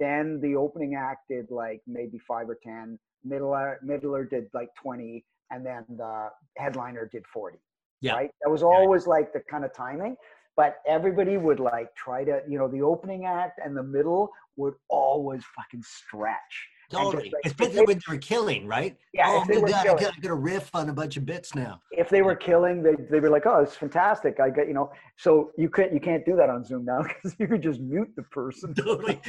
Then 0.00 0.40
the 0.40 0.56
opening 0.56 0.94
act 0.94 1.28
did 1.28 1.46
like 1.50 1.80
maybe 1.86 2.18
five 2.18 2.48
or 2.48 2.58
ten. 2.62 2.98
Middler 3.24 3.78
middler 3.82 4.24
did 4.24 4.46
like 4.52 4.68
twenty, 4.80 5.24
and 5.50 5.64
then 5.64 5.84
the 5.96 6.28
headliner 6.56 7.08
did 7.12 7.24
forty. 7.32 7.58
Yeah. 8.00 8.14
Right. 8.14 8.30
That 8.42 8.50
was 8.50 8.62
always 8.62 9.06
like 9.06 9.32
the 9.32 9.40
kind 9.48 9.64
of 9.64 9.72
timing. 9.72 10.16
But 10.56 10.76
everybody 10.86 11.38
would 11.38 11.60
like 11.60 11.94
try 11.96 12.24
to, 12.24 12.42
you 12.46 12.58
know, 12.58 12.68
the 12.68 12.82
opening 12.82 13.24
act 13.24 13.58
and 13.64 13.74
the 13.74 13.82
middle 13.82 14.28
would 14.56 14.74
always 14.90 15.42
fucking 15.56 15.82
stretch. 15.82 16.68
And 16.92 17.00
just, 17.00 17.12
Totally. 17.12 17.30
like, 17.30 17.46
Especially 17.46 17.84
when 17.86 17.98
they 17.98 18.12
were 18.12 18.18
killing, 18.18 18.66
right? 18.66 18.96
Yeah, 19.14 19.24
Oh, 19.28 19.42
if 19.42 19.48
they 19.48 19.54
good 19.54 19.68
God, 19.68 19.74
I 19.74 19.82
killing. 19.84 19.98
got, 20.04 20.12
I 20.16 20.20
got 20.20 20.30
a 20.30 20.34
riff 20.34 20.70
on 20.74 20.88
a 20.88 20.92
bunch 20.92 21.16
of 21.16 21.24
bits 21.24 21.54
now. 21.54 21.80
if 21.92 22.08
they 22.10 22.22
were 22.22 22.34
killing, 22.34 22.82
they 22.82 22.94
they 23.10 23.20
were 23.20 23.30
like, 23.30 23.46
"Oh, 23.46 23.60
it's 23.60 23.74
fantastic." 23.76 24.40
I 24.40 24.50
get, 24.50 24.68
you 24.68 24.74
know. 24.74 24.90
So 25.16 25.52
you 25.56 25.70
can't 25.70 25.92
you 25.92 26.00
can't 26.00 26.24
do 26.26 26.36
that 26.36 26.50
on 26.50 26.64
Zoom 26.64 26.84
now 26.84 27.02
because 27.08 27.34
you 27.38 27.46
can 27.48 27.62
just 27.62 27.80
mute 27.80 28.12
the 28.16 28.22
person. 28.24 28.74
Totally. 28.84 29.20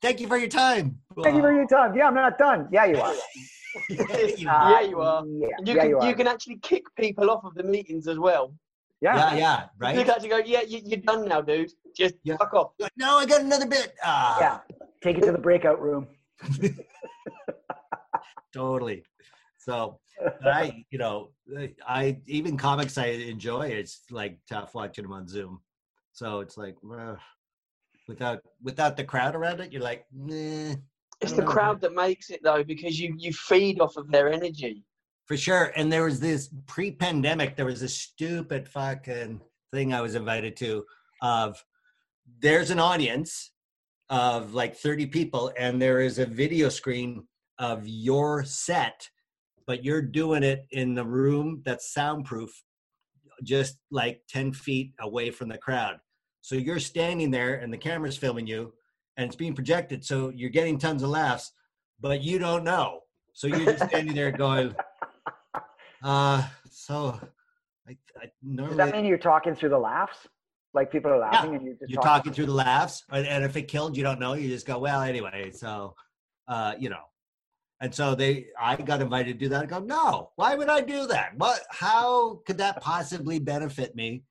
Thank 0.00 0.20
you 0.20 0.28
for 0.28 0.36
your 0.36 0.48
time. 0.48 0.98
Thank 1.22 1.36
you 1.36 1.42
for 1.42 1.52
your 1.52 1.66
time. 1.66 1.96
Yeah, 1.96 2.06
I'm 2.08 2.14
not 2.14 2.38
done. 2.38 2.68
Yeah, 2.72 2.84
you 2.86 3.00
are. 3.00 3.14
You- 3.14 3.20
Uh, 4.10 4.28
Yeah, 4.36 4.80
you 4.82 5.00
are. 5.00 5.24
Yeah, 5.26 5.48
you 5.64 5.74
yeah, 5.74 5.80
can 5.82 5.90
you 5.90 6.04
you, 6.08 6.14
can 6.14 6.26
actually 6.26 6.56
kick 6.58 6.84
people 6.94 7.30
off 7.30 7.42
of 7.44 7.54
the 7.54 7.62
meetings 7.62 8.06
as 8.06 8.18
well. 8.18 8.52
yeah. 9.00 9.16
yeah, 9.16 9.34
yeah, 9.34 9.60
You 9.62 9.68
right. 9.78 9.96
can 9.96 10.10
actually 10.10 10.28
go, 10.28 10.38
yeah, 10.38 10.60
you, 10.60 10.80
you're 10.84 11.00
done 11.00 11.26
now, 11.26 11.40
dude. 11.40 11.72
Just 11.96 12.16
Yeah. 12.22 12.36
fuck 12.36 12.52
off. 12.52 12.72
No, 12.98 13.16
I 13.16 13.24
got 13.24 13.40
another 13.40 13.66
bit. 13.66 13.94
Ah, 14.04 14.38
Yeah. 14.40 14.58
Take 15.02 15.16
it 15.18 15.22
to 15.22 15.32
the 15.32 15.38
breakout 15.38 15.80
room. 15.80 16.06
totally. 18.54 19.04
So 19.58 20.00
I, 20.44 20.84
you 20.90 20.98
know, 20.98 21.30
I 21.86 22.18
even 22.26 22.56
comics 22.56 22.98
I 22.98 23.06
enjoy. 23.06 23.68
It's 23.68 24.02
like 24.10 24.38
tough 24.48 24.74
watching 24.74 25.04
them 25.04 25.12
on 25.12 25.28
Zoom. 25.28 25.60
So 26.12 26.40
it's 26.40 26.56
like 26.56 26.76
uh, 26.92 27.14
without 28.08 28.40
without 28.62 28.96
the 28.96 29.04
crowd 29.04 29.34
around 29.34 29.60
it, 29.60 29.72
you're 29.72 29.82
like, 29.82 30.04
nah, 30.12 30.74
It's 31.20 31.32
the 31.32 31.42
crowd 31.44 31.80
that 31.82 31.94
makes 31.94 32.30
it 32.30 32.40
though, 32.42 32.64
because 32.64 33.00
you 33.00 33.14
you 33.16 33.32
feed 33.32 33.80
off 33.80 33.96
of 33.96 34.10
their 34.10 34.30
energy. 34.32 34.84
for 35.26 35.36
sure. 35.36 35.72
And 35.76 35.90
there 35.90 36.04
was 36.04 36.20
this 36.20 36.50
pre-pandemic. 36.66 37.56
There 37.56 37.66
was 37.66 37.80
this 37.80 37.96
stupid 37.96 38.68
fucking 38.68 39.40
thing 39.72 39.94
I 39.94 40.00
was 40.00 40.14
invited 40.14 40.56
to 40.58 40.84
of 41.22 41.64
there's 42.40 42.70
an 42.70 42.80
audience 42.80 43.51
of 44.10 44.54
like 44.54 44.76
30 44.76 45.06
people 45.06 45.52
and 45.58 45.80
there 45.80 46.00
is 46.00 46.18
a 46.18 46.26
video 46.26 46.68
screen 46.68 47.26
of 47.58 47.86
your 47.86 48.44
set 48.44 49.08
but 49.66 49.84
you're 49.84 50.02
doing 50.02 50.42
it 50.42 50.66
in 50.72 50.94
the 50.94 51.04
room 51.04 51.62
that's 51.64 51.92
soundproof 51.92 52.62
just 53.42 53.78
like 53.90 54.20
10 54.28 54.52
feet 54.52 54.92
away 55.00 55.30
from 55.30 55.48
the 55.48 55.58
crowd 55.58 55.96
so 56.40 56.54
you're 56.54 56.78
standing 56.78 57.30
there 57.30 57.54
and 57.54 57.72
the 57.72 57.78
camera's 57.78 58.16
filming 58.16 58.46
you 58.46 58.72
and 59.16 59.26
it's 59.26 59.36
being 59.36 59.54
projected 59.54 60.04
so 60.04 60.30
you're 60.30 60.50
getting 60.50 60.78
tons 60.78 61.02
of 61.02 61.10
laughs 61.10 61.52
but 62.00 62.22
you 62.22 62.38
don't 62.38 62.64
know 62.64 63.00
so 63.32 63.46
you're 63.46 63.64
just 63.64 63.88
standing 63.88 64.14
there 64.14 64.32
going 64.32 64.74
uh 66.02 66.46
so 66.70 67.18
i, 67.88 67.96
I 68.20 68.30
Does 68.56 68.76
that 68.76 68.92
mean 68.92 69.04
you're 69.04 69.18
talking 69.18 69.54
through 69.54 69.70
the 69.70 69.78
laughs? 69.78 70.28
Like 70.74 70.90
people 70.90 71.10
are 71.10 71.18
laughing 71.18 71.54
and 71.54 71.64
you're 71.64 71.74
just 71.74 71.90
you're 71.90 72.02
talking 72.02 72.32
through 72.32 72.46
the 72.46 72.54
laughs 72.54 73.04
and, 73.10 73.44
if 73.44 73.56
it 73.56 73.68
killed 73.68 73.96
you 73.96 74.02
don't 74.02 74.18
know 74.18 74.34
you 74.34 74.48
just 74.48 74.66
go 74.66 74.78
well 74.78 75.02
anyway 75.02 75.50
so 75.50 75.94
uh 76.48 76.74
you 76.78 76.88
know. 76.88 77.04
And 77.80 77.92
so 77.94 78.14
they 78.14 78.46
i 78.60 78.76
got 78.76 79.02
invited 79.02 79.38
to 79.38 79.38
do 79.44 79.48
that. 79.50 79.62
I 79.64 79.66
go 79.66 79.80
no 79.80 80.30
why 80.36 80.54
would 80.54 80.68
i 80.68 80.80
do 80.80 81.06
that? 81.08 81.32
What 81.36 81.60
how 81.70 82.40
could 82.46 82.58
that 82.58 82.80
possibly 82.80 83.38
benefit 83.38 83.94
me 83.94 84.22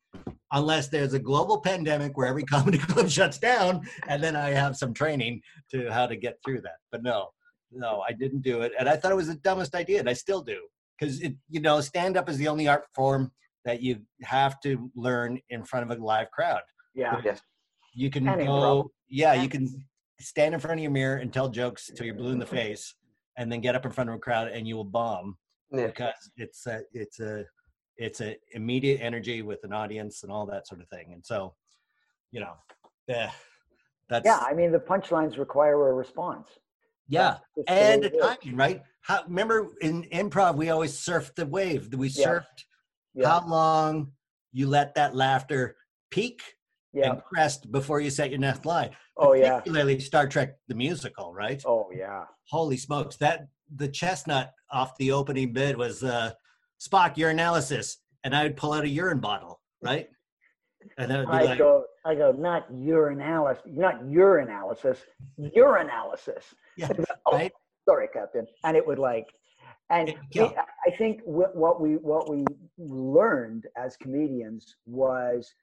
unless 0.51 0.87
there's 0.87 1.13
a 1.13 1.19
global 1.19 1.61
pandemic 1.61 2.17
where 2.17 2.27
every 2.27 2.43
comedy 2.55 2.77
club 2.77 3.09
shuts 3.09 3.37
down 3.37 3.87
and 4.07 4.23
then 4.23 4.35
i 4.35 4.49
have 4.49 4.75
some 4.75 4.93
training 4.93 5.41
to 5.69 5.91
how 5.91 6.07
to 6.07 6.15
get 6.15 6.39
through 6.43 6.61
that? 6.61 6.77
But 6.91 7.03
no 7.03 7.29
no 7.71 8.03
i 8.07 8.13
didn't 8.13 8.41
do 8.41 8.61
it. 8.61 8.71
And 8.79 8.89
i 8.89 8.95
thought 8.95 9.11
it 9.11 9.15
was 9.15 9.27
the 9.27 9.35
dumbest 9.35 9.75
idea 9.75 9.99
and 9.99 10.09
i 10.09 10.13
still 10.13 10.41
do 10.41 10.59
because 10.97 11.21
it 11.21 11.35
you 11.49 11.59
know 11.59 11.81
stand 11.81 12.17
up 12.17 12.29
is 12.29 12.37
the 12.37 12.47
only 12.47 12.67
art 12.67 12.85
form 12.95 13.31
that 13.65 13.81
you 13.81 13.99
have 14.23 14.59
to 14.61 14.91
learn 14.95 15.39
in 15.49 15.63
front 15.63 15.89
of 15.89 15.97
a 15.97 16.03
live 16.03 16.29
crowd 16.31 16.61
Yeah. 16.95 17.19
Yes. 17.23 17.41
you 17.93 18.09
can 18.09 18.27
And 18.27 18.39
go 18.41 18.45
improv. 18.47 18.89
yeah 19.09 19.33
you 19.33 19.49
can 19.49 19.67
stand 20.19 20.53
in 20.53 20.59
front 20.59 20.79
of 20.79 20.83
your 20.83 20.91
mirror 20.91 21.17
and 21.17 21.31
tell 21.33 21.49
jokes 21.49 21.89
till 21.95 22.05
you're 22.05 22.15
blue 22.15 22.31
in 22.31 22.39
the 22.39 22.45
face 22.61 22.95
and 23.37 23.51
then 23.51 23.61
get 23.61 23.75
up 23.75 23.85
in 23.85 23.91
front 23.91 24.09
of 24.09 24.15
a 24.15 24.19
crowd 24.19 24.47
and 24.49 24.67
you 24.67 24.75
will 24.75 24.83
bomb 24.83 25.37
Yeah. 25.71 25.87
because 25.87 26.15
it's 26.37 26.65
a 26.67 26.81
it's 26.93 27.19
a 27.19 27.45
it's 27.97 28.21
a 28.21 28.37
immediate 28.53 28.99
energy 29.01 29.41
with 29.41 29.63
an 29.63 29.73
audience 29.73 30.23
and 30.23 30.31
all 30.31 30.45
that 30.47 30.67
sort 30.67 30.81
of 30.81 30.87
thing 30.89 31.11
and 31.13 31.23
so 31.25 31.53
you 32.31 32.39
know 32.39 32.53
yeah 33.07 33.31
that's 34.09 34.25
Yeah. 34.25 34.39
I 34.41 34.53
mean, 34.53 34.71
the 34.73 34.79
punchlines 34.79 35.37
require 35.37 35.89
a 35.89 35.93
response. 35.93 36.47
yeah 37.07 37.37
That's 37.55 37.55
just 37.57 37.67
the 37.67 37.73
and 37.73 38.03
the 38.03 38.09
timing 38.43 38.55
right 38.57 38.81
how 39.01 39.23
remember 39.27 39.67
in 39.81 40.03
improv 40.13 40.55
we 40.55 40.69
always 40.69 40.93
surfed 40.93 41.35
the 41.35 41.45
wave 41.45 41.93
we 41.93 42.09
surfed 42.09 42.59
Yeah. 43.13 43.27
how 43.39 43.47
long 43.47 44.11
you 44.51 44.67
let 44.67 44.95
that 44.95 45.15
laughter 45.15 45.75
peak 46.11 46.41
Yeah. 46.93 47.11
and 47.11 47.23
crest 47.23 47.71
before 47.71 47.99
you 48.01 48.09
set 48.09 48.29
your 48.29 48.39
next 48.39 48.65
line 48.65 48.91
Oh 49.17 49.33
yeah. 49.33 49.59
particularly 49.59 49.99
Star 49.99 50.27
Trek 50.27 50.55
the 50.67 50.75
musical, 50.75 51.33
right? 51.33 51.61
Oh 51.65 51.89
yeah. 51.93 52.25
Holy 52.49 52.77
smokes, 52.77 53.17
that 53.17 53.47
the 53.75 53.87
chestnut 53.87 54.51
off 54.71 54.97
the 54.97 55.11
opening 55.11 55.53
bid 55.53 55.77
was 55.77 56.03
uh 56.03 56.31
Spock, 56.81 57.15
your 57.15 57.29
analysis, 57.29 57.97
and 58.23 58.35
I 58.35 58.41
would 58.43 58.57
pull 58.57 58.73
out 58.73 58.83
a 58.85 58.89
urine 58.89 59.19
bottle, 59.19 59.61
right? 59.83 60.09
And 60.97 61.11
then 61.11 61.19
it'd 61.19 61.29
be 61.29 61.37
I 61.37 61.43
like, 61.43 61.59
go, 61.59 61.83
I 62.03 62.15
go, 62.15 62.31
not 62.31 62.65
your 62.73 63.09
analysis, 63.09 63.61
not 63.67 64.03
your 64.09 64.39
analysis, 64.39 64.97
your 65.37 65.77
analysis. 65.77 66.43
yeah, 66.75 66.89
Oh, 67.27 67.33
right? 67.37 67.51
Sorry, 67.87 68.07
Captain. 68.11 68.47
And 68.63 68.75
it 68.75 68.85
would 68.87 68.97
like, 68.97 69.27
and 69.91 70.13
yeah. 70.31 70.51
I 70.87 70.91
think 70.97 71.21
what, 71.25 71.55
what 71.55 71.81
we 71.81 71.97
what 71.97 72.29
we 72.29 72.45
learned 72.77 73.67
as 73.77 73.97
comedians 73.97 74.75
was 74.85 75.53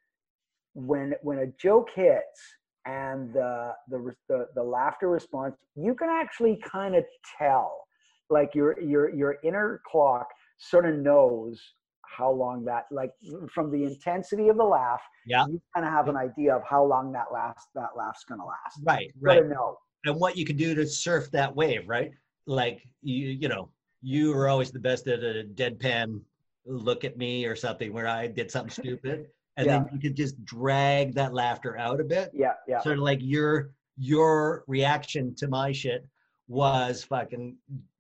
when 0.75 1.15
when 1.23 1.39
a 1.41 1.47
joke 1.61 1.89
hits 1.95 2.41
and 2.87 3.33
the 3.33 3.73
the 3.89 4.15
the, 4.29 4.47
the 4.55 4.63
laughter 4.63 5.09
response, 5.09 5.57
you 5.75 5.95
can 5.95 6.09
actually 6.09 6.61
kind 6.65 6.95
of 6.95 7.05
tell, 7.39 7.85
like 8.31 8.55
your 8.55 8.79
your 8.81 9.13
your 9.15 9.37
inner 9.43 9.81
clock 9.91 10.29
sort 10.59 10.87
of 10.87 10.97
knows 10.97 11.61
how 12.03 12.31
long 12.31 12.65
that 12.65 12.87
like 12.91 13.13
from 13.53 13.71
the 13.71 13.85
intensity 13.85 14.49
of 14.49 14.57
the 14.57 14.65
laugh 14.65 15.03
Yeah. 15.27 15.45
you 15.47 15.61
kind 15.75 15.87
of 15.87 15.93
have 15.93 16.09
an 16.09 16.17
idea 16.17 16.57
of 16.57 16.63
how 16.65 16.83
long 16.83 17.13
that 17.13 17.27
last 17.33 17.69
that 17.75 17.91
laugh's 17.97 18.25
gonna 18.25 18.45
last 18.45 18.81
Right, 18.83 19.13
you 19.15 19.21
right. 19.21 19.47
know 19.47 19.77
And 20.05 20.17
what 20.19 20.37
you 20.37 20.45
can 20.47 20.57
do 20.57 20.75
to 20.75 20.87
surf 20.87 21.31
that 21.33 21.55
wave, 21.55 21.87
right? 21.87 22.13
Like 22.47 22.89
you, 23.03 23.29
you 23.29 23.49
know, 23.49 23.69
you 24.03 24.33
were 24.33 24.49
always 24.49 24.71
the 24.71 24.79
best 24.79 25.07
at 25.09 25.21
a 25.21 25.45
deadpan 25.55 26.21
look 26.67 27.05
at 27.05 27.17
me 27.17 27.47
or 27.47 27.57
something 27.57 27.93
where 27.93 28.07
I 28.07 28.27
did 28.27 28.51
something 28.51 28.71
stupid. 28.71 29.29
And 29.57 29.69
then 29.69 29.89
you 29.93 29.99
could 29.99 30.15
just 30.15 30.45
drag 30.45 31.15
that 31.15 31.35
laughter 31.35 31.77
out 31.77 32.01
a 32.01 32.05
bit. 32.05 32.31
yeah 32.33 32.53
yeah 32.69 32.81
sort 32.81 32.97
of 32.99 33.03
like 33.03 33.19
your 33.21 33.71
your 33.97 34.63
reaction 34.69 35.35
to 35.35 35.49
my 35.49 35.73
shit 35.73 36.07
was 36.47 37.03
fucking 37.03 37.57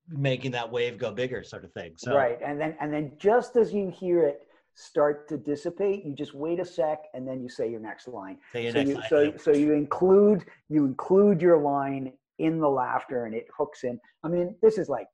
making 0.08 0.52
that 0.52 0.70
wave 0.70 0.96
go 0.96 1.10
bigger 1.10 1.42
sort 1.42 1.64
of 1.64 1.72
thing 1.72 1.92
so 1.96 2.14
right 2.14 2.38
and 2.44 2.60
then 2.60 2.76
and 2.80 2.92
then 2.92 3.10
just 3.18 3.56
as 3.56 3.74
you 3.74 3.90
hear 3.90 4.24
it 4.24 4.46
start 4.74 5.28
to 5.28 5.36
dissipate 5.36 6.04
you 6.04 6.14
just 6.14 6.32
wait 6.32 6.60
a 6.60 6.64
sec 6.64 7.06
and 7.12 7.26
then 7.26 7.42
you 7.42 7.48
say 7.48 7.68
your 7.68 7.80
next 7.80 8.06
line 8.06 8.38
say 8.52 8.62
your 8.62 8.72
so 8.72 8.78
next 8.78 8.88
you, 8.88 8.94
line. 8.94 9.04
so, 9.08 9.36
so 9.36 9.50
you 9.50 9.72
include 9.72 10.44
you 10.68 10.84
include 10.84 11.42
your 11.42 11.58
line 11.58 12.12
in 12.38 12.60
the 12.60 12.68
laughter 12.68 13.26
and 13.26 13.34
it 13.34 13.46
hooks 13.54 13.82
in 13.82 13.98
i 14.22 14.28
mean 14.28 14.54
this 14.62 14.78
is 14.78 14.88
like 14.88 15.08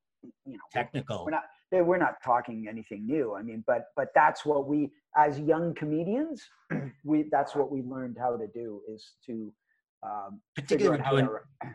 you 0.47 0.53
know 0.53 0.59
technical. 0.73 1.25
we're 1.25 1.31
not 1.31 1.45
eh, 1.73 1.81
we're 1.81 1.99
not 1.99 2.15
talking 2.25 2.67
anything 2.69 3.07
new. 3.07 3.35
I 3.35 3.43
mean 3.43 3.65
but 3.67 3.87
but 3.97 4.09
that's 4.15 4.45
what 4.45 4.67
we 4.67 4.91
as 5.17 5.39
young 5.39 5.75
comedians 5.75 6.43
we 7.05 7.27
that's 7.31 7.55
what 7.55 7.71
we 7.71 7.83
learned 7.83 8.17
how 8.19 8.37
to 8.37 8.47
do 8.55 8.81
is 8.89 9.13
to 9.27 9.53
um 10.03 10.41
particularly 10.55 11.01
out 11.01 11.07
how 11.07 11.17
doing 11.17 11.29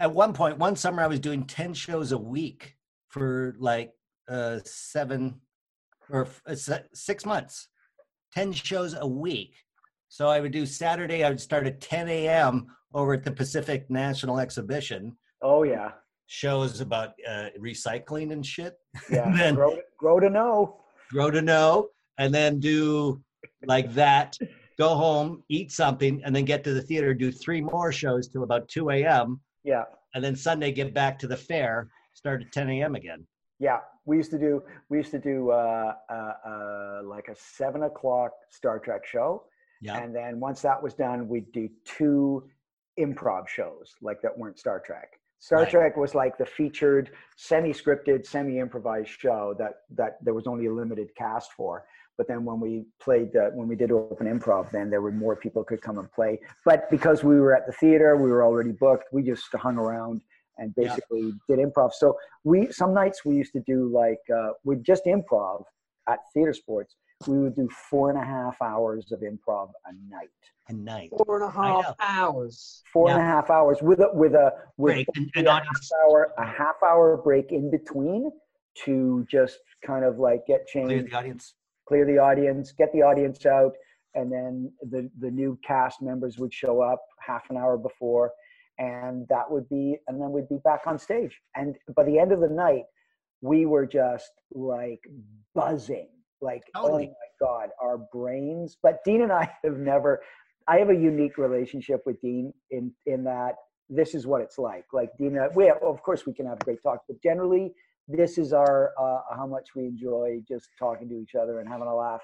at 0.00 0.12
one 0.12 0.32
point 0.32 0.58
one 0.58 0.76
summer 0.76 1.02
i 1.02 1.06
was 1.06 1.20
doing 1.20 1.44
10 1.44 1.74
shows 1.74 2.12
a 2.12 2.18
week 2.18 2.76
for 3.08 3.54
like 3.58 3.92
uh 4.28 4.58
seven 4.64 5.40
or 6.10 6.22
f- 6.26 6.42
uh, 6.46 6.78
six 6.92 7.24
months. 7.24 7.68
10 8.34 8.52
shows 8.52 8.94
a 8.98 9.06
week. 9.06 9.54
So 10.08 10.28
i 10.28 10.40
would 10.40 10.52
do 10.52 10.66
saturday 10.66 11.24
i 11.24 11.28
would 11.28 11.40
start 11.40 11.66
at 11.66 11.80
10 11.80 12.08
a.m 12.08 12.66
over 12.92 13.14
at 13.14 13.24
the 13.24 13.32
pacific 13.32 13.90
national 13.90 14.38
exhibition. 14.38 15.16
Oh 15.42 15.64
yeah 15.64 15.90
shows 16.26 16.80
about 16.80 17.10
uh, 17.28 17.48
recycling 17.60 18.32
and 18.32 18.44
shit 18.44 18.74
yeah 19.10 19.26
And 19.26 19.38
then- 19.38 19.54
grow, 19.54 19.78
grow 19.98 20.20
to 20.20 20.30
know 20.30 20.80
grow 21.10 21.30
to 21.30 21.42
know 21.42 21.88
and 22.18 22.34
then 22.34 22.60
do 22.60 23.20
like 23.66 23.92
that 23.94 24.36
go 24.76 24.88
home, 24.96 25.44
eat 25.48 25.70
something, 25.70 26.20
and 26.24 26.34
then 26.34 26.44
get 26.44 26.64
to 26.64 26.74
the 26.74 26.82
theater, 26.82 27.14
do 27.14 27.30
three 27.30 27.60
more 27.60 27.92
shows 27.92 28.26
till 28.26 28.42
about 28.42 28.66
2 28.68 28.90
a.m., 28.90 29.40
Yeah. 29.62 29.84
and 30.14 30.24
then 30.24 30.34
Sunday 30.34 30.72
get 30.72 30.92
back 30.92 31.16
to 31.20 31.28
the 31.28 31.36
fair, 31.36 31.88
start 32.12 32.42
at 32.42 32.50
10 32.50 32.68
a.m. 32.70 32.96
again. 32.96 33.24
Yeah, 33.60 33.78
we 34.04 34.16
used 34.16 34.32
to 34.32 34.38
do 34.38 34.64
we 34.90 34.96
used 34.98 35.12
to 35.12 35.20
do 35.20 35.50
uh, 35.52 35.94
uh, 36.10 36.32
uh, 36.44 37.00
like 37.04 37.28
a 37.28 37.36
seven 37.36 37.84
o'clock 37.84 38.32
Star 38.50 38.80
Trek 38.80 39.06
show, 39.06 39.44
Yeah. 39.80 39.98
and 39.98 40.12
then 40.12 40.40
once 40.40 40.60
that 40.62 40.82
was 40.82 40.94
done, 40.94 41.28
we'd 41.28 41.52
do 41.52 41.68
two 41.84 42.42
improv 42.98 43.46
shows 43.46 43.94
like 44.02 44.20
that 44.22 44.36
weren't 44.36 44.58
Star 44.58 44.80
Trek. 44.84 45.20
Star 45.44 45.58
Right. 45.58 45.70
Trek 45.70 45.96
was 45.98 46.14
like 46.14 46.38
the 46.38 46.46
featured, 46.46 47.10
semi-scripted, 47.36 48.24
semi-improvised 48.24 49.10
show 49.10 49.54
that 49.58 49.74
that 49.90 50.16
there 50.24 50.32
was 50.32 50.46
only 50.46 50.64
a 50.66 50.72
limited 50.72 51.14
cast 51.16 51.52
for. 51.52 51.84
But 52.16 52.28
then 52.28 52.46
when 52.46 52.60
we 52.60 52.86
played 52.98 53.34
the, 53.34 53.50
when 53.52 53.68
we 53.68 53.76
did 53.76 53.92
open 53.92 54.26
improv, 54.26 54.70
then 54.72 54.88
there 54.88 55.02
were 55.02 55.12
more 55.12 55.36
people 55.36 55.62
could 55.62 55.82
come 55.82 55.98
and 55.98 56.10
play. 56.12 56.40
But 56.64 56.90
because 56.90 57.22
we 57.22 57.38
were 57.38 57.54
at 57.54 57.66
the 57.66 57.74
theater, 57.74 58.16
we 58.16 58.30
were 58.30 58.42
already 58.42 58.72
booked. 58.72 59.12
We 59.12 59.22
just 59.22 59.44
hung 59.54 59.76
around 59.76 60.22
and 60.56 60.72
Yeah. 60.78 60.84
basically 60.84 61.34
did 61.46 61.58
improv. 61.58 61.92
So 61.92 62.16
we 62.44 62.72
some 62.72 62.94
nights 62.94 63.22
we 63.26 63.36
used 63.36 63.52
to 63.52 63.60
do 63.66 63.88
like 63.88 64.22
uh, 64.34 64.52
we 64.64 64.76
just 64.76 65.04
improv 65.04 65.64
at 66.08 66.20
theater 66.32 66.54
sports. 66.54 66.96
We 67.26 67.38
would 67.38 67.54
do 67.54 67.68
four 67.90 68.10
and 68.10 68.18
a 68.18 68.24
half 68.24 68.60
hours 68.62 69.12
of 69.12 69.20
improv 69.20 69.70
a 69.86 69.92
night. 70.10 70.28
A 70.68 70.72
night. 70.72 71.10
Four 71.26 71.42
and 71.42 71.44
a 71.52 71.58
I 71.58 71.68
know. 71.68 71.82
half 71.82 71.94
hours. 72.00 72.82
Four 72.92 73.10
and 73.10 73.20
a 73.20 73.24
half 73.24 73.50
hours 73.50 73.78
with 73.82 74.00
a 74.00 74.10
with 74.12 74.34
a 74.34 74.52
with 74.76 74.94
Break 74.94 75.08
and, 75.16 75.30
a 75.36 75.38
and 75.38 75.48
half 75.48 75.90
hour 76.02 76.32
a 76.38 76.46
half 76.46 76.76
hour 76.82 77.16
break 77.16 77.52
in 77.52 77.70
between 77.70 78.30
to 78.84 79.26
just 79.30 79.58
kind 79.86 80.04
of 80.04 80.18
like 80.18 80.46
get 80.46 80.66
changed. 80.66 80.88
Clear 80.88 81.02
the 81.02 81.16
audience. 81.16 81.54
clear 81.86 82.06
the 82.06 82.18
audience, 82.18 82.72
get 82.72 82.92
the 82.92 83.02
audience 83.02 83.44
out, 83.46 83.72
and 84.14 84.32
then 84.32 84.72
the 84.82 85.10
the 85.20 85.30
new 85.30 85.58
cast 85.66 86.00
members 86.02 86.38
would 86.38 86.52
show 86.52 86.80
up 86.80 87.00
half 87.20 87.50
an 87.50 87.56
hour 87.56 87.76
before, 87.76 88.32
and 88.78 89.26
that 89.28 89.50
would 89.50 89.68
be, 89.68 89.96
and 90.08 90.20
then 90.20 90.30
we'd 90.32 90.48
be 90.48 90.58
back 90.64 90.80
on 90.86 90.98
stage. 90.98 91.38
And 91.56 91.76
by 91.94 92.04
the 92.04 92.18
end 92.18 92.32
of 92.32 92.40
the 92.40 92.48
night, 92.48 92.84
we 93.42 93.66
were 93.66 93.86
just 93.86 94.32
like 94.52 95.00
buzzing, 95.54 96.08
like 96.40 96.62
Totally. 96.76 97.08
oh 97.10 97.14
my 97.40 97.46
god, 97.46 97.68
our 97.80 97.98
brains. 98.12 98.76
But 98.82 99.02
Dean 99.04 99.22
and 99.22 99.32
I 99.32 99.50
have 99.64 99.78
never. 99.78 100.22
I 100.66 100.78
have 100.78 100.88
a 100.88 100.94
unique 100.96 101.36
relationship 101.36 102.02
with 102.06 102.20
Dean 102.22 102.52
in 102.70 102.92
in 103.06 103.24
that 103.24 103.56
this 103.90 104.14
is 104.14 104.26
what 104.26 104.40
it's 104.40 104.58
like. 104.58 104.84
Like 104.92 105.10
Dean, 105.18 105.36
and 105.36 105.40
I- 105.40 105.48
we 105.48 105.66
have, 105.66 105.76
of 105.82 106.02
course 106.02 106.26
we 106.26 106.32
can 106.32 106.46
have 106.46 106.58
great 106.60 106.82
talks, 106.82 107.04
but 107.08 107.20
generally 107.22 107.74
this 108.08 108.38
is 108.38 108.52
our 108.52 108.92
uh, 108.98 109.20
how 109.36 109.46
much 109.46 109.68
we 109.76 109.84
enjoy 109.84 110.40
just 110.48 110.68
talking 110.78 111.08
to 111.08 111.14
each 111.16 111.34
other 111.34 111.60
and 111.60 111.68
having 111.68 111.86
a 111.86 111.94
laugh. 111.94 112.22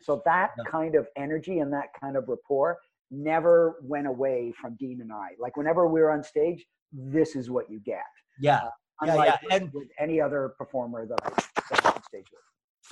So 0.00 0.22
that 0.24 0.50
Yeah. 0.58 0.64
kind 0.70 0.94
of 0.94 1.06
energy 1.16 1.60
and 1.60 1.72
that 1.72 1.88
kind 2.00 2.16
of 2.16 2.24
rapport 2.28 2.78
never 3.10 3.76
went 3.82 4.06
away 4.06 4.52
from 4.60 4.74
Dean 4.76 5.00
and 5.02 5.12
I. 5.12 5.28
Like 5.38 5.56
whenever 5.56 5.86
we 5.86 6.00
were 6.00 6.10
on 6.10 6.22
stage, 6.22 6.64
this 6.92 7.36
is 7.36 7.50
what 7.50 7.70
you 7.70 7.78
get. 7.80 8.02
Yeah, 8.40 8.60
Yeah, 8.64 8.70
Unlike 9.12 9.40
yeah, 9.50 9.56
and- 9.56 9.72
with 9.74 9.88
any 9.98 10.20
other 10.20 10.54
performer 10.58 11.06
that 11.06 11.18
I 11.22 11.30
that 11.70 11.86
I'm 11.86 11.92
on 11.94 12.02
stage 12.04 12.26
with. 12.32 12.40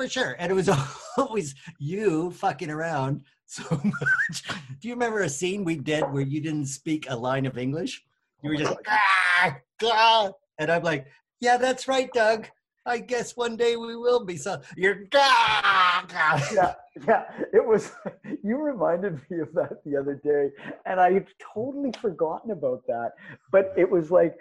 For 0.00 0.08
sure. 0.08 0.36
And 0.38 0.50
it 0.50 0.54
was 0.54 0.70
always 1.18 1.54
you 1.78 2.30
fucking 2.30 2.70
around 2.70 3.22
so 3.46 3.62
much. 3.84 4.42
Do 4.80 4.88
you 4.88 4.94
remember 4.94 5.20
a 5.20 5.28
scene 5.28 5.64
we 5.64 5.76
did 5.76 6.02
where 6.10 6.22
you 6.22 6.40
didn't 6.40 6.66
speak 6.66 7.06
a 7.10 7.16
line 7.16 7.44
of 7.46 7.58
English? 7.58 8.02
You 8.42 8.50
were 8.50 8.56
just, 8.56 8.74
"Ah, 8.88 9.56
ah," 9.82 10.30
and 10.58 10.72
I'm 10.72 10.82
like, 10.82 11.06
yeah, 11.40 11.58
that's 11.58 11.86
right, 11.86 12.10
Doug. 12.14 12.48
I 12.86 12.98
guess 12.98 13.36
one 13.36 13.56
day 13.56 13.76
we 13.76 13.94
will 13.94 14.24
be. 14.24 14.38
So 14.38 14.62
you're, 14.74 15.04
"Ah, 15.14 16.06
ah." 16.10 16.48
yeah, 16.54 16.74
yeah. 17.06 17.24
It 17.52 17.64
was. 17.64 17.92
You 18.42 18.56
reminded 18.56 19.20
me 19.28 19.40
of 19.40 19.52
that 19.52 19.84
the 19.84 19.96
other 19.96 20.14
day, 20.14 20.48
and 20.86 20.98
I 20.98 21.12
had 21.12 21.26
totally 21.54 21.92
forgotten 22.00 22.52
about 22.52 22.86
that. 22.86 23.12
But 23.52 23.74
it 23.76 23.88
was 23.88 24.10
like, 24.10 24.38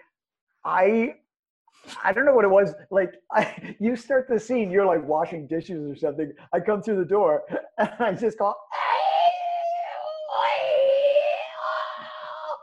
I, 0.64 1.16
I 2.04 2.14
don't 2.14 2.26
know 2.26 2.34
what 2.34 2.46
it 2.46 2.50
was. 2.50 2.74
Like, 2.92 3.14
I, 3.32 3.76
you 3.80 3.96
start 3.96 4.28
the 4.30 4.40
scene, 4.40 4.70
you're 4.72 4.86
like 4.86 5.06
washing 5.08 5.48
dishes 5.48 5.90
or 5.90 5.96
something. 5.96 6.32
I 6.54 6.60
come 6.60 6.82
through 6.82 6.98
the 6.98 7.06
door, 7.06 7.44
and 7.78 7.90
I 8.00 8.14
just 8.14 8.38
call 8.38 8.56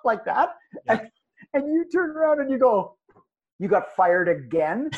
like 0.05 0.25
that, 0.25 0.51
Yeah. 0.87 1.01
and, 1.01 1.11
and 1.65 1.75
you 1.75 1.85
turn 1.93 2.11
around 2.11 2.41
and 2.41 2.49
you 2.51 2.59
go, 2.59 2.97
"You 3.59 3.69
got 3.69 3.95
fired 3.95 4.29
again." 4.29 4.91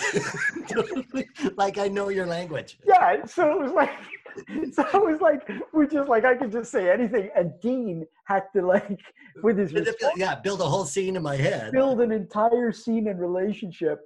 like 1.56 1.78
I 1.78 1.88
know 1.88 2.08
your 2.08 2.26
language. 2.26 2.78
yeah 2.86 3.24
so 3.24 3.50
it 3.52 3.58
was 3.62 3.72
like 3.72 3.90
so 4.72 4.82
it 4.94 5.04
was 5.12 5.20
like 5.20 5.48
we 5.72 5.86
just 5.86 6.08
like 6.08 6.24
i 6.24 6.34
could 6.34 6.52
just 6.52 6.70
say 6.70 6.90
anything 6.92 7.28
and 7.34 7.52
dean 7.60 8.06
had 8.26 8.44
to 8.54 8.62
like 8.64 9.00
with 9.42 9.56
his 9.58 9.72
response, 9.72 10.12
Yeah, 10.16 10.34
build 10.36 10.60
a 10.60 10.64
whole 10.64 10.84
scene 10.84 11.16
in 11.16 11.22
my 11.22 11.36
head. 11.36 11.72
build 11.72 12.00
an 12.00 12.12
entire 12.12 12.70
scene 12.72 13.08
and 13.08 13.18
relationship 13.20 13.98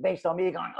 based 0.00 0.24
on 0.26 0.36
me 0.36 0.50
going 0.50 0.72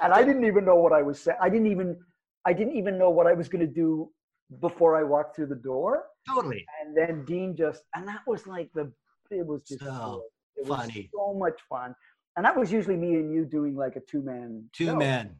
and 0.00 0.12
i 0.12 0.22
didn't 0.22 0.44
even 0.44 0.64
know 0.64 0.76
what 0.76 0.92
i 0.92 1.02
was 1.02 1.20
saying 1.20 1.38
i 1.40 1.48
didn't 1.48 1.66
even 1.66 1.96
i 2.46 2.52
didn't 2.52 2.76
even 2.76 2.96
know 2.98 3.10
what 3.10 3.26
i 3.26 3.32
was 3.32 3.48
going 3.48 3.60
to 3.66 3.72
do 3.82 4.08
before 4.60 4.96
i 4.96 5.02
walked 5.02 5.34
through 5.36 5.46
the 5.46 5.54
door 5.72 6.04
Totally. 6.28 6.64
and 6.80 6.96
then 6.96 7.24
dean 7.24 7.56
just 7.56 7.82
and 7.94 8.06
that 8.08 8.20
was 8.26 8.46
like 8.46 8.70
the 8.74 8.90
it 9.30 9.46
was 9.46 9.62
just 9.66 9.80
So 9.80 10.24
it 10.56 10.66
was 10.68 10.78
funny. 10.78 11.10
so 11.14 11.34
much 11.34 11.60
fun 11.68 11.94
and 12.36 12.44
that 12.44 12.56
was 12.56 12.72
usually 12.72 12.96
me 12.96 13.14
and 13.14 13.32
you 13.32 13.44
doing 13.44 13.76
like 13.76 13.96
a 13.96 14.00
two-man 14.00 14.64
Two 14.72 14.86
show. 14.86 14.96
men. 14.96 15.36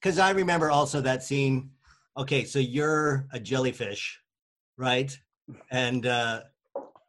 Because 0.00 0.18
I 0.18 0.30
remember 0.30 0.70
also 0.70 1.00
that 1.02 1.22
scene. 1.22 1.70
Okay, 2.16 2.44
so 2.44 2.58
you're 2.58 3.26
a 3.32 3.38
jellyfish, 3.40 4.18
right? 4.76 5.16
And 5.70 6.06
uh, 6.06 6.42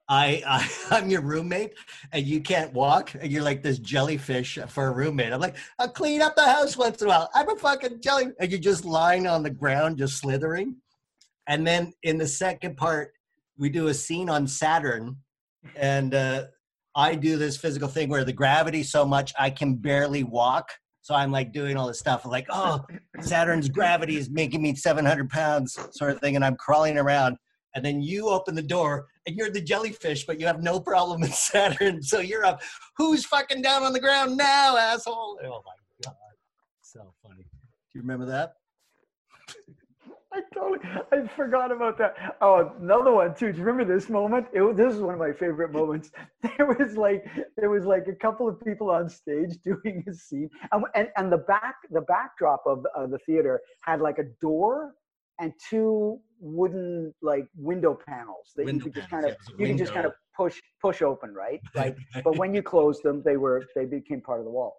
I, 0.09 0.43
I 0.45 0.69
I'm 0.91 1.09
your 1.09 1.21
roommate, 1.21 1.75
and 2.11 2.25
you 2.25 2.41
can't 2.41 2.73
walk, 2.73 3.13
and 3.13 3.31
you're 3.31 3.43
like 3.43 3.63
this 3.63 3.79
jellyfish 3.79 4.57
for 4.67 4.87
a 4.87 4.91
roommate. 4.91 5.31
I'm 5.31 5.39
like, 5.39 5.55
I'll 5.77 5.87
clean 5.89 6.21
up 6.21 6.35
the 6.35 6.45
house 6.45 6.75
once 6.75 7.01
in 7.01 7.07
a 7.07 7.09
while. 7.09 7.29
I'm 7.33 7.49
a 7.49 7.55
fucking 7.55 8.01
jelly, 8.01 8.27
and 8.39 8.51
you're 8.51 8.59
just 8.59 8.83
lying 8.85 9.25
on 9.27 9.41
the 9.43 9.49
ground, 9.51 9.97
just 9.99 10.17
slithering. 10.17 10.75
And 11.47 11.65
then 11.65 11.93
in 12.03 12.17
the 12.17 12.27
second 12.27 12.75
part, 12.75 13.13
we 13.57 13.69
do 13.69 13.87
a 13.87 13.93
scene 13.93 14.29
on 14.29 14.47
Saturn, 14.47 15.17
and 15.75 16.13
uh, 16.13 16.45
I 16.95 17.15
do 17.15 17.37
this 17.37 17.57
physical 17.57 17.87
thing 17.87 18.09
where 18.09 18.23
the 18.23 18.33
gravity 18.33 18.83
so 18.83 19.05
much 19.05 19.33
I 19.37 19.49
can 19.49 19.75
barely 19.75 20.23
walk. 20.23 20.69
So 21.01 21.15
I'm 21.15 21.31
like 21.31 21.53
doing 21.53 21.77
all 21.77 21.87
this 21.87 21.99
stuff, 21.99 22.25
like, 22.25 22.45
oh, 22.49 22.85
Saturn's 23.21 23.69
gravity 23.69 24.17
is 24.17 24.29
making 24.29 24.61
me 24.61 24.75
700 24.75 25.29
pounds, 25.29 25.79
sort 25.91 26.11
of 26.11 26.19
thing, 26.19 26.35
and 26.35 26.45
I'm 26.45 26.55
crawling 26.55 26.97
around. 26.97 27.37
And 27.73 27.85
then 27.85 28.01
you 28.01 28.29
open 28.29 28.53
the 28.53 28.61
door, 28.61 29.07
and 29.25 29.35
you're 29.35 29.49
the 29.49 29.61
jellyfish, 29.61 30.25
but 30.25 30.39
you 30.39 30.45
have 30.45 30.61
no 30.61 30.79
problem 30.79 31.21
with 31.21 31.33
Saturn. 31.35 32.03
So 32.03 32.19
you're 32.19 32.45
up. 32.45 32.61
Who's 32.97 33.25
fucking 33.25 33.61
down 33.61 33.83
on 33.83 33.93
the 33.93 33.99
ground 33.99 34.37
now, 34.37 34.75
asshole? 34.77 35.39
Oh 35.43 35.61
my 35.65 35.73
god, 36.03 36.15
so 36.81 37.13
funny. 37.23 37.43
Do 37.43 37.95
you 37.95 38.01
remember 38.01 38.25
that? 38.25 38.53
I 40.73 40.77
totally, 40.77 41.23
I 41.23 41.27
forgot 41.35 41.71
about 41.71 41.97
that. 41.97 42.37
Oh, 42.41 42.71
another 42.81 43.13
one 43.13 43.33
too. 43.35 43.51
Do 43.51 43.57
you 43.57 43.63
remember 43.63 43.93
this 43.93 44.09
moment? 44.09 44.47
It, 44.53 44.75
this 44.75 44.93
is 44.93 45.01
one 45.01 45.13
of 45.13 45.19
my 45.19 45.31
favorite 45.31 45.71
moments. 45.71 46.11
There 46.57 46.65
was 46.65 46.95
like, 46.97 47.25
there 47.57 47.69
was 47.69 47.85
like 47.85 48.07
a 48.07 48.15
couple 48.15 48.47
of 48.47 48.59
people 48.63 48.89
on 48.89 49.09
stage 49.09 49.57
doing 49.63 50.03
a 50.07 50.13
scene, 50.13 50.49
and 50.71 50.83
and, 50.95 51.09
and 51.17 51.31
the 51.31 51.37
back, 51.37 51.75
the 51.91 52.01
backdrop 52.01 52.63
of 52.65 52.83
the, 52.83 52.89
of 52.95 53.11
the 53.11 53.19
theater 53.19 53.61
had 53.81 54.01
like 54.01 54.19
a 54.19 54.25
door 54.41 54.93
and 55.39 55.53
two 55.69 56.19
wooden 56.39 57.13
like 57.21 57.45
window 57.55 57.97
panels 58.07 58.51
that 58.55 58.65
Window 58.65 58.85
you 58.85 58.91
could 58.91 59.01
just 59.01 59.09
panels, 59.09 59.25
kind 59.25 59.33
of, 59.33 59.37
yeah, 59.37 59.53
it 59.53 59.59
was 59.59 59.59
a 59.59 59.61
you 59.61 59.67
could 59.67 59.77
just 59.77 59.93
kind 59.93 60.05
of 60.05 60.13
push 60.35 60.59
push 60.81 61.01
open, 61.01 61.33
right? 61.33 61.59
Right. 61.75 61.95
but 62.23 62.37
when 62.37 62.53
you 62.53 62.61
closed 62.61 63.03
them, 63.03 63.21
they 63.23 63.37
were 63.37 63.63
they 63.75 63.85
became 63.85 64.21
part 64.21 64.39
of 64.39 64.45
the 64.45 64.51
wall. 64.51 64.75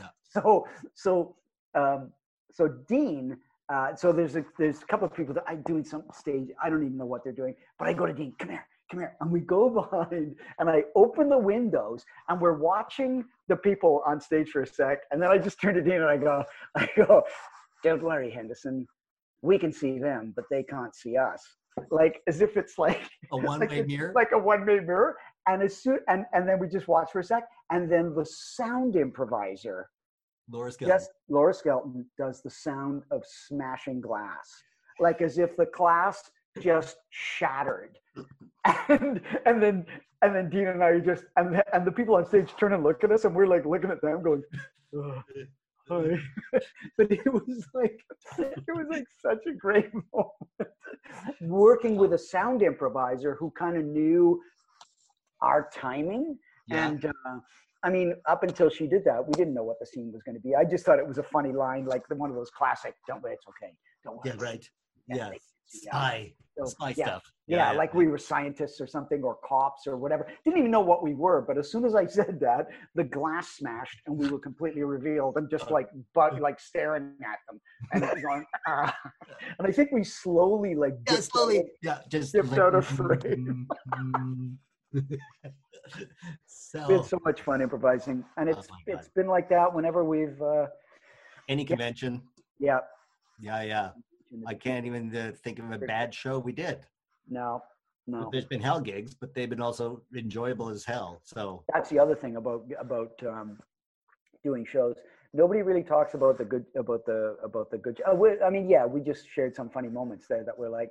Yeah. 0.00 0.08
So 0.22 0.66
so 0.94 1.36
um, 1.74 2.12
so 2.52 2.68
Dean. 2.88 3.36
Uh, 3.72 3.94
so 3.94 4.12
there's 4.12 4.36
a 4.36 4.44
there's 4.58 4.82
a 4.82 4.86
couple 4.86 5.06
of 5.06 5.14
people 5.14 5.34
that 5.34 5.44
I 5.46 5.54
doing 5.56 5.84
some 5.84 6.04
stage. 6.12 6.48
I 6.62 6.68
don't 6.68 6.84
even 6.84 6.98
know 6.98 7.06
what 7.06 7.24
they're 7.24 7.32
doing, 7.32 7.54
but 7.78 7.88
I 7.88 7.92
go 7.94 8.04
to 8.06 8.12
Dean. 8.12 8.34
Come 8.38 8.50
here, 8.50 8.66
come 8.90 9.00
here, 9.00 9.16
and 9.20 9.30
we 9.30 9.40
go 9.40 9.70
behind, 9.90 10.36
and 10.58 10.68
I 10.68 10.84
open 10.94 11.28
the 11.30 11.38
windows, 11.38 12.04
and 12.28 12.40
we're 12.40 12.58
watching 12.58 13.24
the 13.48 13.56
people 13.56 14.02
on 14.06 14.20
stage 14.20 14.50
for 14.50 14.62
a 14.62 14.66
sec, 14.66 14.98
and 15.10 15.20
then 15.22 15.30
I 15.30 15.38
just 15.38 15.60
turn 15.60 15.74
to 15.74 15.82
Dean 15.82 15.94
and 15.94 16.04
I 16.04 16.16
go, 16.18 16.44
I 16.76 16.88
go, 16.96 17.22
don't 17.82 18.02
worry, 18.02 18.30
Henderson, 18.30 18.86
we 19.42 19.58
can 19.58 19.72
see 19.72 19.98
them, 19.98 20.32
but 20.36 20.44
they 20.50 20.62
can't 20.62 20.94
see 20.94 21.16
us. 21.16 21.42
Like 21.90 22.20
as 22.28 22.40
if 22.40 22.56
it's 22.56 22.78
like 22.78 23.00
A 23.32 23.36
one-way 23.50 23.80
it's 23.80 23.88
mirror. 23.88 24.12
like 24.14 24.30
a 24.32 24.38
one-way 24.38 24.80
mirror. 24.80 25.16
And 25.48 25.60
as 25.62 25.76
soon 25.76 25.98
and 26.08 26.24
and 26.32 26.48
then 26.48 26.58
we 26.60 26.68
just 26.68 26.86
watch 26.86 27.10
for 27.12 27.20
a 27.20 27.24
sec, 27.24 27.44
and 27.70 27.90
then 27.90 28.14
the 28.14 28.24
sound 28.24 28.94
improviser, 28.96 29.88
Laura 30.50 30.70
Skelton. 30.70 30.94
yes, 30.94 31.08
Laura 31.28 31.54
Skelton, 31.54 32.04
does 32.18 32.42
the 32.42 32.50
sound 32.50 33.02
of 33.10 33.22
smashing 33.26 34.00
glass, 34.00 34.48
like 35.00 35.22
as 35.22 35.38
if 35.38 35.56
the 35.56 35.66
glass 35.74 36.30
just 36.60 36.96
shattered, 37.10 37.98
and 38.88 39.20
and 39.46 39.62
then 39.62 39.86
and 40.22 40.34
then 40.34 40.48
Dean 40.50 40.68
and 40.68 40.82
I 40.84 40.98
just 41.00 41.24
and 41.36 41.54
the, 41.54 41.74
and 41.76 41.86
the 41.86 41.92
people 41.92 42.14
on 42.16 42.26
stage 42.26 42.54
turn 42.58 42.72
and 42.72 42.82
look 42.84 43.02
at 43.04 43.10
us, 43.12 43.24
and 43.24 43.34
we're 43.34 43.46
like 43.46 43.64
looking 43.64 43.90
at 43.90 44.00
them, 44.02 44.22
going, 44.22 44.42
"Ugh, 44.96 45.22
Hi. 45.88 46.16
but 46.96 47.10
it 47.10 47.30
was 47.32 47.66
like 47.74 48.00
it 48.38 48.74
was 48.74 48.86
like 48.90 49.04
such 49.20 49.44
a 49.46 49.52
great 49.52 49.90
moment 50.14 50.72
working 51.42 51.96
with 51.96 52.14
a 52.14 52.18
sound 52.18 52.62
improviser 52.62 53.34
who 53.38 53.50
kind 53.50 53.76
of 53.76 53.84
knew 53.84 54.40
our 55.42 55.68
timing 55.74 56.38
Yeah. 56.68 56.88
and 56.88 57.04
uh, 57.04 57.38
i 57.84 57.88
mean 57.90 58.14
up 58.28 58.42
until 58.42 58.68
she 58.68 58.86
did 58.86 59.04
that 59.04 59.20
we 59.26 59.32
didn't 59.34 59.54
know 59.54 59.62
what 59.70 59.78
the 59.80 59.86
scene 59.86 60.10
was 60.12 60.22
going 60.22 60.34
to 60.34 60.40
be 60.40 60.54
i 60.54 60.64
just 60.64 60.84
thought 60.84 60.98
it 60.98 61.06
was 61.06 61.18
a 61.18 61.22
funny 61.22 61.52
line 61.52 61.84
like 61.86 62.02
the 62.08 62.16
one 62.16 62.30
of 62.30 62.36
those 62.36 62.50
classic 62.50 62.94
don't 63.08 63.22
worry 63.22 63.34
it's 63.34 63.46
okay 63.52 63.72
don't 64.04 64.16
worry 64.16 64.22
Yeah, 64.36 64.42
right. 64.50 64.64
Yeah, 65.08 65.16
Yeah. 65.16 65.30
Spy. 65.66 66.32
So, 66.58 66.64
Spy 66.66 66.88
yeah, 66.96 67.06
stuff. 67.06 67.24
yeah, 67.48 67.72
like 67.72 67.92
we 67.94 68.06
were 68.06 68.16
scientists 68.18 68.80
or 68.80 68.86
something, 68.86 69.22
or 69.24 69.38
cops 69.44 69.86
or 69.88 69.96
whatever. 69.96 70.24
Didn't 70.44 70.58
even 70.60 70.70
know 70.70 70.82
what 70.82 71.02
we 71.02 71.12
were, 71.14 71.40
but 71.40 71.58
as 71.58 71.70
soon 71.72 71.84
as 71.84 71.94
I 71.96 72.06
said 72.18 72.38
that, 72.40 72.66
the 72.94 73.02
glass 73.02 73.48
smashed 73.56 73.98
and 74.06 74.16
we 74.16 74.28
were 74.30 74.38
completely 74.38 74.82
revealed 74.84 75.36
and 75.38 75.50
just 75.50 75.70
like, 75.70 75.88
but 76.14 76.40
like 76.40 76.60
staring 76.60 77.12
at 77.32 77.38
them 77.48 77.60
and 77.92 78.22
going, 78.22 78.44
ah. 78.68 78.94
and 79.58 79.66
I 79.66 79.72
think 79.72 79.90
we 79.90 80.04
slowly 80.04 80.74
like 80.76 80.94
Yeah, 81.10 81.16
slowly. 81.16 81.58
out- 81.60 81.64
Yeah, 81.82 81.98
just 82.08 82.32
dipped 82.34 82.50
like- 82.50 82.60
out 82.60 82.74
of 82.76 82.86
frame. 82.98 83.66
So, 86.46 86.86
We 86.88 86.94
had 86.94 87.04
so 87.04 87.18
much 87.24 87.42
fun 87.42 87.60
improvising, 87.60 88.24
and 88.36 88.48
Oh 88.48 88.52
it's 88.52 88.66
God. 88.66 88.78
it's 88.86 89.08
been 89.08 89.26
like 89.26 89.48
that 89.50 89.72
whenever 89.72 90.04
we've, 90.04 90.40
uh, 90.42 90.66
any 91.48 91.64
convention. 91.64 92.22
yeah. 92.58 92.78
Yeah, 93.40 93.62
yeah. 93.62 93.90
I 94.46 94.54
can't 94.54 94.86
even 94.86 95.14
uh, 95.14 95.32
think 95.42 95.58
of 95.58 95.70
a 95.70 95.78
bad 95.78 96.14
show 96.14 96.38
we 96.38 96.52
did. 96.52 96.86
No, 97.28 97.62
no. 98.06 98.28
There's 98.32 98.44
been 98.46 98.60
hell 98.60 98.80
gigs, 98.80 99.14
but 99.14 99.34
they've 99.34 99.50
been 99.50 99.60
also 99.60 100.02
enjoyable 100.16 100.68
as 100.68 100.84
hell. 100.84 101.20
So 101.24 101.64
that's 101.72 101.90
the 101.90 101.98
other 101.98 102.14
thing 102.14 102.36
about 102.36 102.64
about 102.80 103.12
um, 103.26 103.58
doing 104.42 104.64
shows. 104.64 104.96
Nobody 105.32 105.62
really 105.62 105.82
talks 105.82 106.14
about 106.14 106.38
the 106.38 106.44
good 106.44 106.64
about 106.76 107.04
the 107.06 107.36
about 107.42 107.70
the 107.70 107.78
good. 107.78 108.00
Uh, 108.08 108.14
we, 108.14 108.40
I 108.40 108.50
mean, 108.50 108.68
yeah, 108.68 108.86
we 108.86 109.00
just 109.00 109.28
shared 109.28 109.54
some 109.54 109.68
funny 109.68 109.88
moments 109.88 110.26
there 110.28 110.44
that 110.44 110.56
were 110.56 110.68
like 110.68 110.90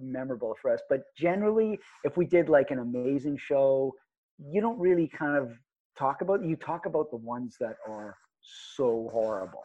memorable 0.00 0.56
for 0.60 0.72
us. 0.72 0.80
But 0.88 1.02
generally, 1.16 1.78
if 2.04 2.16
we 2.16 2.24
did 2.24 2.48
like 2.48 2.70
an 2.70 2.78
amazing 2.78 3.36
show, 3.36 3.94
you 4.38 4.60
don't 4.60 4.78
really 4.78 5.08
kind 5.08 5.36
of 5.36 5.52
talk 5.98 6.20
about. 6.20 6.44
You 6.44 6.56
talk 6.56 6.86
about 6.86 7.10
the 7.10 7.16
ones 7.16 7.56
that 7.60 7.76
are 7.88 8.16
so 8.40 9.08
horrible. 9.12 9.62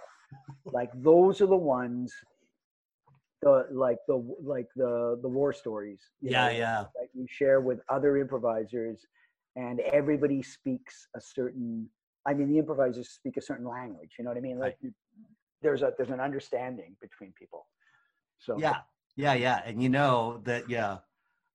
like 0.65 0.91
those 0.95 1.41
are 1.41 1.47
the 1.47 1.55
ones. 1.55 2.13
The 3.41 3.67
like 3.71 3.99
the 4.07 4.17
like 4.43 4.67
the 4.75 5.17
the 5.21 5.27
war 5.27 5.53
stories. 5.53 6.01
yeah, 6.21 6.47
know, 6.47 6.51
yeah. 6.51 6.83
that 6.95 7.07
you 7.13 7.25
share 7.29 7.61
with 7.61 7.79
other 7.89 8.17
improvisers 8.17 9.05
and 9.55 9.79
everybody 9.79 10.43
speaks 10.43 11.07
a 11.15 11.21
certain 11.21 11.89
i 12.27 12.33
mean 12.33 12.47
the 12.51 12.59
improvisers 12.59 13.09
speak 13.09 13.35
a 13.35 13.41
certain 13.41 13.65
language 13.65 14.11
you 14.19 14.23
know 14.23 14.29
what 14.29 14.37
i 14.37 14.41
mean 14.41 14.59
like 14.59 14.77
you, 14.79 14.93
there's 15.63 15.81
a 15.81 15.91
there's 15.97 16.11
an 16.11 16.19
understanding 16.19 16.95
between 17.01 17.33
people 17.33 17.65
so 18.39 18.57
Yeah, 18.57 18.77
yeah, 19.15 19.33
yeah. 19.33 19.61
And 19.65 19.83
you 19.83 19.89
know 19.89 20.41
that, 20.45 20.69
yeah, 20.69 20.99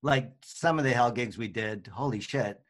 like 0.03 0.33
some 0.45 0.79
of 0.79 0.85
the 0.85 0.93
hell 0.93 1.11
gigs 1.11 1.39
we 1.39 1.49
did, 1.49 1.87
holy 1.87 2.21
shit. 2.21 2.61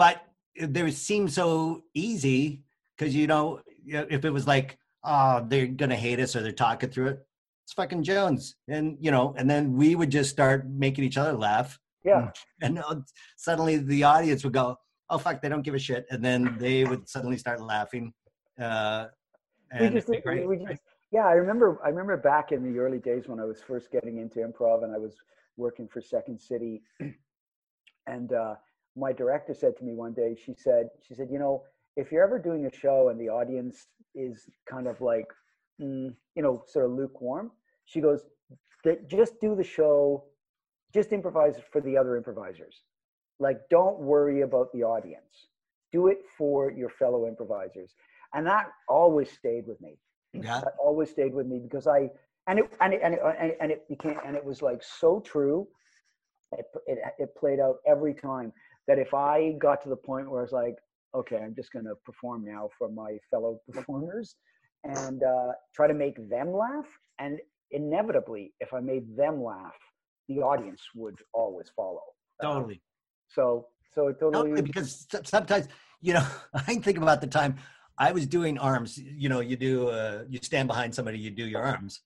But 0.00 0.22
they 0.58 0.82
would 0.82 0.94
seem 0.94 1.28
so 1.28 1.82
easy 1.92 2.62
because, 2.96 3.14
you 3.14 3.26
know, 3.26 3.60
if 3.86 4.24
it 4.24 4.30
was 4.30 4.46
like, 4.46 4.78
oh, 5.04 5.44
they're 5.46 5.66
going 5.66 5.90
to 5.90 5.96
hate 5.96 6.18
us 6.20 6.34
or 6.34 6.40
they're 6.40 6.52
talking 6.52 6.88
through 6.88 7.08
it, 7.08 7.18
it's 7.64 7.74
fucking 7.74 8.02
Jones. 8.02 8.56
And, 8.66 8.96
you 8.98 9.10
know, 9.10 9.34
and 9.36 9.48
then 9.48 9.76
we 9.76 9.96
would 9.96 10.08
just 10.08 10.30
start 10.30 10.66
making 10.70 11.04
each 11.04 11.18
other 11.18 11.34
laugh. 11.34 11.78
yeah 12.02 12.30
And 12.62 12.78
uh, 12.78 12.94
suddenly 13.36 13.76
the 13.76 14.02
audience 14.04 14.42
would 14.42 14.54
go, 14.54 14.78
oh, 15.10 15.18
fuck, 15.18 15.42
they 15.42 15.50
don't 15.50 15.60
give 15.60 15.74
a 15.74 15.78
shit. 15.78 16.06
And 16.10 16.24
then 16.24 16.56
they 16.58 16.84
would 16.84 17.06
suddenly 17.06 17.36
start 17.36 17.60
laughing. 17.60 18.14
Uh, 18.58 19.08
we 19.78 19.90
just, 19.90 20.08
great. 20.24 20.48
we 20.48 20.56
just 20.56 20.80
yeah 21.12 21.26
i 21.26 21.32
remember 21.32 21.78
i 21.84 21.88
remember 21.88 22.16
back 22.16 22.50
in 22.50 22.60
the 22.60 22.76
early 22.76 22.98
days 22.98 23.28
when 23.28 23.38
i 23.38 23.44
was 23.44 23.62
first 23.62 23.88
getting 23.92 24.18
into 24.18 24.40
improv 24.40 24.82
and 24.82 24.92
i 24.92 24.98
was 24.98 25.14
working 25.56 25.86
for 25.86 26.00
second 26.00 26.40
city 26.40 26.82
and 28.08 28.32
uh, 28.32 28.56
my 28.96 29.12
director 29.12 29.54
said 29.54 29.76
to 29.76 29.84
me 29.84 29.94
one 29.94 30.12
day 30.12 30.36
she 30.44 30.54
said 30.54 30.88
she 31.06 31.14
said 31.14 31.28
you 31.30 31.38
know 31.38 31.62
if 31.96 32.10
you're 32.10 32.24
ever 32.24 32.38
doing 32.38 32.66
a 32.66 32.76
show 32.76 33.08
and 33.08 33.20
the 33.20 33.28
audience 33.28 33.86
is 34.14 34.48
kind 34.68 34.86
of 34.86 35.00
like 35.00 35.26
mm, 35.80 36.12
you 36.34 36.42
know 36.42 36.62
sort 36.66 36.86
of 36.86 36.92
lukewarm 36.92 37.50
she 37.84 38.00
goes 38.00 38.24
"Th- 38.84 39.00
just 39.08 39.40
do 39.40 39.54
the 39.54 39.64
show 39.64 40.24
just 40.92 41.12
improvise 41.12 41.54
for 41.72 41.80
the 41.80 41.96
other 41.96 42.16
improvisers. 42.16 42.82
Like 43.38 43.60
don't 43.70 43.98
worry 43.98 44.42
about 44.42 44.72
the 44.72 44.82
audience. 44.82 45.48
Do 45.92 46.08
it 46.08 46.18
for 46.36 46.70
your 46.70 46.88
fellow 46.88 47.26
improvisers. 47.26 47.94
And 48.34 48.46
that 48.46 48.70
always 48.88 49.30
stayed 49.30 49.66
with 49.66 49.80
me. 49.80 49.98
Yeah. 50.32 50.60
that 50.60 50.74
always 50.82 51.10
stayed 51.10 51.34
with 51.34 51.46
me 51.46 51.58
because 51.58 51.86
I 51.88 52.08
and 52.46 52.60
it 52.60 52.72
and 52.80 52.94
it 52.94 53.00
and 53.02 53.14
it, 53.14 53.20
and 53.38 53.50
it, 53.50 53.58
and 53.60 53.72
it 53.72 53.88
became 53.88 54.16
and 54.24 54.36
it 54.36 54.44
was 54.44 54.62
like 54.62 54.82
so 54.82 55.20
true. 55.20 55.66
It, 56.52 56.66
it 56.86 56.98
it 57.18 57.34
played 57.36 57.60
out 57.60 57.76
every 57.86 58.14
time 58.14 58.52
that 58.90 58.98
if 58.98 59.14
I 59.14 59.52
got 59.60 59.80
to 59.84 59.88
the 59.88 59.94
point 59.94 60.28
where 60.28 60.40
I 60.40 60.42
was 60.42 60.50
like, 60.50 60.74
okay, 61.14 61.36
I'm 61.36 61.54
just 61.54 61.72
going 61.72 61.84
to 61.84 61.94
perform 62.04 62.44
now 62.44 62.68
for 62.76 62.88
my 62.88 63.18
fellow 63.30 63.60
performers 63.72 64.34
and 64.82 65.22
uh, 65.22 65.52
try 65.76 65.86
to 65.86 65.94
make 65.94 66.16
them 66.28 66.52
laugh, 66.52 66.86
and 67.20 67.38
inevitably, 67.70 68.52
if 68.58 68.74
I 68.74 68.80
made 68.80 69.16
them 69.16 69.44
laugh, 69.44 69.78
the 70.28 70.38
audience 70.38 70.82
would 70.96 71.14
always 71.32 71.68
follow. 71.76 72.02
Totally. 72.42 72.80
so 73.28 73.66
so 73.94 74.08
it 74.08 74.18
totally. 74.18 74.50
Totally, 74.50 74.62
because 74.62 75.06
sometimes, 75.22 75.68
you 76.00 76.14
know, 76.14 76.26
I 76.54 76.74
think 76.74 76.96
about 76.96 77.20
the 77.20 77.28
time 77.28 77.58
I 77.96 78.10
was 78.10 78.26
doing 78.26 78.58
arms. 78.58 78.98
You 78.98 79.28
know, 79.28 79.38
you 79.38 79.54
do, 79.54 79.88
uh, 79.88 80.24
you 80.28 80.40
stand 80.42 80.66
behind 80.66 80.94
somebody, 80.96 81.18
you 81.18 81.30
do 81.30 81.46
your 81.46 81.62
arms. 81.62 82.00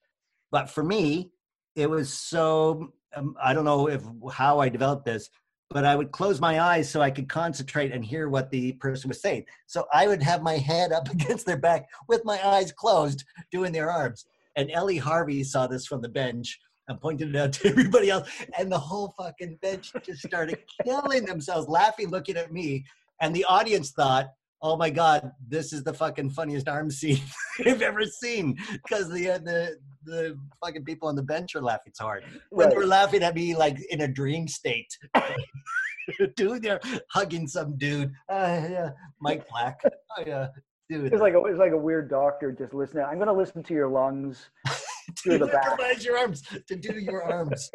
But 0.51 0.68
for 0.68 0.85
me, 0.85 1.30
it 1.76 1.89
was 1.89 2.12
so. 2.12 2.93
Um, 3.16 3.37
I 3.41 3.55
don't 3.55 3.64
know 3.64 3.89
if 3.89 4.03
how 4.32 4.59
I 4.59 4.68
developed 4.68 5.05
this, 5.07 5.30
but 5.75 5.85
I 5.85 5.97
would 5.97 6.12
close 6.12 6.41
my 6.41 6.61
eyes 6.61 6.89
so 6.89 7.03
I 7.03 7.11
could 7.11 7.29
concentrate 7.29 7.91
and 7.91 8.05
hear 8.05 8.29
what 8.29 8.49
the 8.49 8.72
person 8.75 9.09
was 9.09 9.20
saying. 9.20 9.45
So 9.66 9.87
I 9.93 10.07
would 10.07 10.22
have 10.22 10.41
my 10.41 10.57
head 10.57 10.93
up 10.93 11.11
against 11.11 11.45
their 11.45 11.59
back 11.59 11.87
with 12.09 12.25
my 12.25 12.41
eyes 12.47 12.72
closed, 12.72 13.25
doing 13.51 13.72
their 13.72 13.91
arms. 13.91 14.25
And 14.57 14.70
Ellie 14.70 14.99
Harvey 14.99 15.43
saw 15.43 15.66
this 15.66 15.85
from 15.85 16.01
the 16.01 16.09
bench 16.09 16.61
and 16.87 17.01
pointed 17.01 17.31
it 17.31 17.37
out 17.37 17.53
to 17.55 17.68
everybody 17.68 18.09
else, 18.09 18.31
and 18.57 18.70
the 18.70 18.79
whole 18.79 19.14
fucking 19.18 19.59
bench 19.61 19.91
just 20.05 20.22
started 20.22 20.59
killing 20.85 21.25
themselves, 21.25 21.66
laughing, 21.66 22.09
looking 22.09 22.37
at 22.37 22.53
me. 22.53 22.85
And 23.20 23.35
the 23.35 23.45
audience 23.45 23.91
thought, 23.91 24.29
"Oh 24.62 24.77
my 24.77 24.91
god, 24.91 25.33
this 25.49 25.72
is 25.72 25.83
the 25.83 25.95
fucking 25.95 26.31
funniest 26.31 26.68
arm 26.68 26.91
scene 26.91 27.22
I've 27.66 27.83
ever 27.83 28.05
seen," 28.05 28.59
because 28.70 29.11
the 29.11 29.31
uh, 29.31 29.39
the 29.39 29.79
the 30.05 30.39
fucking 30.65 30.85
people 30.85 31.09
on 31.09 31.17
the 31.17 31.23
bench 31.23 31.55
are 31.55 31.63
laughing 31.63 31.93
so 31.95 32.05
hard. 32.05 32.25
When 32.51 32.69
they're 32.71 32.87
laughing 32.87 33.23
at 33.23 33.35
me 33.35 33.55
like 33.57 33.79
in 33.91 34.03
a 34.03 34.09
dream 34.09 34.49
state. 34.49 34.97
dude, 36.37 36.63
they're 36.63 36.81
hugging 37.11 37.47
some 37.47 37.77
dude. 37.77 38.13
Uh, 38.29 38.61
yeah, 38.71 38.91
Mike 39.21 39.49
Black. 39.49 39.81
Oh 39.85 40.23
yeah, 40.27 40.49
dude. 40.89 41.13
It's 41.13 41.23
like 41.23 41.35
a, 41.35 41.45
it's 41.45 41.59
like 41.59 41.73
a 41.73 41.77
weird 41.77 42.11
doctor 42.11 42.53
just 42.53 42.75
listening. 42.75 43.05
I'm 43.05 43.17
going 43.17 43.29
to 43.29 43.33
listen 43.33 43.63
to 43.63 43.75
your 43.75 43.89
lungs. 43.89 44.51
through 45.19 45.39
the 45.39 45.47
back. 45.47 46.03
your 46.03 46.19
arms 46.19 46.43
to 46.67 46.77
do 46.77 46.99
your 46.99 47.23
arms. 47.23 47.71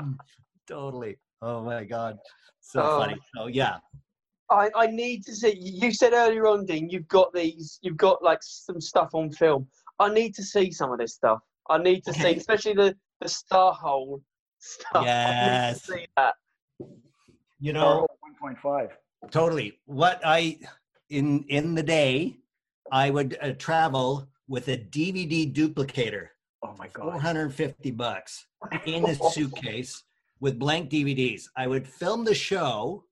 Mm, 0.00 0.16
totally. 0.68 1.18
Oh 1.40 1.62
my 1.62 1.84
god, 1.84 2.18
so 2.60 2.80
Oh. 2.82 2.98
funny. 2.98 3.16
Oh 3.38 3.46
yeah, 3.46 3.78
I, 4.50 4.70
I 4.74 4.86
need 4.86 5.24
to 5.24 5.34
see. 5.34 5.56
You 5.58 5.92
said 5.92 6.12
earlier 6.12 6.46
on, 6.46 6.66
Dean, 6.66 6.88
you've 6.88 7.08
got 7.08 7.32
these, 7.32 7.78
you've 7.82 7.96
got 7.96 8.22
like 8.22 8.40
some 8.42 8.80
stuff 8.80 9.10
on 9.14 9.30
film. 9.30 9.66
I 9.98 10.12
need 10.12 10.34
to 10.34 10.42
see 10.42 10.70
some 10.70 10.92
of 10.92 10.98
this 10.98 11.14
stuff. 11.14 11.40
I 11.68 11.78
need 11.78 12.04
to 12.04 12.12
see, 12.12 12.34
especially 12.34 12.74
the 12.74 12.96
the 13.20 13.28
star 13.28 13.72
hole 13.72 14.22
stuff. 14.58 15.04
Yes. 15.04 15.88
I 15.90 15.94
need 15.94 16.00
to 16.00 16.02
see 16.02 16.06
that. 16.16 16.34
you 17.60 17.72
know. 17.72 18.06
Oh, 18.10 18.28
1.5. 18.42 18.88
totally 19.30 19.78
what 19.86 20.20
i 20.24 20.58
in 21.10 21.44
in 21.48 21.74
the 21.76 21.82
day 21.82 22.36
i 22.90 23.08
would 23.08 23.38
uh, 23.40 23.52
travel 23.52 24.28
with 24.48 24.66
a 24.68 24.76
dvd 24.76 25.54
duplicator 25.54 26.26
Oh 26.64 26.74
my 26.78 26.88
god. 26.88 27.02
450 27.04 27.90
bucks 27.92 28.46
in 28.86 29.04
a 29.08 29.14
suitcase 29.30 30.02
with 30.40 30.58
blank 30.58 30.90
dvds 30.90 31.42
i 31.56 31.68
would 31.68 31.86
film 31.86 32.24
the 32.24 32.34
show 32.34 33.04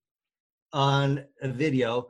on 0.72 1.24
a 1.42 1.48
video 1.48 2.09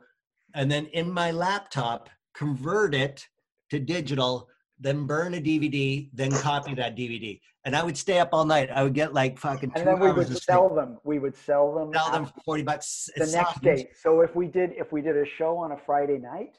and 0.55 0.71
then 0.71 0.87
in 0.87 1.11
my 1.11 1.29
laptop 1.29 2.09
convert 2.33 2.95
it 2.95 3.27
to 3.69 3.77
digital 3.79 4.47
then 4.81 5.05
burn 5.05 5.35
a 5.35 5.41
dvd 5.41 6.09
then 6.13 6.31
copy 6.31 6.73
that 6.73 6.95
dvd 6.97 7.39
and 7.65 7.75
i 7.75 7.83
would 7.83 7.97
stay 7.97 8.19
up 8.19 8.29
all 8.33 8.45
night 8.45 8.69
i 8.71 8.83
would 8.83 8.93
get 8.93 9.13
like 9.13 9.37
fucking 9.37 9.69
two 9.71 9.79
And 9.79 9.87
then 9.87 9.99
we 9.99 10.07
hours 10.07 10.29
would 10.29 10.41
sell 10.41 10.73
them. 10.73 10.97
We 11.03 11.19
would 11.19 11.35
sell 11.35 11.73
them, 11.73 11.93
sell 11.93 12.11
them 12.11 12.25
for 12.25 12.41
40 12.45 12.63
bucks 12.63 13.09
the 13.15 13.27
next 13.27 13.61
day. 13.61 13.89
So 13.95 14.21
if 14.21 14.35
we 14.35 14.47
did 14.47 14.71
if 14.77 14.91
we 14.91 15.01
did 15.01 15.17
a 15.17 15.25
show 15.25 15.57
on 15.57 15.71
a 15.71 15.77
Friday 15.77 16.17
night, 16.17 16.57